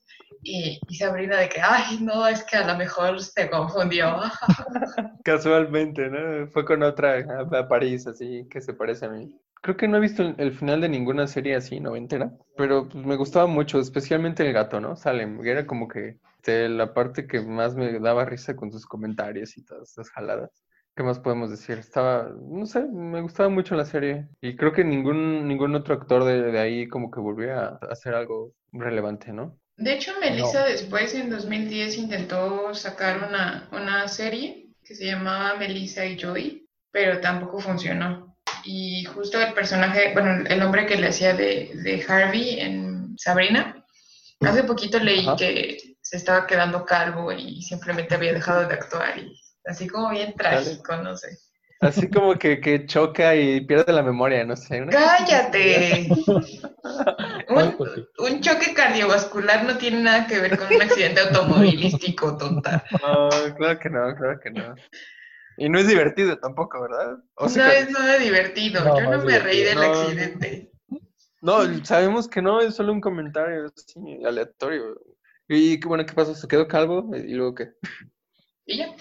Y, 0.42 0.80
Sabrina 0.94 1.38
de 1.38 1.48
que, 1.48 1.60
ay, 1.60 1.98
no, 2.00 2.26
es 2.26 2.42
que 2.44 2.56
a 2.56 2.66
lo 2.66 2.76
mejor 2.76 3.20
se 3.20 3.48
confundió. 3.48 4.16
Casualmente, 5.24 6.10
¿no? 6.10 6.46
Fue 6.48 6.64
con 6.64 6.82
otra 6.82 7.24
a 7.52 7.68
París, 7.68 8.06
así, 8.06 8.46
que 8.50 8.60
se 8.60 8.74
parece 8.74 9.06
a 9.06 9.10
mí. 9.10 9.38
Creo 9.62 9.76
que 9.76 9.86
no 9.86 9.98
he 9.98 10.00
visto 10.00 10.34
el, 10.36 10.52
final 10.52 10.80
de 10.80 10.88
ninguna 10.88 11.28
serie 11.28 11.54
así 11.54 11.78
noventera, 11.78 12.32
pero 12.56 12.88
pues, 12.88 13.06
me 13.06 13.14
gustaba 13.14 13.46
mucho, 13.46 13.78
especialmente 13.78 14.44
el 14.44 14.52
gato, 14.52 14.80
¿no? 14.80 14.96
Salem, 14.96 15.44
era 15.46 15.64
como 15.64 15.86
que 15.86 16.18
este, 16.42 16.68
la 16.68 16.92
parte 16.92 17.28
que 17.28 17.40
más 17.40 17.76
me 17.76 18.00
daba 18.00 18.24
risa 18.24 18.56
con 18.56 18.72
sus 18.72 18.84
comentarios 18.84 19.56
y 19.56 19.64
todas 19.64 19.92
esas 19.92 20.10
jaladas. 20.10 20.64
¿Qué 20.96 21.04
más 21.04 21.20
podemos 21.20 21.50
decir? 21.50 21.78
Estaba, 21.78 22.30
no 22.36 22.66
sé, 22.66 22.82
me 22.82 23.22
gustaba 23.22 23.48
mucho 23.48 23.76
la 23.76 23.84
serie 23.84 24.28
y 24.40 24.56
creo 24.56 24.72
que 24.72 24.82
ningún, 24.82 25.46
ningún 25.46 25.74
otro 25.76 25.94
actor 25.94 26.24
de, 26.24 26.58
ahí 26.58 26.88
como 26.88 27.12
que 27.12 27.20
volvió 27.20 27.54
a 27.58 27.78
hacer 27.88 28.14
algo 28.14 28.52
relevante, 28.72 29.32
¿no? 29.32 29.56
De 29.82 29.94
hecho, 29.94 30.12
Melissa 30.20 30.64
después 30.64 31.12
en 31.14 31.28
2010 31.28 31.96
intentó 31.96 32.72
sacar 32.72 33.28
una, 33.28 33.68
una 33.72 34.06
serie 34.06 34.68
que 34.84 34.94
se 34.94 35.06
llamaba 35.06 35.56
Melissa 35.56 36.06
y 36.06 36.16
Joy, 36.16 36.68
pero 36.92 37.20
tampoco 37.20 37.58
funcionó. 37.58 38.36
Y 38.62 39.02
justo 39.06 39.40
el 39.40 39.52
personaje, 39.54 40.12
bueno, 40.12 40.44
el 40.48 40.62
hombre 40.62 40.86
que 40.86 40.94
le 40.96 41.08
hacía 41.08 41.34
de, 41.34 41.72
de 41.82 42.04
Harvey 42.06 42.60
en 42.60 43.18
Sabrina, 43.18 43.84
hace 44.40 44.62
poquito 44.62 45.00
leí 45.00 45.26
que 45.36 45.96
se 46.00 46.16
estaba 46.16 46.46
quedando 46.46 46.84
calvo 46.84 47.32
y 47.32 47.60
simplemente 47.62 48.14
había 48.14 48.34
dejado 48.34 48.68
de 48.68 48.74
actuar 48.74 49.18
y 49.18 49.36
así 49.64 49.88
como 49.88 50.10
bien 50.10 50.34
trágico, 50.34 50.96
no 50.98 51.16
sé. 51.16 51.38
Así 51.82 52.08
como 52.08 52.38
que, 52.38 52.60
que, 52.60 52.86
choca 52.86 53.34
y 53.34 53.60
pierde 53.62 53.92
la 53.92 54.04
memoria, 54.04 54.44
no 54.44 54.54
sé. 54.54 54.86
¡Cállate! 54.88 56.06
un, 58.18 58.40
choque 58.40 58.72
cardiovascular 58.72 59.64
no 59.64 59.76
tiene 59.76 60.00
nada 60.00 60.28
que 60.28 60.38
ver 60.38 60.56
con 60.56 60.72
un 60.72 60.80
accidente 60.80 61.22
automovilístico 61.22 62.38
total. 62.38 62.84
No, 63.02 63.28
claro 63.56 63.80
que 63.80 63.90
no, 63.90 64.14
claro 64.14 64.40
que 64.40 64.50
no. 64.52 64.76
Y 65.56 65.68
no 65.68 65.80
es 65.80 65.88
divertido 65.88 66.38
tampoco, 66.38 66.82
¿verdad? 66.82 67.16
no 67.36 67.46
es 67.46 67.90
nada 67.90 68.16
divertido. 68.16 68.84
Yo 68.84 69.10
no, 69.10 69.24
me 69.24 69.40
reí 69.40 69.64
del 69.64 69.82
accidente. 69.82 70.70
No, 71.40 71.84
sabemos 71.84 72.28
que 72.28 72.40
no, 72.40 72.60
es 72.60 72.76
solo 72.76 72.92
un 72.92 73.00
comentario 73.00 73.72
así, 73.76 74.24
aleatorio. 74.24 75.00
Y 75.48 75.80
qué 75.80 75.88
bueno, 75.88 76.06
¿qué 76.06 76.12
pasó? 76.12 76.32
¿Se 76.32 76.46
quedó 76.46 76.68
calvo? 76.68 77.10
¿Y 77.16 77.34
luego 77.34 77.56
qué? 77.56 77.72
Y 78.66 78.78
ya. 78.78 78.94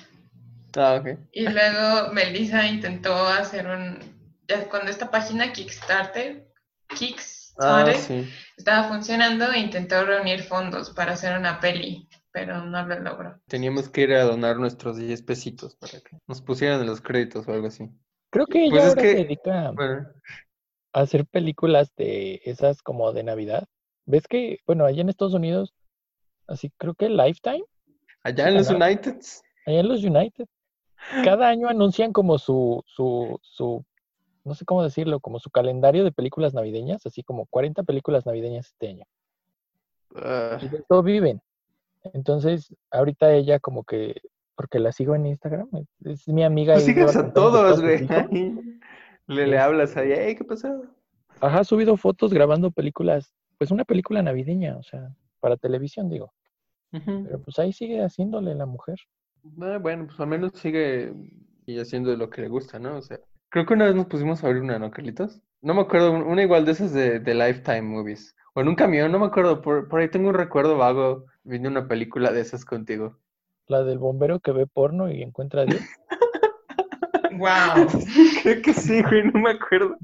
Ah. 0.77 1.03
Y 1.31 1.47
luego 1.47 2.13
Melissa 2.13 2.67
intentó 2.67 3.13
hacer 3.25 3.67
un. 3.67 3.99
Cuando 4.69 4.91
esta 4.91 5.09
página 5.09 5.53
Kickstarter, 5.53 6.45
Kickstarter, 6.87 7.95
ah, 7.95 8.23
estaba 8.57 8.87
funcionando, 8.89 9.51
e 9.51 9.59
intentó 9.59 10.03
reunir 10.03 10.43
fondos 10.43 10.89
para 10.89 11.13
hacer 11.13 11.37
una 11.37 11.59
peli, 11.59 12.07
pero 12.31 12.65
no 12.65 12.85
lo 12.85 12.99
logró. 12.99 13.39
Teníamos 13.47 13.89
que 13.89 14.01
ir 14.01 14.13
a 14.13 14.23
donar 14.23 14.57
nuestros 14.57 14.97
10 14.97 15.21
pesitos 15.23 15.75
para 15.75 16.01
que 16.01 16.17
nos 16.27 16.41
pusieran 16.41 16.81
en 16.81 16.87
los 16.87 17.01
créditos 17.01 17.47
o 17.47 17.53
algo 17.53 17.67
así. 17.67 17.89
Creo 18.29 18.45
que 18.45 18.65
ella 18.65 18.71
pues 18.71 18.83
ahora 18.89 19.01
se 19.01 19.15
dedica 19.15 19.73
a 20.93 21.01
hacer 21.01 21.25
películas 21.25 21.93
de 21.95 22.41
esas 22.43 22.81
como 22.81 23.13
de 23.13 23.23
Navidad. 23.23 23.67
¿Ves 24.05 24.27
que, 24.27 24.59
bueno, 24.65 24.85
allá 24.85 25.01
en 25.01 25.09
Estados 25.09 25.33
Unidos, 25.33 25.73
así 26.47 26.71
creo 26.77 26.93
que 26.93 27.09
Lifetime? 27.09 27.63
Allá 28.23 28.49
en 28.49 28.55
los 28.55 28.69
United. 28.69 29.17
Allá 29.65 29.79
en 29.79 29.87
los 29.87 30.03
United 30.03 30.47
cada 31.23 31.47
año 31.47 31.67
anuncian 31.67 32.13
como 32.13 32.37
su, 32.37 32.83
su, 32.85 33.39
su, 33.41 33.85
no 34.43 34.55
sé 34.55 34.65
cómo 34.65 34.83
decirlo, 34.83 35.19
como 35.19 35.39
su 35.39 35.49
calendario 35.49 36.03
de 36.03 36.11
películas 36.11 36.53
navideñas, 36.53 37.05
así 37.05 37.23
como 37.23 37.45
40 37.47 37.83
películas 37.83 38.25
navideñas 38.25 38.67
este 38.67 38.89
año. 38.89 39.05
Uh. 40.15 40.63
Y 40.63 40.69
de 40.69 40.83
todo 40.87 41.03
viven. 41.03 41.41
Entonces, 42.13 42.75
ahorita 42.89 43.33
ella 43.33 43.59
como 43.59 43.83
que, 43.83 44.21
porque 44.55 44.79
la 44.79 44.91
sigo 44.91 45.15
en 45.15 45.27
Instagram, 45.27 45.69
es 46.05 46.27
mi 46.27 46.43
amiga. 46.43 46.75
Tú 46.75 46.81
sigues 46.81 47.15
a 47.15 47.31
todos, 47.31 47.81
güey. 47.81 48.07
Le, 49.27 49.47
le 49.47 49.59
hablas 49.59 49.95
ahí, 49.95 50.11
hey, 50.13 50.35
¿qué 50.35 50.43
pasó? 50.43 50.83
Ajá, 51.39 51.59
ha 51.59 51.63
subido 51.63 51.95
fotos 51.95 52.33
grabando 52.33 52.71
películas, 52.71 53.33
pues 53.57 53.71
una 53.71 53.85
película 53.85 54.21
navideña, 54.21 54.77
o 54.77 54.83
sea, 54.83 55.15
para 55.39 55.57
televisión, 55.57 56.09
digo. 56.09 56.33
Pero 56.91 57.41
pues 57.41 57.57
ahí 57.57 57.71
sigue 57.71 58.03
haciéndole 58.03 58.53
la 58.53 58.65
mujer. 58.65 58.99
Ah, 59.61 59.77
bueno, 59.79 60.05
pues 60.07 60.19
al 60.19 60.27
menos 60.27 60.51
sigue 60.55 61.13
y 61.65 61.79
haciendo 61.79 62.15
lo 62.15 62.29
que 62.29 62.41
le 62.41 62.47
gusta, 62.47 62.79
¿no? 62.79 62.97
O 62.97 63.01
sea, 63.01 63.19
creo 63.49 63.65
que 63.65 63.73
una 63.73 63.85
vez 63.85 63.95
nos 63.95 64.07
pusimos 64.07 64.43
a 64.43 64.47
abrir 64.47 64.61
una, 64.61 64.79
¿no, 64.79 64.91
Carlitos? 64.91 65.41
No 65.61 65.73
me 65.73 65.81
acuerdo, 65.81 66.11
una 66.11 66.41
igual 66.41 66.65
de 66.65 66.71
esas 66.71 66.93
de, 66.93 67.19
de 67.19 67.33
Lifetime 67.33 67.81
Movies. 67.81 68.35
O 68.53 68.61
en 68.61 68.67
un 68.67 68.75
camión, 68.75 69.11
no 69.11 69.19
me 69.19 69.27
acuerdo, 69.27 69.61
por, 69.61 69.87
por 69.87 69.99
ahí 69.99 70.09
tengo 70.09 70.29
un 70.29 70.35
recuerdo 70.35 70.77
vago 70.77 71.25
viendo 71.43 71.69
una 71.69 71.87
película 71.87 72.31
de 72.31 72.41
esas 72.41 72.65
contigo. 72.65 73.17
La 73.67 73.83
del 73.83 73.99
bombero 73.99 74.39
que 74.39 74.51
ve 74.51 74.67
porno 74.67 75.09
y 75.09 75.21
encuentra 75.21 75.61
a 75.61 75.65
Dios. 75.65 75.81
wow. 77.37 77.87
Creo 78.43 78.61
que 78.61 78.73
sí, 78.73 79.01
güey, 79.03 79.23
no 79.31 79.39
me 79.39 79.51
acuerdo. 79.51 79.97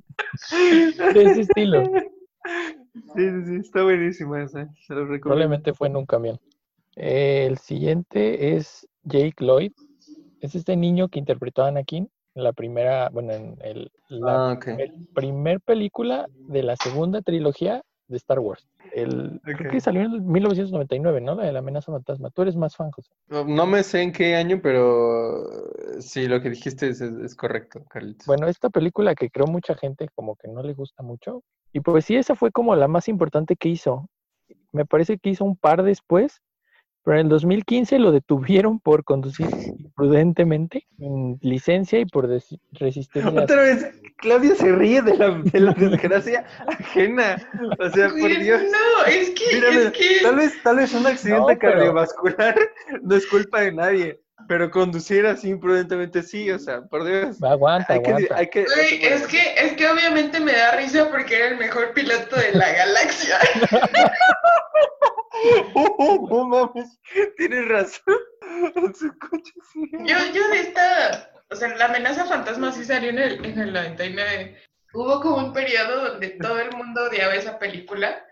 De 1.13 1.23
ese 1.23 1.41
estilo. 1.41 1.83
Sí, 3.15 3.29
sí, 3.29 3.45
sí, 3.45 3.55
está 3.57 3.83
buenísima 3.83 4.41
esa, 4.41 4.69
se 4.85 4.93
lo 4.93 5.01
recuerdo. 5.01 5.21
Probablemente 5.21 5.73
fue 5.73 5.87
en 5.87 5.97
un 5.97 6.05
camión. 6.05 6.39
El 6.97 7.57
siguiente 7.57 8.55
es 8.55 8.87
Jake 9.03 9.35
Lloyd. 9.39 9.71
Es 10.41 10.55
este 10.55 10.75
niño 10.75 11.07
que 11.07 11.19
interpretó 11.19 11.63
a 11.63 11.69
Anakin 11.69 12.09
en 12.35 12.43
la 12.43 12.53
primera, 12.53 13.09
bueno, 13.09 13.33
en 13.33 13.57
el, 13.61 13.91
la 14.09 14.51
ah, 14.51 14.59
primer 15.13 15.59
película 15.61 16.27
de 16.47 16.63
la 16.63 16.75
segunda 16.75 17.21
trilogía 17.21 17.83
de 18.07 18.17
Star 18.17 18.39
Wars. 18.39 18.67
El, 18.93 19.41
Creo 19.43 19.71
que 19.71 19.81
salió 19.81 20.01
en 20.01 20.25
1999, 20.31 21.21
¿no? 21.21 21.35
La 21.35 21.45
de 21.45 21.51
la 21.51 21.59
amenaza 21.59 21.91
fantasma. 21.91 22.29
Tú 22.29 22.43
eres 22.43 22.55
más 22.55 22.75
fan, 22.75 22.91
José. 22.91 23.11
No, 23.27 23.65
me 23.65 23.83
sé 23.83 24.01
en 24.01 24.11
qué 24.11 24.35
año, 24.35 24.59
pero 24.61 25.45
sí, 25.99 26.27
lo 26.27 26.41
que 26.41 26.51
dijiste 26.51 26.89
es, 26.89 27.35
correcto, 27.35 27.83
Carlitos. 27.89 28.25
Bueno, 28.25 28.47
esta 28.47 28.69
película 28.69 29.15
que 29.15 29.29
creo 29.29 29.47
mucha 29.47 29.75
gente 29.75 30.07
como 30.15 30.35
que 30.35 30.47
no 30.47 30.63
le 30.63 30.73
gusta 30.73 31.03
mucho. 31.03 31.43
Y 31.73 31.81
pues 31.81 32.05
sí, 32.05 32.15
esa 32.15 32.35
fue 32.35 32.51
como 32.51 32.75
la 32.75 32.87
más 32.87 33.07
importante 33.07 33.55
que 33.55 33.69
hizo. 33.69 34.09
Me 34.71 34.85
parece 34.85 35.17
que 35.17 35.31
hizo 35.31 35.43
un 35.43 35.57
par 35.57 35.83
después, 35.83 36.41
pero 37.07 37.21
en 37.21 37.27
el 37.27 37.29
2015 37.29 37.99
lo 37.99 38.11
detuvieron 38.11 38.81
por 38.81 39.05
conducir 39.05 39.47
imprudentemente, 39.79 40.85
sin 40.97 41.39
licencia 41.41 41.99
y 41.99 42.05
por 42.05 42.27
resistencia. 42.73 43.43
Otra 43.43 43.61
vez, 43.61 43.87
Claudia 44.17 44.53
se 44.55 44.73
ríe 44.73 45.01
de 45.01 45.15
la, 45.15 45.29
de 45.29 45.57
la 45.57 45.71
desgracia 45.71 46.43
ajena. 46.67 47.37
O 47.79 47.89
sea, 47.91 48.09
por 48.09 48.37
Dios. 48.37 48.61
No, 48.61 49.05
es 49.05 49.29
que, 49.29 49.45
es 49.45 49.91
que... 49.91 50.19
Tal 50.21 50.35
vez, 50.35 50.61
tal 50.61 50.75
vez 50.75 50.93
un 50.93 51.07
accidente 51.07 51.57
cardiovascular 51.57 52.59
no 53.01 53.15
es 53.15 53.25
culpa 53.27 53.61
de 53.61 53.71
nadie. 53.71 54.19
Pero 54.49 54.69
conducir 54.69 55.25
así 55.27 55.47
imprudentemente 55.47 56.21
sí, 56.21 56.51
o 56.51 56.59
sea, 56.59 56.81
por 56.81 57.05
Dios. 57.05 57.41
Aguanta, 57.41 57.93
hay 57.93 57.99
aguanta. 57.99 58.35
Que, 58.35 58.41
hay 58.41 58.49
que, 58.49 58.63
es, 58.63 59.27
que, 59.27 59.53
es 59.55 59.73
que 59.77 59.87
obviamente 59.87 60.41
me 60.41 60.51
da 60.51 60.75
risa 60.75 61.09
porque 61.09 61.37
era 61.37 61.47
el 61.47 61.57
mejor 61.57 61.93
piloto 61.93 62.35
de 62.35 62.51
la 62.51 62.69
galaxia. 62.69 63.39
oh, 65.75 66.47
mames, 66.47 66.99
tienes 67.37 67.67
razón. 67.67 68.15
Yo, 70.05 70.17
yo 70.33 70.47
de 70.49 70.59
esta, 70.59 71.31
o 71.49 71.55
sea, 71.55 71.75
la 71.75 71.85
amenaza 71.85 72.25
fantasma 72.25 72.71
sí 72.71 72.83
salió 72.83 73.09
en 73.09 73.19
el, 73.19 73.45
en 73.45 73.59
el 73.59 73.73
99. 73.73 74.61
Hubo 74.93 75.21
como 75.21 75.37
un 75.37 75.53
periodo 75.53 76.09
donde 76.09 76.29
todo 76.29 76.59
el 76.59 76.75
mundo 76.75 77.03
odiaba 77.03 77.35
esa 77.35 77.59
película, 77.59 78.25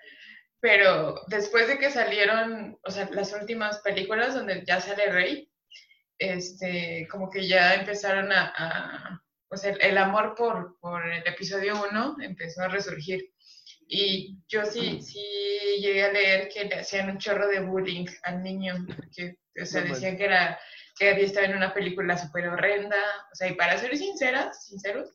pero 0.60 1.21
después 1.27 1.67
de 1.67 1.77
que 1.77 1.91
salieron, 1.91 2.79
o 2.84 2.91
sea, 2.91 3.10
las 3.12 3.34
últimas 3.34 3.79
películas 3.79 4.34
donde 4.34 4.63
ya 4.65 4.81
sale 4.81 5.12
Rey, 5.12 5.51
este, 6.17 7.08
como 7.12 7.29
que 7.29 7.47
ya 7.47 7.75
empezaron 7.75 8.31
a, 8.31 8.53
a 8.58 9.21
o 9.49 9.58
sea, 9.58 9.71
el, 9.71 9.97
amor 9.97 10.36
por, 10.36 10.77
por 10.79 11.05
el 11.05 11.25
episodio 11.27 11.81
1 11.89 12.17
empezó 12.21 12.63
a 12.63 12.67
resurgir. 12.67 13.31
Y 13.88 14.38
yo 14.48 14.65
sí, 14.65 15.02
sí 15.02 15.24
llegué 15.80 16.06
a 16.06 16.12
leer 16.12 16.50
que 16.50 16.65
le 16.65 16.76
hacían 16.80 17.10
un 17.10 17.17
chorro 17.17 17.48
de 17.48 17.60
bullying 17.60 18.06
al 18.24 18.41
niño, 18.41 18.86
porque, 18.95 19.38
o 19.62 19.65
sea, 19.65 19.82
decían 19.82 20.17
que 20.17 20.26
era 20.26 20.60
que 20.98 21.10
había 21.10 21.26
estado 21.26 21.45
en 21.48 21.58
una 21.58 21.74
película 21.74 22.17
súper 22.17 22.48
horrenda, 22.48 22.98
o 23.32 23.36
sea, 23.36 23.50
y 23.50 23.56
para 23.56 23.78
ser 23.78 23.95
sinceras, 23.98 24.65
sinceros, 24.65 25.13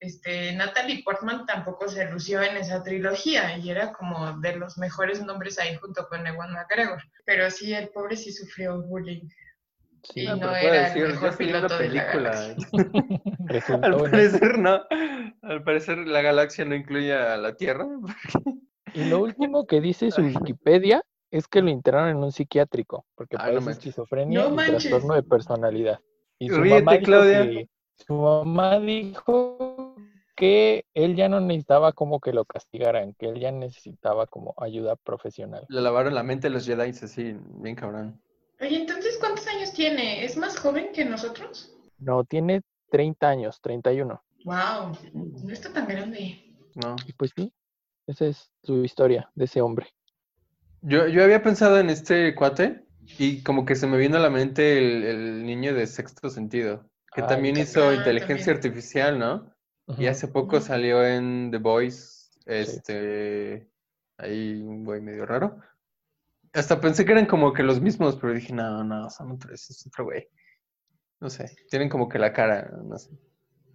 este, 0.00 0.52
Natalie 0.52 1.02
Portman 1.04 1.44
tampoco 1.44 1.88
se 1.88 2.04
lució 2.04 2.40
en 2.42 2.56
esa 2.56 2.82
trilogía 2.84 3.58
y 3.58 3.70
era 3.70 3.92
como 3.92 4.38
de 4.38 4.56
los 4.56 4.78
mejores 4.78 5.20
nombres 5.22 5.58
ahí 5.58 5.74
junto 5.76 6.06
con 6.08 6.26
Ewan 6.26 6.52
McGregor. 6.52 7.02
Pero 7.24 7.50
sí, 7.50 7.74
el 7.74 7.88
pobre 7.88 8.16
sí 8.16 8.32
sufrió 8.32 8.80
bullying. 8.80 9.28
Sí, 10.02 10.26
no, 10.26 10.36
no 10.36 10.54
era 10.54 10.92
el 10.92 11.08
mejor 11.08 11.36
piloto 11.36 11.78
de 11.78 11.88
la 11.88 12.10
película. 12.10 12.56
Al 13.82 14.10
parecer 14.10 14.58
no. 14.58 14.80
Al 15.42 15.62
parecer 15.62 15.98
la 15.98 16.22
galaxia 16.22 16.64
no 16.64 16.74
incluye 16.74 17.12
a 17.12 17.36
la 17.36 17.56
Tierra. 17.56 17.86
y 18.94 19.04
lo 19.04 19.20
último 19.20 19.66
que 19.66 19.80
dice 19.80 20.10
su 20.10 20.22
Wikipedia 20.22 21.02
es 21.30 21.46
que 21.48 21.62
lo 21.62 21.70
internaron 21.70 22.10
en 22.10 22.16
un 22.16 22.32
psiquiátrico 22.32 23.04
porque 23.14 23.36
ah, 23.38 23.44
padece 23.46 23.70
esquizofrenia 23.70 24.48
y 24.48 24.56
trastorno 24.56 25.14
de 25.14 25.22
personalidad. 25.22 26.00
Y 26.38 26.48
su, 26.48 26.60
mamá 26.60 26.98
Que, 26.98 27.68
su 27.96 28.14
mamá 28.14 28.78
dijo 28.78 29.94
que 30.36 30.84
él 30.94 31.16
ya 31.16 31.28
no 31.28 31.40
necesitaba 31.40 31.92
como 31.92 32.20
que 32.20 32.32
lo 32.32 32.44
castigaran, 32.44 33.12
que 33.14 33.26
él 33.26 33.40
ya 33.40 33.50
necesitaba 33.50 34.26
como 34.26 34.54
ayuda 34.56 34.94
profesional. 34.94 35.66
Le 35.68 35.80
lavaron 35.80 36.14
la 36.14 36.22
mente 36.22 36.46
a 36.46 36.50
los 36.50 36.64
Jedi 36.64 36.90
así, 36.90 37.36
bien 37.56 37.74
cabrón. 37.74 38.22
Oye, 38.60 38.76
entonces, 38.76 39.16
¿cuántos 39.18 39.46
años 39.46 39.72
tiene? 39.72 40.24
¿Es 40.24 40.36
más 40.36 40.58
joven 40.58 40.90
que 40.92 41.04
nosotros? 41.04 41.76
No, 41.98 42.24
tiene 42.24 42.62
30 42.90 43.28
años, 43.28 43.60
31. 43.60 44.22
Wow, 44.44 44.92
no 45.12 45.52
está 45.52 45.72
tan 45.72 45.86
grande. 45.86 46.54
No. 46.74 46.96
Y 47.06 47.12
pues 47.12 47.32
sí, 47.36 47.52
esa 48.06 48.26
es 48.26 48.50
su 48.62 48.84
historia 48.84 49.30
de 49.34 49.44
ese 49.44 49.60
hombre. 49.60 49.86
Yo, 50.82 51.08
yo 51.08 51.24
había 51.24 51.42
pensado 51.42 51.78
en 51.78 51.90
este 51.90 52.34
cuate 52.34 52.84
y 53.18 53.42
como 53.42 53.64
que 53.64 53.74
se 53.74 53.86
me 53.86 53.98
vino 53.98 54.16
a 54.16 54.20
la 54.20 54.30
mente 54.30 54.78
el, 54.78 55.44
niño 55.44 55.74
de 55.74 55.86
sexto 55.86 56.30
sentido. 56.30 56.88
Que 57.14 57.22
también 57.22 57.56
hizo 57.56 57.92
inteligencia 57.92 58.52
artificial, 58.52 59.18
¿no? 59.18 59.52
Y 59.96 60.06
hace 60.06 60.28
poco 60.28 60.60
salió 60.60 61.04
en 61.04 61.50
The 61.50 61.58
Voice, 61.58 62.28
este, 62.44 63.68
ahí 64.18 64.62
un 64.62 64.84
güey 64.84 65.00
medio 65.00 65.24
raro. 65.24 65.58
Hasta 66.58 66.80
pensé 66.80 67.04
que 67.04 67.12
eran 67.12 67.26
como 67.26 67.52
que 67.52 67.62
los 67.62 67.80
mismos, 67.80 68.16
pero 68.16 68.34
dije, 68.34 68.52
no, 68.52 68.82
no, 68.84 69.08
son 69.10 69.32
otros, 69.32 69.70
es 69.70 69.86
otro 69.86 70.04
güey. 70.04 70.28
No 71.20 71.30
sé, 71.30 71.56
tienen 71.70 71.88
como 71.88 72.08
que 72.08 72.18
la 72.18 72.32
cara, 72.32 72.70
no 72.84 72.98
sé. 72.98 73.10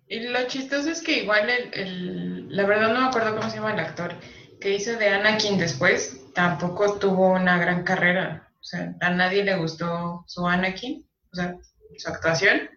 Y 0.07 0.19
lo 0.27 0.47
chistoso 0.47 0.89
es 0.89 1.01
que 1.01 1.23
igual 1.23 1.49
el, 1.49 2.55
la 2.55 2.65
verdad 2.65 2.93
no 2.93 3.01
me 3.01 3.07
acuerdo 3.07 3.35
cómo 3.35 3.49
se 3.49 3.57
llama 3.57 3.73
el 3.73 3.79
actor 3.79 4.15
que 4.59 4.75
hizo 4.75 4.97
de 4.97 5.09
Anakin 5.09 5.57
después, 5.57 6.31
tampoco 6.33 6.97
tuvo 6.97 7.33
una 7.33 7.57
gran 7.57 7.83
carrera. 7.83 8.49
O 8.59 8.63
sea, 8.63 8.95
a 9.01 9.09
nadie 9.09 9.43
le 9.43 9.57
gustó 9.57 10.23
su 10.27 10.47
Anakin, 10.47 11.05
o 11.31 11.35
sea, 11.35 11.57
su 11.97 12.09
actuación. 12.09 12.69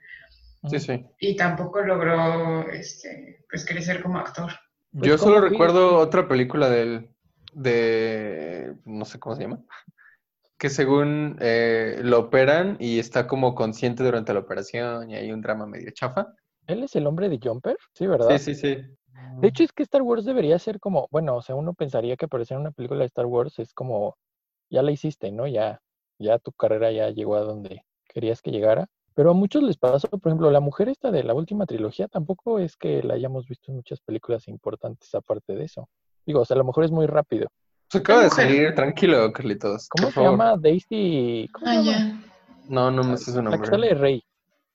Sí, 0.68 0.80
sí. 0.80 1.06
Y 1.20 1.36
tampoco 1.36 1.80
logró 1.82 2.68
este, 2.70 3.44
pues, 3.48 3.64
crecer 3.64 4.02
como 4.02 4.18
actor. 4.18 4.50
Yo 4.92 5.12
pues, 5.12 5.20
solo 5.20 5.40
recuerdo 5.40 5.96
otra 5.98 6.26
película 6.26 6.68
del, 6.68 7.10
de, 7.52 8.74
no 8.84 9.04
sé 9.04 9.20
cómo 9.20 9.36
se 9.36 9.42
llama, 9.42 9.60
que 10.58 10.70
según 10.70 11.36
eh, 11.40 12.00
lo 12.02 12.20
operan 12.20 12.76
y 12.80 12.98
está 12.98 13.26
como 13.26 13.54
consciente 13.54 14.02
durante 14.02 14.32
la 14.32 14.40
operación 14.40 15.10
y 15.10 15.16
hay 15.16 15.32
un 15.32 15.42
drama 15.42 15.66
medio 15.66 15.90
chafa. 15.90 16.32
¿Él 16.66 16.82
es 16.82 16.96
el 16.96 17.06
hombre 17.06 17.28
de 17.28 17.38
Jumper? 17.42 17.76
Sí, 17.92 18.06
¿verdad? 18.06 18.38
Sí, 18.38 18.54
sí, 18.54 18.54
sí. 18.54 18.82
De 19.38 19.48
hecho, 19.48 19.64
es 19.64 19.72
que 19.72 19.82
Star 19.82 20.02
Wars 20.02 20.24
debería 20.24 20.58
ser 20.58 20.80
como, 20.80 21.08
bueno, 21.10 21.36
o 21.36 21.42
sea, 21.42 21.54
uno 21.54 21.74
pensaría 21.74 22.16
que 22.16 22.24
aparecer 22.24 22.56
en 22.56 22.62
una 22.62 22.70
película 22.70 23.00
de 23.00 23.06
Star 23.06 23.26
Wars 23.26 23.58
es 23.58 23.72
como, 23.74 24.16
ya 24.70 24.82
la 24.82 24.90
hiciste, 24.90 25.30
¿no? 25.30 25.46
Ya, 25.46 25.80
ya 26.18 26.38
tu 26.38 26.52
carrera 26.52 26.90
ya 26.90 27.10
llegó 27.10 27.36
a 27.36 27.40
donde 27.40 27.84
querías 28.08 28.40
que 28.40 28.50
llegara. 28.50 28.86
Pero 29.14 29.30
a 29.30 29.34
muchos 29.34 29.62
les 29.62 29.78
pasó, 29.78 30.08
por 30.08 30.28
ejemplo, 30.30 30.50
la 30.50 30.60
mujer 30.60 30.88
esta 30.88 31.10
de 31.10 31.22
la 31.22 31.34
última 31.34 31.66
trilogía 31.66 32.08
tampoco 32.08 32.58
es 32.58 32.76
que 32.76 33.02
la 33.02 33.14
hayamos 33.14 33.46
visto 33.46 33.70
en 33.70 33.76
muchas 33.76 34.00
películas 34.00 34.48
importantes 34.48 35.14
aparte 35.14 35.54
de 35.54 35.64
eso. 35.64 35.88
Digo, 36.26 36.40
o 36.40 36.44
sea, 36.44 36.54
a 36.54 36.58
lo 36.58 36.64
mejor 36.64 36.84
es 36.84 36.90
muy 36.90 37.06
rápido. 37.06 37.48
Se 37.88 37.98
acaba 37.98 38.24
de 38.24 38.30
salir, 38.30 38.74
tranquilo, 38.74 39.32
Carlitos. 39.32 39.88
¿Cómo 39.88 40.10
se 40.10 40.20
llama 40.20 40.56
Daisy? 40.56 41.48
¿Cómo 41.52 41.66
ah, 41.68 41.82
ya. 41.82 42.20
No, 42.68 42.90
no 42.90 43.04
me 43.04 43.16
sé 43.16 43.32
su 43.32 43.40
nombre. 43.40 43.58
La 43.58 43.64
que 43.64 43.70
sale 43.70 43.88
de 43.88 43.94
Rey. 43.94 44.24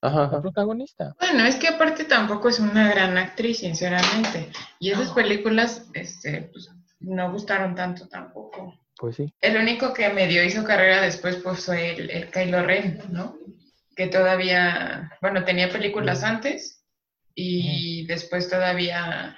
Ajá, 0.01 0.29
La 0.31 0.41
protagonista. 0.41 1.15
Bueno, 1.19 1.45
es 1.45 1.57
que 1.57 1.67
aparte 1.67 2.05
tampoco 2.05 2.49
es 2.49 2.59
una 2.59 2.89
gran 2.89 3.17
actriz, 3.17 3.59
sinceramente. 3.59 4.49
Y 4.79 4.91
esas 4.91 5.11
películas, 5.11 5.89
este, 5.93 6.49
pues, 6.51 6.71
no 7.01 7.31
gustaron 7.31 7.75
tanto 7.75 8.07
tampoco. 8.07 8.79
Pues 8.97 9.17
sí. 9.17 9.33
El 9.41 9.57
único 9.57 9.93
que 9.93 10.09
medio 10.09 10.43
hizo 10.43 10.63
carrera 10.63 11.01
después 11.01 11.35
pues, 11.37 11.65
fue 11.65 11.95
el, 11.95 12.09
el 12.09 12.31
Kylo 12.31 12.63
Ren, 12.63 13.01
¿no? 13.09 13.35
Que 13.95 14.07
todavía, 14.07 15.11
bueno, 15.21 15.43
tenía 15.43 15.69
películas 15.69 16.23
antes 16.23 16.83
y 17.35 18.05
después 18.07 18.49
todavía 18.49 19.37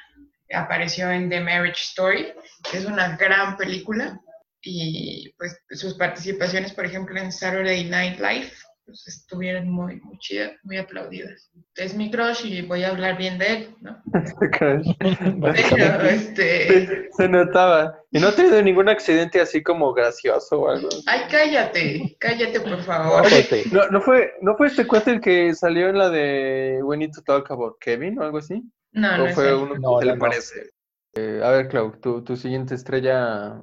apareció 0.54 1.12
en 1.12 1.30
The 1.30 1.41
Marriage 1.41 1.82
Story, 1.82 2.34
que 2.70 2.78
es 2.78 2.86
una 2.86 3.16
gran 3.18 3.58
película. 3.58 4.20
Y 4.62 5.34
pues 5.38 5.60
sus 5.72 5.95
participaciones, 5.95 6.72
por 6.74 6.86
ejemplo, 6.86 7.20
en 7.20 7.32
Saturday 7.32 7.84
Night 7.84 8.20
Live, 8.20 8.51
pues 8.86 9.08
estuvieron 9.08 9.70
muy, 9.70 9.99
muy 10.01 10.18
chidas, 10.20 10.51
muy 10.64 10.78
aplaudidas. 10.78 11.49
Es 11.76 11.95
mi 11.95 12.12
crush 12.12 12.45
y 12.45 12.62
voy 12.62 12.84
a 12.84 12.89
hablar 12.89 13.18
bien 13.18 13.38
de 13.38 13.47
él, 13.47 13.76
¿no? 13.82 13.97
este... 16.10 17.10
Se 17.12 17.30
notaba. 17.30 17.97
¿Y 18.12 18.20
no 18.20 18.28
ha 18.28 18.36
tenido 18.36 18.62
ningún 18.62 18.89
accidente 18.89 19.39
así 19.39 19.64
como 19.64 19.93
gracioso 19.93 20.62
o 20.62 20.70
algo? 20.70 20.89
Ay, 21.08 21.22
cállate, 21.30 22.16
cállate, 22.20 22.60
por 22.60 22.82
favor. 22.84 23.24
¿No, 23.72 23.88
no, 23.89 24.01
fue, 24.01 24.34
¿No 24.41 24.56
fue 24.58 24.68
este 24.68 24.86
cuate 24.86 25.12
el 25.12 25.22
que 25.22 25.56
salió 25.56 25.89
en 25.89 25.97
la 25.97 26.10
de 26.10 26.80
We 26.84 26.97
Need 26.97 27.12
to 27.12 27.22
Talk 27.22 27.51
About 27.51 27.78
Kevin 27.80 28.20
o 28.20 28.24
algo 28.24 28.39
así? 28.39 28.64
No, 28.93 29.17
no 29.17 29.27
fue 29.33 29.55
uno 29.55 29.75
no, 29.75 30.01
le 30.01 30.15
parece? 30.17 30.69
Eh, 31.13 31.41
a 31.43 31.49
ver, 31.49 31.67
Clau, 31.67 31.99
tu, 31.99 32.23
tu 32.23 32.35
siguiente 32.35 32.75
estrella 32.75 33.59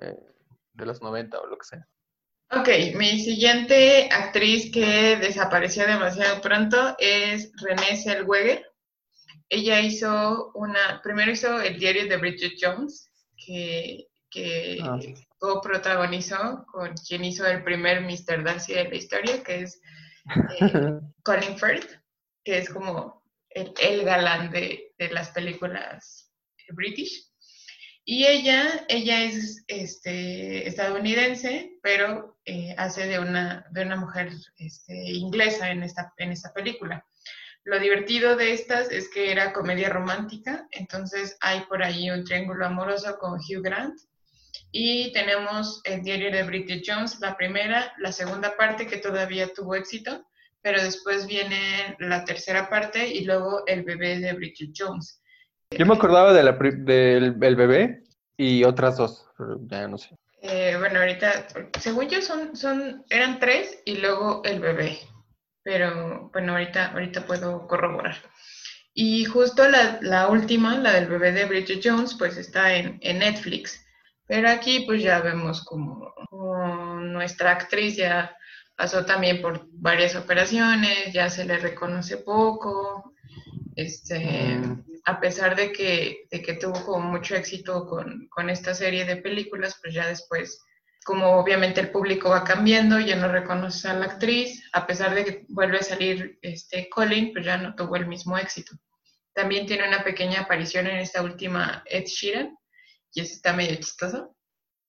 eh, 0.00 0.16
de 0.72 0.86
los 0.86 1.02
90 1.02 1.38
o 1.38 1.46
lo 1.46 1.56
que 1.56 1.66
sea. 1.66 1.86
Ok, 2.52 2.68
mi 2.96 3.20
siguiente 3.20 4.08
actriz 4.10 4.72
que 4.72 5.16
desapareció 5.16 5.86
demasiado 5.86 6.40
pronto 6.40 6.96
es 6.98 7.52
Renée 7.62 7.96
Zellweger. 7.96 8.66
Ella 9.48 9.80
hizo 9.80 10.50
una, 10.54 11.00
primero 11.02 11.30
hizo 11.30 11.60
el 11.60 11.78
diario 11.78 12.08
de 12.08 12.16
Bridget 12.16 12.54
Jones, 12.60 13.08
que, 13.36 14.08
que 14.28 14.78
ah. 14.82 14.98
protagonizó 15.62 16.64
con 16.72 16.94
quien 17.06 17.24
hizo 17.24 17.46
el 17.46 17.62
primer 17.62 18.02
Mr. 18.02 18.42
Darcy 18.42 18.74
de 18.74 18.88
la 18.88 18.96
historia, 18.96 19.42
que 19.44 19.60
es 19.62 19.80
eh, 20.60 20.98
Colin 21.22 21.56
Firth, 21.56 22.00
que 22.44 22.58
es 22.58 22.68
como 22.68 23.19
el, 23.50 24.04
galán 24.04 24.50
de, 24.50 24.92
de 24.98 25.08
las 25.10 25.30
películas 25.30 26.30
british. 26.72 27.30
Y 28.04 28.26
ella, 28.26 28.86
ella 28.88 29.24
es 29.24 29.64
este, 29.68 30.66
estadounidense, 30.66 31.78
pero 31.82 32.38
eh, 32.44 32.74
hace 32.78 33.06
de 33.06 33.18
una, 33.18 33.66
de 33.70 33.82
una 33.82 33.96
mujer 33.96 34.32
este, 34.56 34.94
inglesa 35.12 35.70
en 35.70 35.82
esta, 35.82 36.12
en 36.16 36.32
esta 36.32 36.52
película. 36.52 37.06
Lo 37.64 37.78
divertido 37.78 38.36
de 38.36 38.52
estas 38.54 38.90
es 38.90 39.10
que 39.10 39.30
era 39.30 39.52
comedia 39.52 39.90
romántica, 39.90 40.66
entonces 40.70 41.36
hay 41.40 41.60
por 41.68 41.82
ahí 41.82 42.10
un 42.10 42.24
triángulo 42.24 42.66
amoroso 42.66 43.18
con 43.18 43.34
Hugh 43.34 43.62
Grant. 43.62 44.00
Y 44.72 45.12
tenemos 45.12 45.80
el 45.84 46.02
diario 46.02 46.30
de 46.30 46.44
Bridget 46.44 46.82
Jones, 46.86 47.18
la 47.20 47.36
primera, 47.36 47.92
la 47.98 48.12
segunda 48.12 48.56
parte 48.56 48.86
que 48.86 48.96
todavía 48.96 49.52
tuvo 49.52 49.74
éxito, 49.74 50.26
pero 50.62 50.82
después 50.82 51.26
viene 51.26 51.96
la 51.98 52.24
tercera 52.24 52.68
parte 52.68 53.08
y 53.08 53.24
luego 53.24 53.64
el 53.66 53.82
bebé 53.82 54.18
de 54.18 54.32
Bridget 54.32 54.70
Jones. 54.76 55.22
Yo 55.70 55.86
me 55.86 55.94
acordaba 55.94 56.32
de 56.32 56.42
del 56.42 57.56
bebé 57.56 58.02
y 58.36 58.64
otras 58.64 58.96
dos, 58.96 59.26
pero 59.36 59.58
ya 59.66 59.86
no 59.86 59.98
sé. 59.98 60.16
Eh, 60.42 60.76
bueno, 60.78 61.00
ahorita, 61.00 61.46
según 61.78 62.08
yo, 62.08 62.22
son, 62.22 62.56
son, 62.56 63.04
eran 63.10 63.38
tres 63.38 63.82
y 63.84 63.96
luego 63.96 64.42
el 64.44 64.60
bebé. 64.60 64.98
Pero 65.62 66.30
bueno, 66.32 66.52
ahorita, 66.52 66.92
ahorita 66.92 67.26
puedo 67.26 67.66
corroborar. 67.66 68.16
Y 68.94 69.24
justo 69.26 69.68
la, 69.68 69.98
la 70.00 70.28
última, 70.28 70.76
la 70.78 70.92
del 70.92 71.06
bebé 71.06 71.32
de 71.32 71.44
Bridget 71.44 71.80
Jones, 71.84 72.14
pues 72.18 72.36
está 72.36 72.74
en, 72.74 72.98
en 73.02 73.18
Netflix. 73.18 73.84
Pero 74.26 74.48
aquí 74.48 74.84
pues 74.86 75.02
ya 75.02 75.20
vemos 75.20 75.64
como, 75.64 76.14
nuestra 77.00 77.50
actriz 77.50 77.96
ya 77.96 78.36
pasó 78.80 79.04
también 79.04 79.42
por 79.42 79.68
varias 79.72 80.16
operaciones, 80.16 81.12
ya 81.12 81.28
se 81.28 81.44
le 81.44 81.58
reconoce 81.58 82.16
poco, 82.16 83.12
este, 83.76 84.56
mm 84.56 84.90
a 85.04 85.20
pesar 85.20 85.56
de 85.56 85.72
que, 85.72 86.26
de 86.30 86.42
que 86.42 86.54
tuvo 86.54 86.84
como 86.84 87.10
mucho 87.10 87.34
éxito 87.34 87.86
con, 87.86 88.28
con, 88.28 88.50
esta 88.50 88.74
serie 88.74 89.04
de 89.04 89.16
películas, 89.16 89.78
pues 89.82 89.94
ya 89.94 90.06
después, 90.06 90.64
como 91.04 91.38
obviamente 91.38 91.80
el 91.80 91.90
público 91.90 92.30
va 92.30 92.44
cambiando, 92.44 93.00
ya 93.00 93.16
no 93.16 93.28
reconoce 93.28 93.88
a 93.88 93.94
la 93.94 94.06
actriz, 94.06 94.62
a 94.72 94.86
pesar 94.86 95.14
de 95.14 95.24
que 95.24 95.46
vuelve 95.48 95.78
a 95.78 95.82
salir 95.82 96.38
este 96.42 96.88
Colin, 96.90 97.32
pues 97.32 97.44
ya 97.44 97.56
no 97.56 97.74
tuvo 97.74 97.96
el 97.96 98.06
mismo 98.06 98.36
éxito. 98.36 98.76
También 99.32 99.66
tiene 99.66 99.88
una 99.88 100.04
pequeña 100.04 100.42
aparición 100.42 100.86
en 100.86 100.98
esta 100.98 101.22
última 101.22 101.82
Ed 101.86 102.04
Sheeran, 102.04 102.56
y 103.12 103.22
eso 103.22 103.34
está 103.34 103.52
medio 103.52 103.76
chistoso, 103.76 104.36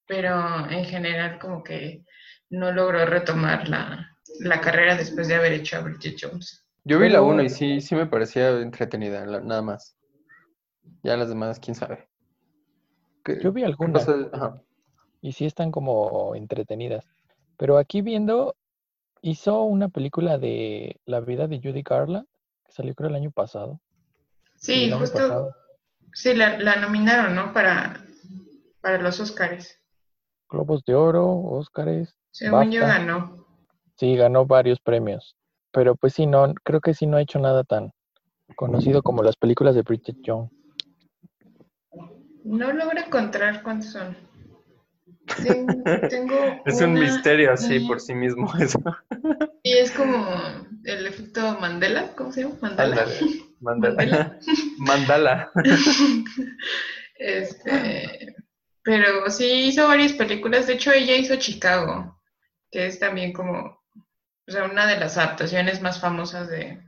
pero 0.06 0.70
en 0.70 0.86
general 0.86 1.40
como 1.40 1.64
que 1.64 2.04
no 2.52 2.72
logró 2.72 3.06
retomar 3.06 3.68
la, 3.68 4.16
la 4.40 4.62
carrera 4.62 4.96
después 4.96 5.28
de 5.28 5.36
haber 5.36 5.54
hecho 5.54 5.78
a 5.78 5.82
Bridget 5.82 6.18
Jones. 6.22 6.68
Yo 6.84 7.00
vi 7.00 7.10
la 7.10 7.22
1 7.22 7.44
y 7.44 7.50
sí, 7.50 7.82
sí 7.82 7.96
me 7.96 8.06
parecía 8.06 8.50
entretenida, 8.60 9.26
nada 9.26 9.62
más. 9.62 9.96
Ya 11.04 11.16
las 11.18 11.30
demás, 11.30 11.60
quién 11.60 11.76
sabe. 11.76 12.10
Yo 13.42 13.52
vi 13.52 13.64
algunas. 13.64 14.08
Y 15.22 15.34
sí 15.34 15.46
están 15.46 15.72
como 15.72 16.36
entretenidas. 16.36 17.06
Pero 17.58 17.78
aquí 17.78 18.02
viendo, 18.02 18.56
hizo 19.22 19.64
una 19.64 19.90
película 19.90 20.40
de 20.40 21.00
la 21.06 21.20
vida 21.20 21.48
de 21.48 21.60
Judy 21.60 21.84
Garland, 21.84 22.28
que 22.66 22.72
salió 22.72 22.96
creo 22.96 23.10
el 23.10 23.16
año 23.16 23.32
pasado. 23.32 23.80
Sí, 24.56 24.92
justo. 24.92 25.52
Sí, 26.14 26.34
la, 26.34 26.76
nominaron, 26.78 27.36
¿no? 27.36 27.54
Para, 27.54 28.04
para 28.82 28.98
los 28.98 29.20
Oscars. 29.20 29.80
Globos 30.50 30.84
de 30.84 30.96
Oro, 30.96 31.28
Oscars. 31.30 32.18
Según 32.32 32.72
yo 32.72 32.82
ganó. 32.82 33.46
Sí, 33.98 34.16
ganó 34.16 34.46
varios 34.46 34.80
premios. 34.80 35.36
Pero 35.72 35.96
pues 35.96 36.14
sí, 36.14 36.26
no, 36.26 36.54
creo 36.64 36.82
que 36.82 36.94
sí 36.94 37.06
no 37.06 37.18
ha 37.18 37.22
hecho 37.22 37.40
nada 37.40 37.64
tan 37.64 37.92
conocido 38.56 39.02
como 39.02 39.24
las 39.24 39.36
películas 39.36 39.76
de 39.76 39.84
Bridget 39.84 40.18
Jones. 40.26 40.52
No 42.44 42.72
logro 42.74 43.00
encontrar 43.00 43.62
cuántos 43.64 43.92
son. 43.92 44.18
Tengo, 46.10 46.62
es 46.66 46.82
un 46.82 46.94
misterio 46.94 47.54
así 47.54 47.80
por 47.82 48.02
sí 48.02 48.14
mismo 48.14 48.52
eso. 48.60 48.80
Y 49.64 49.74
es 49.74 49.92
como 49.92 50.28
el 50.84 51.08
efecto 51.08 51.58
Mandela, 51.60 52.14
¿cómo 52.16 52.32
se 52.32 52.42
llama? 52.44 52.56
Mandala. 52.62 53.06
Mandala. 53.60 54.40
Mandala. 54.80 55.52
este, 57.16 58.36
pero 58.84 59.30
sí 59.30 59.68
hizo 59.68 59.88
varias 59.88 60.14
películas. 60.14 60.68
De 60.68 60.74
hecho, 60.74 60.92
ella 60.92 61.16
hizo 61.16 61.36
Chicago, 61.36 62.20
que 62.72 62.88
es 62.88 63.00
también 63.00 63.34
como 63.34 63.82
o 64.48 64.52
sea, 64.52 64.66
una 64.66 64.88
de 64.88 65.00
las 65.00 65.18
adaptaciones 65.18 65.82
más 65.82 66.00
famosas 66.00 66.50
de, 66.50 66.82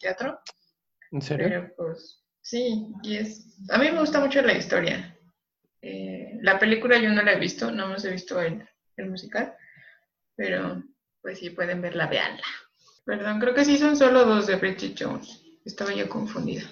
teatro. 0.00 0.40
¿En 1.10 1.22
serio? 1.22 1.48
Pero 1.48 1.74
pues 1.76 2.24
sí, 2.40 2.88
y 3.02 3.16
es, 3.16 3.56
a 3.70 3.78
mí 3.78 3.90
me 3.90 4.00
gusta 4.00 4.20
mucho 4.20 4.42
la 4.42 4.54
historia. 4.54 5.16
Eh, 5.82 6.38
la 6.40 6.58
película 6.58 6.98
yo 6.98 7.10
no 7.10 7.22
la 7.22 7.32
he 7.32 7.38
visto, 7.38 7.70
no 7.70 7.84
hemos 7.86 8.04
he 8.04 8.10
visto 8.10 8.40
el, 8.40 8.66
el 8.96 9.10
musical, 9.10 9.54
pero 10.34 10.82
pues 11.20 11.38
sí 11.38 11.50
pueden 11.50 11.82
verla, 11.82 12.06
veanla. 12.06 12.42
Perdón, 13.04 13.40
creo 13.40 13.54
que 13.54 13.64
sí 13.64 13.76
son 13.78 13.96
solo 13.96 14.24
dos 14.24 14.46
de 14.46 14.56
Bridget 14.56 14.96
Jones. 14.98 15.42
Estaba 15.64 15.92
yo 15.92 16.08
confundida. 16.08 16.62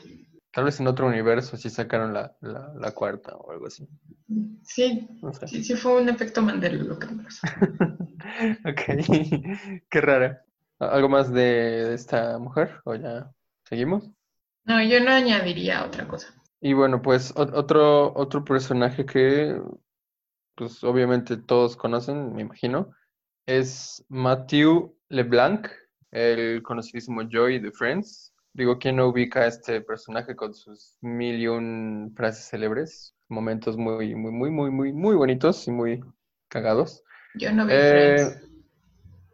Tal 0.57 0.65
vez 0.65 0.81
en 0.81 0.87
otro 0.87 1.07
universo 1.07 1.59
sí 1.59 1.69
sacaron 1.69 2.15
la, 2.15 2.35
la, 2.41 2.91
cuarta 2.93 3.37
o 3.37 3.53
algo 3.53 3.67
así. 3.67 3.87
Sí, 4.63 5.07
sí, 5.45 5.63
sí 5.63 5.77
fue 5.77 6.01
un 6.01 6.09
efecto 6.09 6.41
Mandela 6.41 6.83
lo 6.83 6.99
que 6.99 7.09
me 7.09 7.25
pasó. 7.25 7.47
ok, 8.65 9.83
qué 9.91 10.01
rara. 10.01 10.43
¿Algo 10.79 11.11
más 11.11 11.31
de 11.31 11.93
esta 11.93 12.39
mujer 12.39 12.81
o 12.87 12.95
ya 12.95 13.31
seguimos? 13.69 14.09
No, 14.65 14.83
yo 14.83 14.99
no 15.05 15.11
añadiría 15.11 15.85
otra 15.85 16.09
cosa. 16.09 16.29
Y 16.63 16.73
bueno, 16.73 17.03
pues 17.03 17.35
otro, 17.37 18.15
otro 18.17 18.43
personaje 18.43 19.05
que 19.05 19.61
pues 20.55 20.83
obviamente 20.85 21.37
todos 21.37 21.77
conocen, 21.77 22.33
me 22.33 22.41
imagino, 22.41 22.95
es 23.45 24.03
Matthew 24.09 24.97
LeBlanc, 25.11 25.69
el 26.13 26.63
conocidísimo 26.63 27.29
Joey 27.31 27.59
de 27.59 27.73
Friends. 27.73 28.33
Digo, 28.57 28.79
¿quién 28.79 28.97
no 28.97 29.09
ubica 29.09 29.41
a 29.41 29.49
este 29.49 29.83
personaje 29.83 30.35
con 30.35 30.55
sus 30.55 30.97
mil 31.03 31.39
y 31.39 31.47
un 31.47 32.15
frases 32.17 32.49
célebres? 32.49 33.15
Momentos 33.29 33.77
muy, 33.77 34.15
muy, 34.15 34.33
muy, 34.33 34.51
muy, 34.51 34.71
muy, 34.71 34.93
muy 34.95 35.15
bonitos 35.15 35.69
y 35.69 35.73
muy 35.73 36.01
cagados. 36.49 37.03
Yo 37.35 37.53
no 37.53 37.67
vi 37.67 37.75
eh, 37.75 38.17
Friends. 38.17 38.51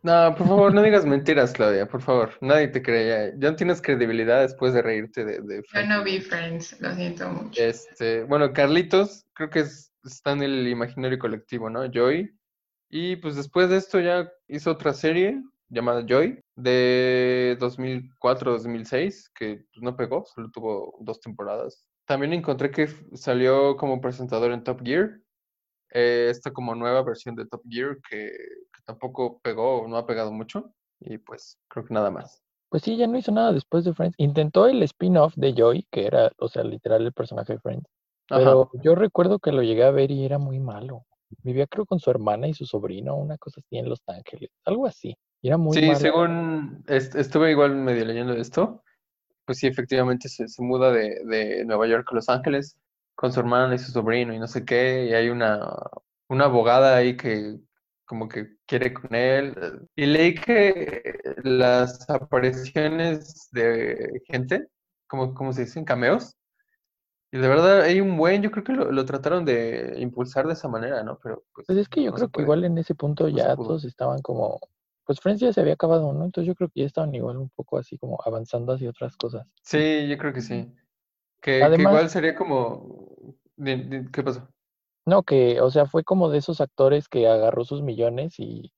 No, 0.03 0.35
por 0.35 0.49
favor, 0.49 0.75
no 0.75 0.83
digas 0.83 1.07
mentiras, 1.07 1.53
Claudia, 1.53 1.87
por 1.87 2.03
favor. 2.03 2.33
Nadie 2.41 2.66
te 2.66 2.83
cree. 2.83 3.33
Ya, 3.39 3.51
no 3.51 3.55
tienes 3.55 3.81
credibilidad 3.81 4.41
después 4.41 4.75
de 4.75 4.83
reírte 4.83 5.25
de, 5.25 5.41
de 5.41 5.62
Friends. 5.62 5.89
Yo 5.89 5.99
no 5.99 6.03
vi 6.03 6.20
Friends, 6.20 6.81
lo 6.81 6.93
siento 6.93 7.29
mucho. 7.29 7.62
Este, 7.62 8.25
bueno, 8.25 8.53
Carlitos, 8.53 9.25
creo 9.35 9.51
que 9.51 9.61
está 9.61 10.33
en 10.33 10.43
el 10.43 10.66
imaginario 10.66 11.20
colectivo, 11.20 11.70
¿no? 11.70 11.89
Joy. 11.89 12.29
Y 12.91 13.14
pues 13.14 13.37
después 13.37 13.70
de 13.70 13.77
esto 13.77 14.01
ya 14.01 14.29
hizo 14.49 14.73
otra 14.73 14.93
serie 14.93 15.41
llamada 15.68 16.05
Joy 16.05 16.41
de 16.57 17.57
2004-2006, 17.61 19.30
que 19.34 19.64
pues, 19.72 19.82
no 19.82 19.96
pegó, 19.96 20.24
solo 20.24 20.50
tuvo 20.50 20.96
dos 21.00 21.20
temporadas. 21.20 21.86
También 22.07 22.32
encontré 22.32 22.70
que 22.70 22.88
salió 23.14 23.76
como 23.76 24.00
presentador 24.00 24.53
en 24.53 24.64
Top 24.64 24.80
Gear, 24.82 25.20
eh, 25.92 26.28
esta 26.30 26.53
como 26.53 26.74
nueva 26.74 27.03
versión 27.03 27.34
de 27.36 27.46
Top 27.46 27.62
Gear 27.68 27.98
que, 28.09 28.32
tampoco 28.84 29.40
pegó, 29.42 29.86
no 29.86 29.96
ha 29.96 30.07
pegado 30.07 30.32
mucho, 30.32 30.74
y 30.98 31.18
pues 31.18 31.59
creo 31.68 31.84
que 31.84 31.94
nada 31.94 32.11
más. 32.11 32.42
Pues 32.68 32.82
sí, 32.82 32.96
ya 32.96 33.07
no 33.07 33.16
hizo 33.16 33.30
nada 33.30 33.53
después 33.53 33.84
de 33.84 33.94
Friends. 33.94 34.16
Intentó 34.18 34.66
el 34.66 34.82
spin-off 34.82 35.34
de 35.36 35.55
Joy, 35.55 35.86
que 35.90 36.07
era, 36.07 36.32
o 36.38 36.48
sea, 36.48 36.64
literal 36.64 37.03
el 37.03 37.12
personaje 37.12 37.53
de 37.53 37.61
Friends. 37.61 37.86
Pero 38.28 38.70
yo 38.82 38.94
recuerdo 38.94 39.38
que 39.38 39.53
lo 39.53 39.62
llegué 39.62 39.84
a 39.84 39.90
ver 39.90 40.11
y 40.11 40.24
era 40.24 40.38
muy 40.38 40.59
malo. 40.59 41.05
Vivía 41.42 41.66
creo 41.66 41.84
con 41.86 42.00
su 42.00 42.11
hermana 42.11 42.48
y 42.48 42.55
su 42.55 42.66
sobrino, 42.66 43.14
una 43.14 43.36
cosa 43.36 43.61
así 43.61 43.76
en 43.76 43.88
Los 43.88 44.03
Ángeles, 44.09 44.50
algo 44.64 44.86
así 44.86 45.16
muy 45.43 45.76
sí, 45.76 45.95
según 45.97 46.84
estuve 46.86 47.51
igual 47.51 47.74
medio 47.74 48.05
leyendo 48.05 48.32
esto, 48.34 48.82
pues 49.45 49.59
sí, 49.59 49.66
efectivamente 49.66 50.28
se, 50.28 50.47
muda 50.59 50.93
de, 50.93 51.64
Nueva 51.66 51.86
York 51.86 52.09
a 52.11 52.14
Los 52.14 52.28
Ángeles 52.28 52.76
con 53.14 53.32
su 53.32 53.40
hermana 53.40 53.74
y 53.74 53.78
su 53.78 53.90
sobrino 53.90 54.32
y 54.32 54.38
no 54.38 54.47
sé 54.47 54.64
qué, 54.64 55.07
y 55.07 55.14
hay 55.14 55.28
una, 55.28 55.68
una 56.28 56.45
abogada 56.45 56.97
ahí 56.97 57.16
que 57.16 57.59
como 58.05 58.28
que 58.28 58.57
quiere 58.66 58.93
con 58.93 59.14
él. 59.14 59.88
Y 59.97 60.07
leí 60.07 60.34
que 60.34 61.18
las 61.45 62.09
apariciones 62.11 63.49
de 63.53 64.22
gente, 64.26 64.68
como, 65.07 65.34
como 65.34 65.53
se 65.53 65.62
dicen, 65.62 65.84
cameos, 65.84 66.36
y 67.32 67.38
de 67.38 67.49
verdad 67.49 67.80
hay 67.80 68.01
un 68.01 68.18
buen, 68.18 68.43
yo 68.43 68.51
creo 68.51 68.62
que 68.62 68.74
lo, 68.74 69.05
trataron 69.07 69.47
de 69.47 69.95
impulsar 69.99 70.47
de 70.47 70.53
esa 70.53 70.68
manera, 70.68 71.03
¿no? 71.03 71.18
Pero 71.22 71.43
pues, 71.55 71.66
pues 71.66 71.78
es 71.78 71.88
que 71.88 72.03
yo 72.03 72.12
creo 72.12 72.28
que 72.28 72.43
igual 72.43 72.64
en 72.64 72.76
ese 72.76 72.95
punto 72.95 73.26
ya 73.28 73.57
todos 73.57 73.84
estaban 73.84 74.20
como 74.20 74.61
pues 75.12 75.20
Friends 75.20 75.42
ya 75.42 75.52
se 75.52 75.60
había 75.60 75.74
acabado, 75.74 76.14
¿no? 76.14 76.24
Entonces 76.24 76.48
yo 76.48 76.54
creo 76.54 76.70
que 76.70 76.80
ya 76.80 76.86
estaban 76.86 77.14
igual 77.14 77.36
un 77.36 77.50
poco 77.50 77.76
así 77.76 77.98
como 77.98 78.18
avanzando 78.24 78.72
hacia 78.72 78.88
otras 78.88 79.14
cosas. 79.16 79.46
Sí, 79.62 80.08
yo 80.08 80.16
creo 80.16 80.32
que 80.32 80.40
sí. 80.40 80.72
Que, 81.42 81.58
igual 81.78 82.08
sería 82.08 82.34
como... 82.34 83.36
¿Qué 83.62 84.22
pasó? 84.22 84.48
No, 85.04 85.22
que, 85.22 85.60
o 85.60 85.70
sea, 85.70 85.84
fue 85.84 86.02
como 86.02 86.30
de 86.30 86.38
esos 86.38 86.62
actores 86.62 87.08
que 87.08 87.28
agarró 87.28 87.64
sus 87.64 87.82
millones 87.82 88.38
y, 88.38 88.72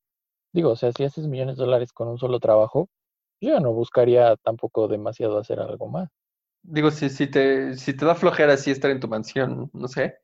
digo, 0.52 0.70
o 0.70 0.76
sea, 0.76 0.90
si 0.90 1.04
haces 1.04 1.28
millones 1.28 1.56
de 1.56 1.64
dólares 1.64 1.92
con 1.92 2.08
un 2.08 2.18
solo 2.18 2.40
trabajo, 2.40 2.88
yo 3.40 3.50
ya 3.50 3.60
no 3.60 3.72
buscaría 3.72 4.34
tampoco 4.38 4.88
demasiado 4.88 5.38
hacer 5.38 5.60
algo 5.60 5.86
más. 5.86 6.10
Digo, 6.62 6.90
si, 6.90 7.10
si, 7.10 7.28
te, 7.28 7.76
si 7.76 7.94
te 7.94 8.06
da 8.06 8.16
flojera 8.16 8.54
así 8.54 8.72
estar 8.72 8.90
en 8.90 8.98
tu 8.98 9.06
mansión, 9.06 9.70
no 9.72 9.86
sé, 9.86 10.18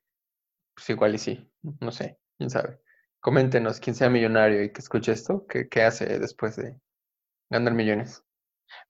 pues 0.75 0.91
igual 0.91 1.15
y 1.15 1.19
sí, 1.19 1.49
no 1.81 1.93
sé, 1.93 2.19
quién 2.37 2.51
sabe. 2.51 2.81
Coméntenos, 3.21 3.81
quien 3.81 3.95
sea 3.95 4.09
millonario 4.09 4.63
y 4.63 4.73
que 4.73 4.81
escuche 4.81 5.13
esto, 5.13 5.47
¿qué, 5.47 5.83
hace 5.83 6.19
después 6.19 6.57
de 6.57 6.75
ganar 7.51 7.75
millones? 7.75 8.23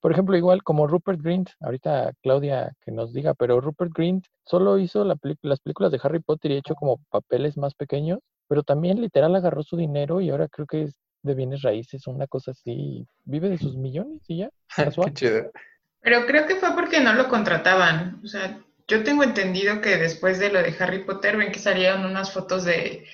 Por 0.00 0.12
ejemplo, 0.12 0.36
igual 0.36 0.62
como 0.62 0.86
Rupert 0.86 1.20
Grint, 1.20 1.50
ahorita 1.60 2.12
Claudia 2.22 2.72
que 2.84 2.92
nos 2.92 3.12
diga, 3.12 3.34
pero 3.34 3.60
Rupert 3.60 3.92
Grint 3.92 4.26
solo 4.44 4.78
hizo 4.78 5.04
la 5.04 5.16
las 5.42 5.60
películas 5.60 5.90
de 5.90 6.00
Harry 6.02 6.20
Potter 6.20 6.52
y 6.52 6.56
hecho 6.56 6.74
como 6.74 6.98
papeles 7.10 7.56
más 7.56 7.74
pequeños, 7.74 8.20
pero 8.46 8.62
también 8.62 9.00
literal 9.00 9.34
agarró 9.34 9.62
su 9.62 9.76
dinero 9.76 10.20
y 10.20 10.30
ahora 10.30 10.48
creo 10.48 10.66
que 10.66 10.82
es 10.82 10.94
de 11.22 11.34
bienes 11.34 11.62
raíces, 11.62 12.06
una 12.06 12.26
cosa 12.26 12.52
así, 12.52 13.06
vive 13.24 13.48
de 13.48 13.58
sus 13.58 13.76
millones 13.76 14.22
y 14.28 14.38
ya. 14.38 14.50
Qué 14.76 15.12
chido. 15.14 15.50
Pero 16.02 16.26
creo 16.26 16.46
que 16.46 16.56
fue 16.56 16.74
porque 16.74 17.00
no 17.00 17.14
lo 17.14 17.28
contrataban. 17.28 18.20
O 18.24 18.26
sea, 18.26 18.60
yo 18.88 19.04
tengo 19.04 19.22
entendido 19.22 19.80
que 19.80 19.96
después 19.96 20.38
de 20.38 20.50
lo 20.50 20.62
de 20.62 20.74
Harry 20.78 21.04
Potter 21.04 21.36
ven 21.36 21.52
que 21.52 21.58
salieron 21.58 22.04
unas 22.04 22.32
fotos 22.32 22.64
de 22.64 23.06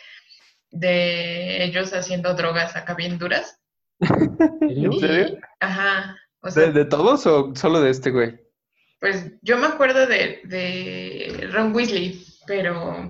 de 0.78 1.64
ellos 1.64 1.92
haciendo 1.92 2.34
drogas 2.34 2.76
acá 2.76 2.94
bien 2.94 3.18
duras. 3.18 3.60
¿En 4.00 4.92
serio? 5.00 5.38
Ajá. 5.60 6.16
¿De, 6.54 6.84
todos 6.84 7.26
o 7.26 7.54
solo 7.54 7.80
de 7.80 7.90
este 7.90 8.10
güey? 8.10 8.38
Pues 9.00 9.32
yo 9.42 9.58
me 9.58 9.66
acuerdo 9.66 10.06
de, 10.06 11.48
Ron 11.52 11.74
Weasley, 11.74 12.24
pero, 12.46 13.08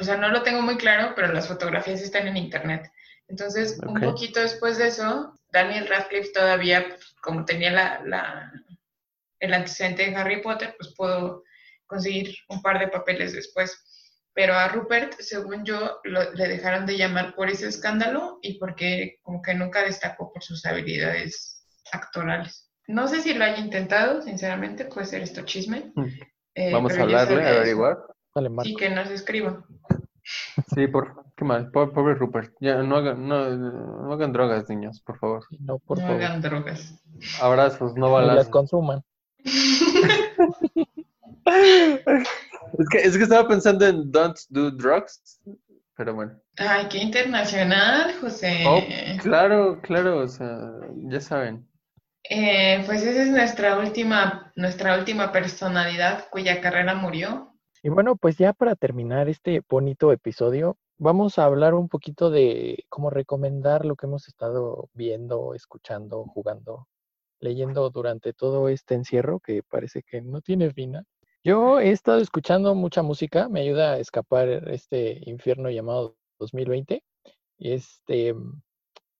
o 0.00 0.04
sea, 0.04 0.16
no 0.16 0.28
lo 0.28 0.42
tengo 0.42 0.62
muy 0.62 0.76
claro, 0.76 1.12
pero 1.16 1.32
las 1.32 1.48
fotografías 1.48 2.00
están 2.00 2.28
en 2.28 2.36
internet. 2.36 2.90
Entonces, 3.28 3.78
un 3.84 4.00
poquito 4.00 4.40
después 4.40 4.78
de 4.78 4.88
eso, 4.88 5.38
Daniel 5.50 5.88
Radcliffe 5.88 6.32
todavía, 6.32 6.86
como 7.20 7.44
tenía 7.44 7.72
la, 7.72 8.02
la, 8.04 8.52
el 9.40 9.54
antecedente 9.54 10.08
de 10.08 10.16
Harry 10.16 10.42
Potter, 10.42 10.74
pues 10.78 10.94
pudo 10.94 11.42
conseguir 11.86 12.34
un 12.48 12.62
par 12.62 12.78
de 12.78 12.88
papeles 12.88 13.32
después 13.32 13.84
pero 14.34 14.54
a 14.54 14.68
Rupert, 14.68 15.14
según 15.20 15.64
yo, 15.64 16.00
le 16.02 16.48
dejaron 16.48 16.86
de 16.86 16.98
llamar 16.98 17.36
por 17.36 17.48
ese 17.48 17.68
escándalo 17.68 18.40
y 18.42 18.58
porque 18.58 19.18
como 19.22 19.40
que 19.40 19.54
nunca 19.54 19.82
destacó 19.84 20.32
por 20.32 20.42
sus 20.42 20.66
habilidades 20.66 21.64
actorales. 21.92 22.68
No 22.88 23.06
sé 23.06 23.22
si 23.22 23.32
lo 23.32 23.44
haya 23.44 23.58
intentado, 23.58 24.22
sinceramente, 24.22 24.86
puede 24.86 25.06
ser 25.06 25.22
esto 25.22 25.42
chisme. 25.42 25.92
Mm. 25.94 26.06
Eh, 26.56 26.72
Vamos 26.72 26.98
a 26.98 27.02
hablarle, 27.02 27.42
a 27.44 27.48
averiguar. 27.48 27.98
Y 28.64 28.74
que 28.74 28.90
nos 28.90 29.08
escriba. 29.10 29.64
Sí, 30.74 30.88
por 30.88 31.24
qué 31.36 31.44
mal, 31.44 31.70
pobre, 31.70 32.14
Rupert. 32.14 32.54
Ya 32.60 32.82
no 32.82 32.96
hagan, 32.96 33.28
no, 33.28 34.12
hagan 34.12 34.32
drogas, 34.32 34.68
niños, 34.68 35.00
por 35.00 35.18
favor. 35.18 35.44
No, 35.60 35.78
por 35.78 36.00
no 36.00 36.08
hagan 36.08 36.42
drogas. 36.42 37.00
Abrazos, 37.40 37.94
no 37.94 38.10
balas. 38.10 38.34
las 38.34 38.48
consuman. 38.48 39.02
Es 42.78 42.88
que, 42.88 42.98
es 42.98 43.16
que 43.16 43.22
estaba 43.22 43.46
pensando 43.46 43.86
en 43.86 44.10
Don't 44.10 44.38
Do 44.48 44.70
Drugs, 44.70 45.40
pero 45.96 46.14
bueno. 46.14 46.40
Ay, 46.56 46.86
qué 46.88 46.98
internacional, 46.98 48.14
José. 48.20 48.64
Oh, 48.66 48.80
claro, 49.22 49.80
claro, 49.82 50.18
o 50.18 50.28
sea, 50.28 50.58
ya 51.08 51.20
saben. 51.20 51.68
Eh, 52.28 52.82
pues 52.86 53.02
esa 53.02 53.22
es 53.22 53.28
nuestra 53.28 53.78
última, 53.78 54.52
nuestra 54.56 54.98
última 54.98 55.30
personalidad 55.30 56.26
cuya 56.30 56.60
carrera 56.60 56.94
murió. 56.94 57.54
Y 57.82 57.90
bueno, 57.90 58.16
pues 58.16 58.38
ya 58.38 58.54
para 58.54 58.74
terminar 58.76 59.28
este 59.28 59.62
bonito 59.68 60.10
episodio, 60.10 60.78
vamos 60.96 61.38
a 61.38 61.44
hablar 61.44 61.74
un 61.74 61.88
poquito 61.88 62.30
de 62.30 62.84
cómo 62.88 63.10
recomendar 63.10 63.84
lo 63.84 63.94
que 63.94 64.06
hemos 64.06 64.26
estado 64.26 64.88
viendo, 64.94 65.54
escuchando, 65.54 66.24
jugando, 66.24 66.88
leyendo 67.40 67.90
durante 67.90 68.32
todo 68.32 68.70
este 68.70 68.94
encierro 68.94 69.38
que 69.38 69.62
parece 69.62 70.02
que 70.02 70.22
no 70.22 70.40
tiene 70.40 70.72
fin. 70.72 70.96
Yo 71.46 71.78
he 71.78 71.90
estado 71.90 72.20
escuchando 72.20 72.74
mucha 72.74 73.02
música, 73.02 73.50
me 73.50 73.60
ayuda 73.60 73.92
a 73.92 73.98
escapar 73.98 74.48
este 74.70 75.20
infierno 75.28 75.68
llamado 75.68 76.16
2020. 76.38 77.04
Este, 77.58 78.34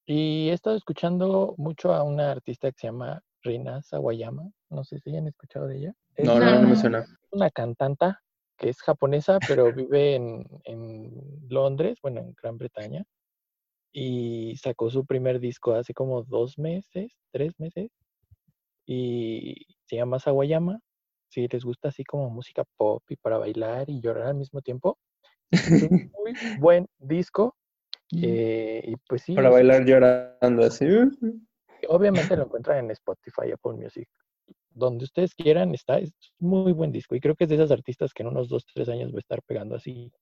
y 0.07 0.49
he 0.49 0.55
estado 0.55 0.75
escuchando 0.75 1.55
mucho 1.59 1.93
a 1.93 2.03
una 2.03 2.31
artista 2.31 2.73
que 2.73 2.79
se 2.79 2.87
llama 2.87 3.21
Rina 3.43 3.83
Sawayama. 3.83 4.51
No 4.71 4.85
sé 4.85 5.01
si 5.01 5.11
hayan 5.11 5.27
escuchado 5.27 5.67
de 5.67 5.77
ella. 5.77 5.95
no, 6.17 6.39
no, 6.39 6.63
no 6.63 6.69
me 6.69 6.77
suena. 6.77 7.05
Una 7.31 7.51
cantanta 7.51 8.23
que 8.57 8.71
es 8.71 8.81
japonesa, 8.81 9.39
pero 9.47 9.71
vive 9.75 10.15
en, 10.15 10.47
en 10.65 11.13
Londres, 11.51 11.99
bueno, 12.01 12.21
en 12.21 12.35
Gran 12.43 12.57
Bretaña. 12.57 13.05
y 13.93 14.57
sacó 14.57 14.89
su 14.89 15.05
primer 15.05 15.41
disco 15.41 15.75
hace 15.75 15.93
como 15.93 16.23
dos 16.23 16.59
meses, 16.59 17.13
tres 17.33 17.53
meses, 17.59 17.91
y 18.87 19.67
se 19.85 19.97
llama 19.97 20.19
Sawayama. 20.21 20.81
Si 21.35 21.49
les 21.49 21.65
gusta 21.65 21.89
así 21.89 22.05
como 22.05 22.31
música 22.31 22.63
pop 22.77 23.03
y 23.09 23.17
para 23.17 23.39
bailar 23.39 23.91
y 23.91 24.01
llorar 24.01 24.29
al 24.29 24.37
mismo 24.37 24.63
tiempo, 24.63 24.99
es 25.51 25.83
un 25.83 26.13
muy 26.17 26.35
buen 26.61 26.87
disco. 26.99 27.57
Eh, 28.13 28.81
y 28.85 28.95
pues 29.09 29.23
sí. 29.23 29.35
Para 29.35 29.51
bailar 29.51 29.85
llorando 29.85 30.65
así. 30.65 30.87
Obviamente 31.89 32.37
lo 32.37 32.45
encuentran 32.45 32.85
en 32.85 32.93
Spotify, 32.93 33.51
Apple 33.53 33.73
Music. 33.73 34.09
Donde 34.71 35.05
ustedes 35.05 35.35
quieran, 35.35 35.75
está. 35.75 35.99
Es 35.99 36.13
muy 36.39 36.71
buen 36.71 36.93
disco. 36.93 37.17
Y 37.17 37.21
creo 37.21 37.35
que 37.35 37.45
es 37.45 37.51
de 37.51 37.57
esas 37.57 37.73
artistas 37.73 38.13
que 38.15 38.23
en 38.23 38.29
unos 38.29 38.49
dos, 38.49 38.65
tres 38.73 38.89
años 38.89 39.13
va 39.13 39.17
a 39.17 39.19
estar 39.19 39.43
pegando 39.43 39.75
así 39.75 40.13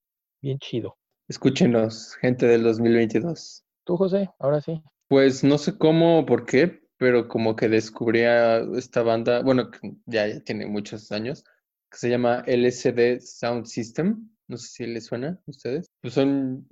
bien 0.40 0.58
chido. 0.58 0.96
Escúchenos, 1.28 2.14
gente 2.22 2.46
del 2.46 2.62
2022. 2.62 3.64
Tú, 3.84 3.98
José, 3.98 4.30
ahora 4.38 4.62
sí. 4.62 4.82
Pues 5.08 5.44
no 5.44 5.58
sé 5.58 5.76
cómo 5.76 6.20
o 6.20 6.26
por 6.26 6.46
qué, 6.46 6.81
pero 7.02 7.26
como 7.26 7.56
que 7.56 7.68
descubría 7.68 8.58
esta 8.76 9.02
banda, 9.02 9.42
bueno, 9.42 9.72
ya, 10.06 10.28
ya 10.28 10.38
tiene 10.38 10.66
muchos 10.66 11.10
años, 11.10 11.42
que 11.90 11.98
se 11.98 12.08
llama 12.08 12.44
LSD 12.46 13.18
Sound 13.20 13.66
System. 13.66 14.30
No 14.46 14.56
sé 14.56 14.68
si 14.68 14.86
les 14.86 15.06
suena 15.06 15.30
a 15.30 15.50
ustedes. 15.50 15.90
Pues 16.00 16.14
son, 16.14 16.68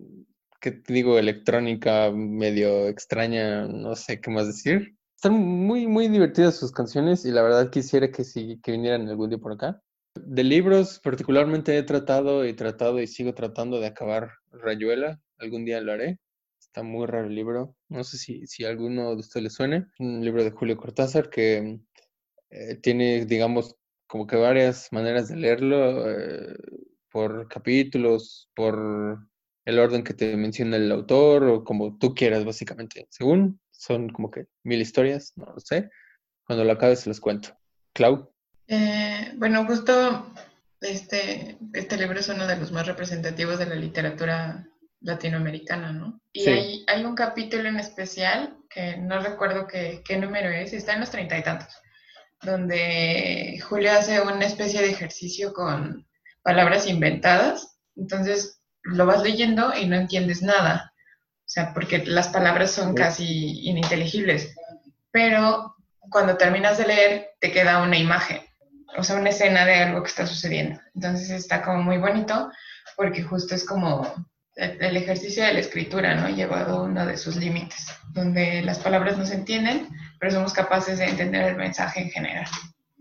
¿qué 0.61 0.71
te 0.71 0.93
digo? 0.93 1.19
Electrónica 1.19 2.13
medio 2.13 2.87
extraña, 2.87 3.67
no 3.67 3.97
sé 3.97 4.21
qué 4.21 4.31
más 4.31 4.47
decir. 4.47 4.97
Están 5.17 5.33
muy, 5.33 5.89
muy 5.89 6.07
divertidas 6.07 6.55
sus 6.55 6.71
canciones 6.71 7.25
y 7.25 7.33
la 7.33 7.43
verdad 7.43 7.69
quisiera 7.69 8.13
que, 8.13 8.23
sí, 8.23 8.61
que 8.63 8.71
vinieran 8.71 9.09
algún 9.09 9.31
día 9.31 9.39
por 9.39 9.55
acá. 9.55 9.83
De 10.15 10.45
libros, 10.45 11.01
particularmente 11.03 11.77
he 11.77 11.83
tratado 11.83 12.47
y 12.47 12.55
tratado 12.55 13.01
y 13.01 13.09
sigo 13.09 13.35
tratando 13.35 13.81
de 13.81 13.89
acabar 13.89 14.31
Rayuela. 14.53 15.21
Algún 15.39 15.65
día 15.65 15.81
lo 15.81 15.91
haré. 15.91 16.21
Está 16.71 16.85
muy 16.85 17.05
raro 17.05 17.27
el 17.27 17.35
libro. 17.35 17.75
No 17.89 18.05
sé 18.05 18.17
si, 18.17 18.47
si 18.47 18.65
a 18.65 18.69
alguno 18.69 19.11
de 19.11 19.17
ustedes 19.17 19.43
le 19.43 19.51
suene. 19.51 19.87
Un 19.99 20.25
libro 20.25 20.45
de 20.45 20.53
Julio 20.53 20.77
Cortázar 20.77 21.29
que 21.29 21.81
eh, 22.49 22.77
tiene, 22.77 23.27
digamos, 23.27 23.75
como 24.07 24.25
que 24.29 24.37
varias 24.37 24.87
maneras 24.93 25.27
de 25.27 25.35
leerlo, 25.35 26.09
eh, 26.09 26.57
por 27.11 27.49
capítulos, 27.49 28.49
por 28.55 29.19
el 29.65 29.79
orden 29.81 30.05
que 30.05 30.15
te 30.15 30.37
menciona 30.37 30.77
el 30.77 30.93
autor, 30.93 31.43
o 31.43 31.65
como 31.65 31.99
tú 31.99 32.15
quieras, 32.15 32.45
básicamente. 32.45 33.09
Según, 33.11 33.61
son 33.73 34.09
como 34.11 34.31
que 34.31 34.47
mil 34.63 34.81
historias, 34.81 35.33
no 35.35 35.47
lo 35.47 35.59
sé. 35.59 35.91
Cuando 36.47 36.65
lo 36.65 36.71
acabe 36.71 36.95
se 36.95 37.09
los 37.09 37.19
cuento. 37.19 37.49
Clau. 37.95 38.33
Eh, 38.69 39.33
bueno, 39.39 39.67
justo 39.67 40.33
este, 40.81 41.59
este 41.73 41.97
libro 41.97 42.21
es 42.21 42.29
uno 42.29 42.47
de 42.47 42.59
los 42.59 42.71
más 42.71 42.87
representativos 42.87 43.59
de 43.59 43.67
la 43.67 43.75
literatura 43.75 44.70
latinoamericana, 45.01 45.93
¿no? 45.93 46.21
Y 46.33 46.49
hay, 46.49 46.85
hay, 46.87 47.05
un 47.05 47.15
capítulo 47.15 47.69
en 47.69 47.81
especial, 47.81 48.57
que 48.69 48.97
no 48.99 49.21
recuerdo 49.21 49.67
qué, 49.67 50.03
qué 50.05 50.17
número 50.17 50.51
es, 50.51 50.73
está 50.73 50.95
en 50.95 51.01
los 51.01 51.11
treinta 51.11 51.39
y 51.39 51.43
tantos, 51.43 51.75
donde 52.43 53.61
Julio 53.69 53.93
hace 53.93 54.21
una 54.21 54.47
especie 54.47 54.81
de 54.81 54.91
ejercicio 54.91 55.53
con 55.53 56.07
palabras 56.43 56.87
inventadas, 56.87 57.79
entonces 57.97 58.61
lo 58.83 59.07
vas 59.07 59.23
leyendo 59.23 59.73
y 59.75 59.87
no 59.87 59.97
entiendes 59.97 60.43
nada, 60.43 60.93
o 60.97 61.53
sea, 61.53 61.75
porque 61.75 62.05
las 62.05 62.29
palabras 62.29 62.71
son 62.71 62.95
casi 62.95 63.69
ininteligibles, 63.69 64.55
pero 65.11 65.75
cuando 66.11 66.37
terminas 66.37 66.79
de 66.79 66.87
leer 66.87 67.31
te 67.41 67.51
queda 67.51 67.83
una 67.83 67.99
imagen, 67.99 68.41
o 68.97 69.03
sea, 69.03 69.17
una 69.17 69.31
escena 69.31 69.65
de 69.65 69.75
algo 69.75 70.03
que 70.03 70.09
está 70.09 70.27
sucediendo, 70.27 70.81
entonces 70.95 71.31
está 71.31 71.63
como 71.63 71.83
muy 71.83 71.99
bonito 71.99 72.51
porque 72.97 73.23
justo 73.23 73.55
es 73.55 73.65
como 73.65 74.30
el 74.57 74.97
ejercicio 74.97 75.45
de 75.45 75.55
la 75.55 75.61
escritura, 75.61 76.15
¿no? 76.15 76.29
Llevado 76.29 76.79
a 76.79 76.83
uno 76.83 77.07
de 77.07 77.17
sus 77.17 77.37
límites, 77.37 77.87
donde 78.13 78.63
las 78.63 78.79
palabras 78.79 79.17
no 79.17 79.25
se 79.25 79.35
entienden, 79.35 79.89
pero 80.19 80.33
somos 80.33 80.53
capaces 80.53 80.99
de 80.99 81.07
entender 81.07 81.45
el 81.45 81.57
mensaje 81.57 82.01
en 82.01 82.11
general. 82.11 82.47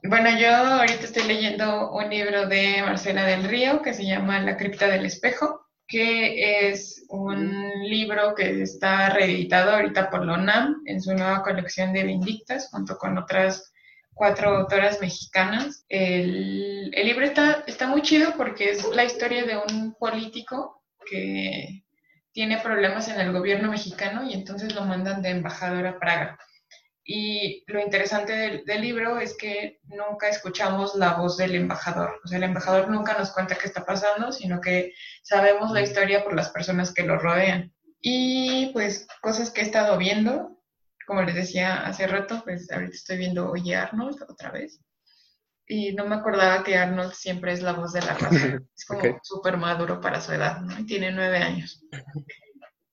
Bueno, 0.03 0.29
yo 0.39 0.49
ahorita 0.55 1.03
estoy 1.03 1.23
leyendo 1.23 1.91
un 1.91 2.09
libro 2.09 2.47
de 2.47 2.81
Marcela 2.83 3.25
del 3.25 3.43
Río 3.43 3.81
que 3.81 3.93
se 3.93 4.05
llama 4.05 4.39
La 4.39 4.55
cripta 4.55 4.87
del 4.87 5.05
espejo, 5.05 5.65
que 5.87 6.69
es 6.69 7.03
un 7.09 7.69
libro 7.83 8.33
que 8.35 8.61
está 8.61 9.09
reeditado 9.09 9.71
ahorita 9.71 10.09
por 10.09 10.25
la 10.25 10.35
UNAM 10.35 10.83
en 10.85 11.01
su 11.01 11.13
nueva 11.13 11.41
colección 11.41 11.91
de 11.91 12.03
Vindictas, 12.03 12.69
junto 12.71 12.97
con 12.97 13.17
otras 13.17 13.73
cuatro 14.13 14.55
autoras 14.55 15.01
mexicanas. 15.01 15.83
El, 15.89 16.91
el 16.93 17.07
libro 17.07 17.25
está, 17.25 17.63
está 17.67 17.87
muy 17.87 18.01
chido 18.01 18.33
porque 18.37 18.69
es 18.69 18.87
la 18.93 19.03
historia 19.03 19.43
de 19.43 19.57
un 19.57 19.95
político 19.95 20.78
que 21.09 21.83
tiene 22.31 22.59
problemas 22.59 23.07
en 23.07 23.19
el 23.19 23.33
gobierno 23.33 23.71
mexicano 23.71 24.23
y 24.23 24.33
entonces 24.33 24.75
lo 24.75 24.85
mandan 24.85 25.21
de 25.21 25.29
embajador 25.29 25.87
a 25.87 25.99
Praga. 25.99 26.39
Y 27.03 27.63
lo 27.65 27.81
interesante 27.81 28.63
del, 28.65 28.81
libro 28.81 29.19
es 29.19 29.35
que 29.35 29.79
nunca 29.85 30.29
escuchamos 30.29 30.93
la 30.93 31.15
voz 31.15 31.37
del 31.37 31.55
embajador. 31.55 32.19
O 32.23 32.27
sea, 32.27 32.37
el 32.37 32.43
embajador 32.43 32.87
nunca 32.89 33.17
nos 33.17 33.31
cuenta 33.31 33.55
qué 33.55 33.65
está 33.65 33.83
pasando, 33.83 34.31
sino 34.31 34.61
que 34.61 34.93
sabemos 35.23 35.71
la 35.71 35.81
historia 35.81 36.23
por 36.23 36.35
las 36.35 36.49
personas 36.49 36.93
que 36.93 37.03
lo 37.03 37.17
rodean. 37.17 37.73
Y 37.99 38.69
pues 38.73 39.07
cosas 39.21 39.49
que 39.49 39.61
he 39.61 39.63
estado 39.63 39.97
viendo, 39.97 40.61
como 41.07 41.23
les 41.23 41.33
decía 41.33 41.81
hace 41.87 42.05
rato, 42.05 42.43
pues 42.43 42.71
ahorita 42.71 42.93
estoy 42.93 43.17
viendo 43.17 43.49
Oye 43.49 43.75
Arnold 43.75 44.21
otra 44.29 44.51
vez 44.51 44.79
y 45.71 45.93
no 45.93 46.07
me 46.07 46.15
acordaba 46.15 46.63
que 46.63 46.75
Arnold 46.75 47.13
siempre 47.13 47.53
es 47.53 47.61
la 47.61 47.73
voz 47.73 47.93
de 47.93 48.01
la 48.01 48.15
raza. 48.15 48.59
Es 48.75 48.85
como 48.85 49.19
súper 49.21 49.55
maduro 49.57 50.01
para 50.01 50.19
su 50.19 50.33
edad, 50.33 50.61
¿no? 50.61 50.79
Y 50.79 50.85
tiene 50.85 51.11
nueve 51.11 51.37
años. 51.37 51.85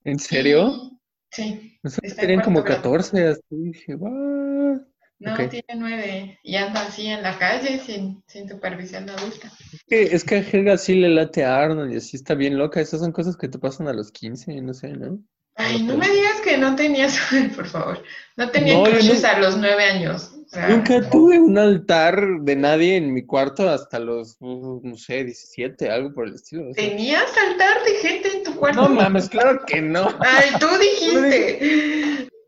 ¿En 0.05 0.19
serio? 0.19 0.93
sí. 1.31 1.79
Nosotros 1.83 2.15
tenían 2.17 2.43
como 2.43 2.63
14, 2.63 3.29
así 3.29 3.41
dije, 3.51 3.97
No, 3.97 5.49
tiene 5.49 5.65
nueve. 5.75 6.39
Y 6.43 6.57
anda 6.57 6.83
así 6.83 7.07
en 7.07 7.23
la 7.23 7.39
calle 7.39 7.79
sin, 7.79 8.23
sin 8.27 8.47
supervisión 8.47 9.09
adulta. 9.09 9.51
Es 9.89 10.23
que, 10.23 10.37
a 10.37 10.41
Helga 10.41 10.77
sí 10.77 10.97
le 10.97 11.09
late 11.09 11.45
a 11.45 11.57
Arnold 11.57 11.95
y 11.95 11.97
así 11.97 12.17
está 12.17 12.35
bien 12.35 12.59
loca. 12.59 12.81
Esas 12.81 13.01
son 13.01 13.13
cosas 13.13 13.39
que 13.39 13.49
te 13.49 13.59
pasan 13.59 13.89
a 13.89 13.95
los 13.95 14.13
15, 14.13 14.61
no 14.61 14.75
sé, 14.75 14.89
¿no? 14.93 15.19
Ay, 15.57 15.83
no 15.83 15.97
me 15.97 16.09
digas 16.09 16.41
que 16.43 16.59
no 16.59 16.77
tenías, 16.77 17.19
por 17.57 17.67
favor. 17.67 18.03
No 18.37 18.51
tenía 18.51 18.75
no, 18.75 18.85
a 18.85 19.39
los 19.39 19.57
nueve 19.57 19.85
años. 19.85 20.33
Nunca 20.69 21.09
tuve 21.11 21.39
un 21.39 21.59
altar 21.59 22.25
de 22.43 22.57
nadie 22.57 22.97
en 22.97 23.13
mi 23.13 23.25
cuarto 23.25 23.69
hasta 23.69 23.99
los, 23.99 24.37
uh, 24.41 24.81
no 24.83 24.97
sé, 24.97 25.25
17, 25.25 25.91
algo 25.91 26.15
por 26.15 26.29
el 26.29 26.35
estilo. 26.35 26.71
¿Tenías 26.73 27.37
altar 27.37 27.83
de 27.85 27.95
gente 27.97 28.37
en 28.37 28.45
tu 28.45 28.55
cuarto? 28.57 28.83
No 28.83 28.89
mames, 28.91 29.29
claro 29.29 29.65
que 29.67 29.81
no. 29.81 30.09
Ay, 30.21 30.51
tú 30.61 30.67
dijiste. 30.81 32.29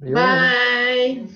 Bye. 0.00 0.12
Bye. 0.12 1.26